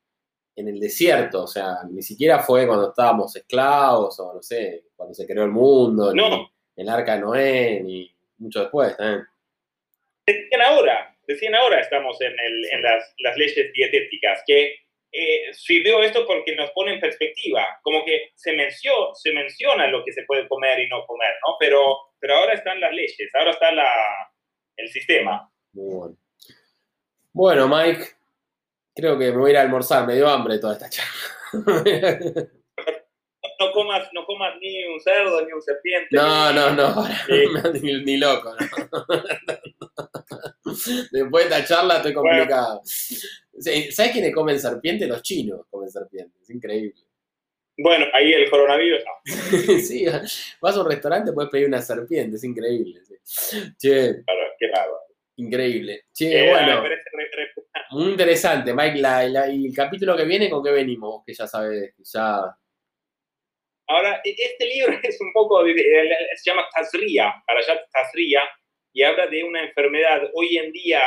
en 0.57 0.69
el 0.69 0.79
desierto, 0.79 1.45
o 1.45 1.47
sea, 1.47 1.79
ni 1.91 2.03
siquiera 2.03 2.39
fue 2.39 2.67
cuando 2.67 2.91
estábamos 2.91 3.35
esclavos 3.35 4.19
o 4.21 4.35
no 4.35 4.43
sé, 4.43 4.85
cuando 4.95 5.15
se 5.15 5.27
creó 5.27 5.45
el 5.45 5.51
mundo, 5.51 6.15
no. 6.15 6.29
ni 6.77 6.83
el 6.83 6.89
arca 6.89 7.17
de 7.17 7.21
Noé, 7.21 7.81
ni 7.83 8.15
mucho 8.39 8.61
después 8.61 8.97
también. 8.97 9.27
Recién 10.27 10.63
ahora, 10.63 11.17
recién 11.27 11.55
ahora 11.55 11.81
estamos 11.81 12.17
en, 12.21 12.83
las, 12.83 13.37
leyes 13.37 13.73
dietéticas, 13.73 14.43
que 14.47 14.77
eh, 15.17 15.55
sirvió 15.55 16.03
esto 16.03 16.27
porque 16.27 16.57
nos 16.57 16.73
pone 16.73 16.95
en 16.95 17.01
perspectiva, 17.01 17.79
como 17.83 18.05
que 18.05 18.33
se, 18.35 18.53
menció, 18.55 18.93
se 19.15 19.33
menciona 19.33 19.87
lo 19.87 20.05
que 20.05 20.13
se 20.13 20.25
puede 20.25 20.49
comer 20.49 20.81
y 20.81 20.89
no 20.89 21.07
comer, 21.07 21.35
¿no? 21.47 21.55
Pero, 21.61 21.97
pero 22.19 22.35
ahora 22.35 22.55
están 22.55 22.81
las 22.81 22.93
leyes, 22.93 23.31
ahora 23.35 23.53
está 23.53 23.71
la, 23.71 23.89
el 24.77 24.89
sistema. 24.89 25.49
Muy 25.73 25.95
bueno. 25.95 26.17
Bueno, 27.33 27.69
Mike, 27.69 28.05
creo 28.95 29.17
que 29.17 29.31
me 29.31 29.37
voy 29.39 29.51
a 29.51 29.53
ir 29.53 29.59
a 29.59 29.63
almorzar, 29.63 30.05
me 30.05 30.17
dio 30.17 30.29
hambre 30.29 30.59
toda 30.59 30.73
esta 30.75 30.91
charla. 30.91 31.13
no 33.61 33.73
comas, 33.73 34.09
no 34.13 34.25
comas 34.25 34.55
ni 34.61 34.85
un 34.85 35.01
cerdo 35.01 35.47
ni 35.47 35.53
un 35.53 35.63
serpiente. 35.63 36.09
No, 36.11 36.53
no, 36.53 36.73
no, 36.73 37.07
ni, 37.83 38.05
ni, 38.05 38.17
loco. 38.17 38.53
Después 41.13 41.49
de 41.49 41.57
esta 41.57 41.65
charla 41.65 41.99
estoy 41.99 42.15
complicado. 42.15 42.83
¿Sabes 43.59 44.13
quiénes 44.13 44.35
comen 44.35 44.59
serpiente? 44.59 45.07
Los 45.07 45.23
chinos 45.23 45.67
comen 45.71 45.91
serpiente. 45.91 46.39
Es 46.43 46.51
increíble. 46.51 47.03
Bueno, 47.77 48.07
ahí 48.13 48.33
el 48.33 48.49
coronavirus. 48.49 49.03
sí, 49.89 50.07
vas 50.61 50.77
a 50.77 50.81
un 50.81 50.89
restaurante 50.89 51.33
puedes 51.33 51.51
pedir 51.51 51.67
una 51.67 51.83
serpiente, 51.83 52.37
es 52.37 52.45
increíble. 52.45 53.01
Che. 53.77 54.23
Claro, 54.25 54.41
qué 54.59 54.69
raro. 54.69 55.01
Increíble. 55.37 56.05
Che, 56.13 56.47
eh, 56.47 56.51
bueno. 56.51 56.85
Muy 57.91 58.11
interesante, 58.11 58.73
Mike. 58.73 59.01
y 59.53 59.67
el 59.67 59.75
capítulo 59.75 60.17
que 60.17 60.25
viene, 60.25 60.49
¿con 60.49 60.63
qué 60.63 60.71
venimos? 60.71 61.23
Que 61.27 61.35
ya 61.35 61.47
sabes, 61.47 61.95
ya. 62.13 62.57
Ahora, 63.87 64.21
e, 64.25 64.35
este 64.37 64.67
libro 64.67 64.93
es 65.03 65.21
un 65.21 65.33
poco, 65.33 65.65
se 65.65 66.51
llama 66.51 66.67
Tazria, 66.75 67.35
para 67.47 67.59
allá 67.61 67.85
Tazria, 67.93 68.43
y 68.93 69.03
habla 69.03 69.27
de 69.27 69.43
una 69.43 69.65
enfermedad 69.65 70.31
hoy 70.35 70.57
en 70.59 70.71
día 70.71 71.01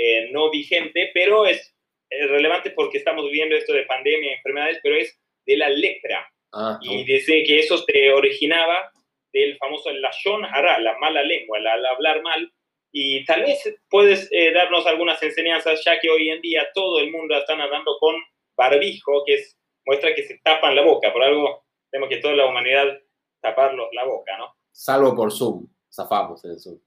eh, 0.00 0.30
no 0.30 0.48
vigente, 0.50 1.10
pero 1.12 1.44
es 1.44 1.74
relevante 2.08 2.70
porque 2.70 2.98
estamos 2.98 3.24
viviendo 3.24 3.56
esto 3.56 3.72
de 3.72 3.82
pandemia 3.82 4.34
enfermedades, 4.34 4.78
pero 4.82 4.94
es 4.94 5.20
de 5.44 5.56
la 5.56 5.68
lepra. 5.68 6.32
Ah, 6.52 6.78
y 6.80 7.04
dice 7.04 7.42
que 7.44 7.58
eso 7.58 7.78
se 7.78 8.12
originaba 8.12 8.90
del 9.32 9.56
famoso 9.58 9.90
lashon 9.90 10.44
hara, 10.44 10.78
la 10.78 10.96
mala 10.98 11.22
lengua, 11.22 11.58
el 11.58 11.66
hablar 11.66 12.22
mal. 12.22 12.52
Y 12.92 13.24
tal 13.24 13.42
vez 13.42 13.76
puedes 13.90 14.28
eh, 14.30 14.52
darnos 14.52 14.86
algunas 14.86 15.22
enseñanzas, 15.22 15.82
ya 15.84 15.98
que 15.98 16.08
hoy 16.08 16.30
en 16.30 16.40
día 16.40 16.68
todo 16.72 17.00
el 17.00 17.10
mundo 17.10 17.36
está 17.36 17.52
hablando 17.52 17.96
con 17.98 18.14
barbijo, 18.56 19.24
que 19.26 19.34
es, 19.34 19.58
muestra 19.84 20.14
que 20.14 20.22
se 20.22 20.38
tapan 20.42 20.76
la 20.76 20.82
boca. 20.82 21.12
Por 21.12 21.22
algo 21.22 21.64
tenemos 21.90 22.08
que 22.08 22.18
toda 22.18 22.34
la 22.34 22.46
humanidad 22.46 22.98
taparlo 23.40 23.88
la 23.92 24.04
boca, 24.04 24.36
¿no? 24.38 24.54
Salvo 24.70 25.14
por 25.14 25.32
Zoom, 25.32 25.66
zafamos 25.92 26.44
en 26.44 26.58
Zoom. 26.58 26.78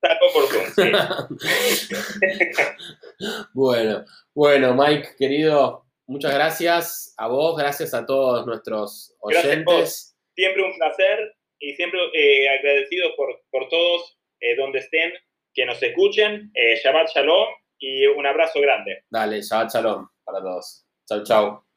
Por 0.00 0.76
bueno, 3.52 4.04
bueno, 4.32 4.74
Mike, 4.74 5.16
querido, 5.18 5.88
Muchas 6.08 6.32
gracias 6.32 7.14
a 7.18 7.28
vos, 7.28 7.54
gracias 7.58 7.92
a 7.92 8.06
todos 8.06 8.46
nuestros 8.46 9.14
oyentes. 9.20 10.16
Siempre 10.34 10.62
un 10.62 10.74
placer 10.78 11.36
y 11.58 11.74
siempre 11.74 12.00
eh, 12.14 12.48
agradecido 12.48 13.14
por, 13.14 13.42
por 13.50 13.68
todos 13.68 14.18
eh, 14.40 14.56
donde 14.56 14.78
estén, 14.78 15.12
que 15.52 15.66
nos 15.66 15.82
escuchen. 15.82 16.50
Eh, 16.54 16.80
Shabbat 16.82 17.10
Shalom 17.14 17.48
y 17.78 18.06
un 18.06 18.26
abrazo 18.26 18.58
grande. 18.58 19.04
Dale, 19.10 19.42
Shabbat 19.42 19.74
Shalom 19.74 20.08
para 20.24 20.40
todos. 20.40 20.86
Chau, 21.06 21.22
chau. 21.24 21.67